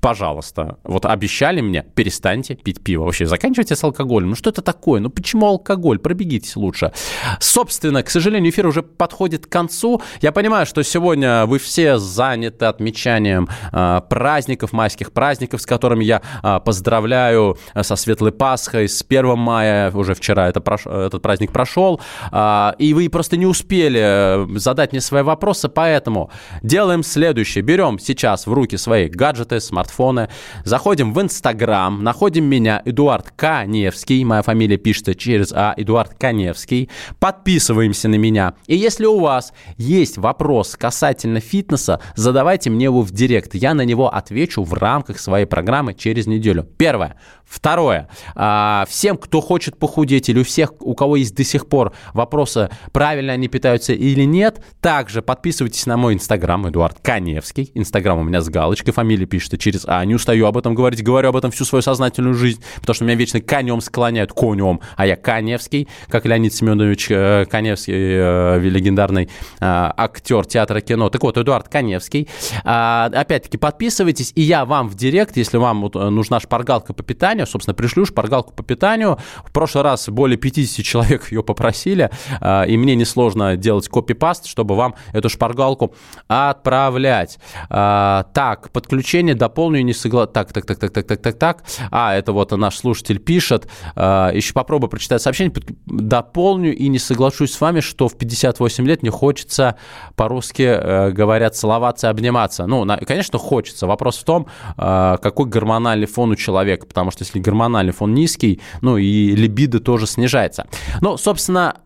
пожалуйста, 0.00 0.78
вот 0.84 1.06
обещали 1.06 1.60
мне, 1.60 1.84
перестаньте 1.94 2.54
пить 2.54 2.82
пиво. 2.82 3.04
Вообще, 3.04 3.26
заканчивайте 3.26 3.76
с 3.76 3.84
алкоголем. 3.84 4.30
Ну 4.30 4.34
что 4.34 4.50
это 4.50 4.62
такое? 4.62 5.00
Ну 5.00 5.10
почему 5.10 5.46
алкоголь? 5.46 5.98
Пробегитесь 5.98 6.56
лучше. 6.56 6.92
Собственно, 7.38 8.02
к 8.02 8.10
сожалению, 8.10 8.50
эфир 8.50 8.66
уже 8.66 8.82
подходит 8.82 9.46
к 9.46 9.48
концу. 9.48 10.02
Я 10.20 10.32
понимаю, 10.32 10.66
что 10.66 10.82
сегодня 10.82 11.46
вы 11.46 11.58
все 11.58 11.98
заняты 11.98 12.66
отмечанием 12.66 13.48
э, 13.72 14.00
праздников, 14.08 14.72
майских 14.72 15.12
праздников, 15.12 15.62
с 15.62 15.66
которыми 15.66 16.04
я 16.04 16.22
э, 16.42 16.60
поздравляю 16.64 17.58
э, 17.74 17.82
со 17.82 17.96
Светлой 17.96 18.32
Пасхой, 18.32 18.88
с 18.88 19.04
1 19.06 19.38
мая, 19.38 19.90
уже 19.92 20.14
вчера 20.14 20.48
это 20.48 20.60
прош... 20.60 20.86
этот 20.86 21.22
праздник 21.22 21.52
прошел, 21.52 22.00
э, 22.32 22.72
и 22.78 22.94
вы 22.94 23.08
просто 23.08 23.36
не 23.36 23.46
успели 23.46 24.00
э, 24.02 24.58
задать 24.58 24.92
мне 24.92 25.00
свои 25.00 25.22
вопросы, 25.22 25.68
поэтому 25.68 26.30
делаем 26.62 27.02
следующее. 27.02 27.62
Берем 27.62 27.98
сейчас 27.98 28.46
в 28.46 28.52
руки 28.52 28.76
свои 28.76 29.08
гаджеты, 29.08 29.60
смартфоны, 29.70 30.28
заходим 30.64 31.14
в 31.14 31.20
Инстаграм, 31.20 32.02
находим 32.02 32.44
меня, 32.44 32.82
Эдуард 32.84 33.30
Каневский, 33.34 34.22
моя 34.24 34.42
фамилия 34.42 34.76
пишется 34.76 35.14
через 35.14 35.52
А, 35.52 35.74
Эдуард 35.76 36.14
Каневский, 36.18 36.90
подписываемся 37.18 38.08
на 38.08 38.16
меня. 38.16 38.54
И 38.66 38.76
если 38.76 39.06
у 39.06 39.20
вас 39.20 39.52
есть 39.76 40.18
вопрос 40.18 40.76
касательно 40.76 41.40
фитнеса, 41.40 42.00
задавайте 42.14 42.70
мне 42.70 42.84
его 42.84 43.02
в 43.02 43.10
директ. 43.10 43.54
Я 43.54 43.74
на 43.74 43.82
него 43.82 44.14
отвечу 44.14 44.62
в 44.62 44.74
рамках 44.74 45.18
своей 45.18 45.46
программы 45.46 45.94
через 45.94 46.26
неделю. 46.26 46.64
Первое. 46.76 47.16
Второе. 47.50 48.08
А, 48.36 48.84
Всем, 48.88 49.16
кто 49.18 49.40
хочет 49.40 49.76
похудеть, 49.76 50.28
или 50.28 50.38
у 50.38 50.44
всех, 50.44 50.72
у 50.78 50.94
кого 50.94 51.16
есть 51.16 51.34
до 51.34 51.42
сих 51.42 51.66
пор 51.66 51.92
вопросы, 52.14 52.70
правильно 52.92 53.32
они 53.32 53.48
питаются 53.48 53.92
или 53.92 54.22
нет, 54.22 54.64
также 54.80 55.20
подписывайтесь 55.20 55.84
на 55.86 55.96
мой 55.96 56.14
инстаграм, 56.14 56.68
Эдуард 56.68 56.98
Каневский. 57.02 57.72
Инстаграм 57.74 58.20
у 58.20 58.22
меня 58.22 58.40
с 58.40 58.48
галочкой, 58.48 58.94
фамилия 58.94 59.26
пишется 59.26 59.58
через 59.58 59.84
А. 59.88 60.04
Не 60.04 60.14
устаю 60.14 60.46
об 60.46 60.56
этом 60.58 60.76
говорить, 60.76 61.02
говорю 61.02 61.30
об 61.30 61.36
этом 61.36 61.50
всю 61.50 61.64
свою 61.64 61.82
сознательную 61.82 62.34
жизнь, 62.34 62.62
потому 62.76 62.94
что 62.94 63.04
меня 63.04 63.16
вечно 63.16 63.40
конем 63.40 63.80
склоняют, 63.80 64.32
конем, 64.32 64.80
а 64.96 65.04
я 65.06 65.16
Каневский, 65.16 65.88
как 66.06 66.26
Леонид 66.26 66.54
Семенович 66.54 67.10
э, 67.10 67.46
Каневский, 67.50 67.94
э, 67.96 68.60
легендарный 68.60 69.24
э, 69.24 69.28
актер 69.60 70.46
театра 70.46 70.80
кино. 70.80 71.10
Так 71.10 71.24
вот, 71.24 71.36
Эдуард 71.36 71.68
Каневский. 71.68 72.28
А, 72.62 73.10
Опять-таки, 73.12 73.58
подписывайтесь, 73.58 74.30
и 74.36 74.42
я 74.42 74.64
вам 74.64 74.88
в 74.88 74.94
директ, 74.94 75.36
если 75.36 75.56
вам 75.56 75.90
нужна 75.92 76.38
шпаргалка 76.38 76.92
по 76.92 77.02
питанию, 77.02 77.39
собственно, 77.46 77.74
пришлю 77.74 78.04
шпаргалку 78.04 78.52
по 78.52 78.62
питанию. 78.62 79.18
В 79.44 79.52
прошлый 79.52 79.84
раз 79.84 80.08
более 80.08 80.36
50 80.36 80.84
человек 80.84 81.30
ее 81.30 81.42
попросили, 81.42 82.10
а, 82.40 82.64
и 82.64 82.76
мне 82.76 82.94
несложно 82.94 83.56
делать 83.56 83.88
копипаст, 83.88 84.46
чтобы 84.46 84.76
вам 84.76 84.94
эту 85.12 85.28
шпаргалку 85.28 85.94
отправлять. 86.28 87.38
А, 87.68 88.24
Так, 88.32 88.70
подключение 88.70 89.34
дополню 89.34 89.82
не 89.82 89.92
согласен. 89.92 90.32
Так, 90.32 90.52
так, 90.52 90.66
так, 90.66 90.78
так, 90.78 90.92
так, 90.92 91.06
так, 91.06 91.22
так, 91.22 91.38
так. 91.38 91.64
А, 91.90 92.14
это 92.14 92.32
вот 92.32 92.50
наш 92.52 92.76
слушатель 92.76 93.18
пишет. 93.18 93.68
А, 93.94 94.30
Еще 94.30 94.52
попробую 94.52 94.90
прочитать 94.90 95.22
сообщение. 95.22 95.54
Дополню 95.86 96.74
и 96.74 96.88
не 96.88 96.98
соглашусь 96.98 97.52
с 97.52 97.60
вами, 97.60 97.80
что 97.80 98.08
в 98.08 98.16
58 98.16 98.86
лет 98.86 99.02
мне 99.02 99.10
хочется 99.10 99.76
по-русски, 100.16 100.62
э, 100.62 101.10
говорят, 101.10 101.56
целоваться 101.56 102.08
и 102.08 102.10
обниматься. 102.10 102.66
Ну, 102.66 102.86
конечно, 103.06 103.38
хочется. 103.38 103.86
Вопрос 103.86 104.18
в 104.18 104.24
том, 104.24 104.46
э, 104.76 105.16
какой 105.22 105.46
гормональный 105.46 106.06
фон 106.06 106.30
у 106.30 106.36
человека. 106.36 106.86
Потому 106.86 107.10
что 107.10 107.24
если 107.30 107.40
гормональный 107.40 107.92
фон 107.92 108.14
низкий, 108.14 108.60
ну 108.80 108.96
и 108.96 109.34
либидо 109.34 109.80
тоже 109.80 110.06
снижается. 110.06 110.66
Ну, 111.00 111.16
собственно, 111.16 111.76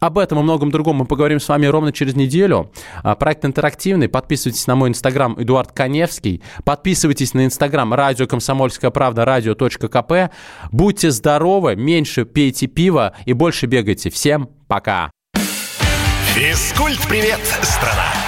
об 0.00 0.18
этом 0.18 0.38
и 0.38 0.42
многом 0.42 0.70
другом 0.70 0.96
мы 0.96 1.06
поговорим 1.06 1.40
с 1.40 1.48
вами 1.48 1.66
ровно 1.66 1.92
через 1.92 2.14
неделю. 2.14 2.70
А, 3.02 3.16
Проект 3.16 3.44
интерактивный. 3.44 4.08
Подписывайтесь 4.08 4.66
на 4.66 4.76
мой 4.76 4.90
инстаграм 4.90 5.34
Эдуард 5.40 5.72
Коневский. 5.72 6.42
Подписывайтесь 6.64 7.34
на 7.34 7.44
инстаграм 7.44 7.92
радио 7.92 8.26
Комсомольская 8.26 8.90
правда 8.90 9.24
радио.кп. 9.24 10.32
Будьте 10.70 11.10
здоровы, 11.10 11.74
меньше 11.74 12.24
пейте 12.24 12.66
пиво 12.68 13.14
и 13.24 13.32
больше 13.32 13.66
бегайте. 13.66 14.10
Всем 14.10 14.50
пока. 14.68 15.10
Физкульт-привет, 16.34 17.40
страна! 17.62 18.27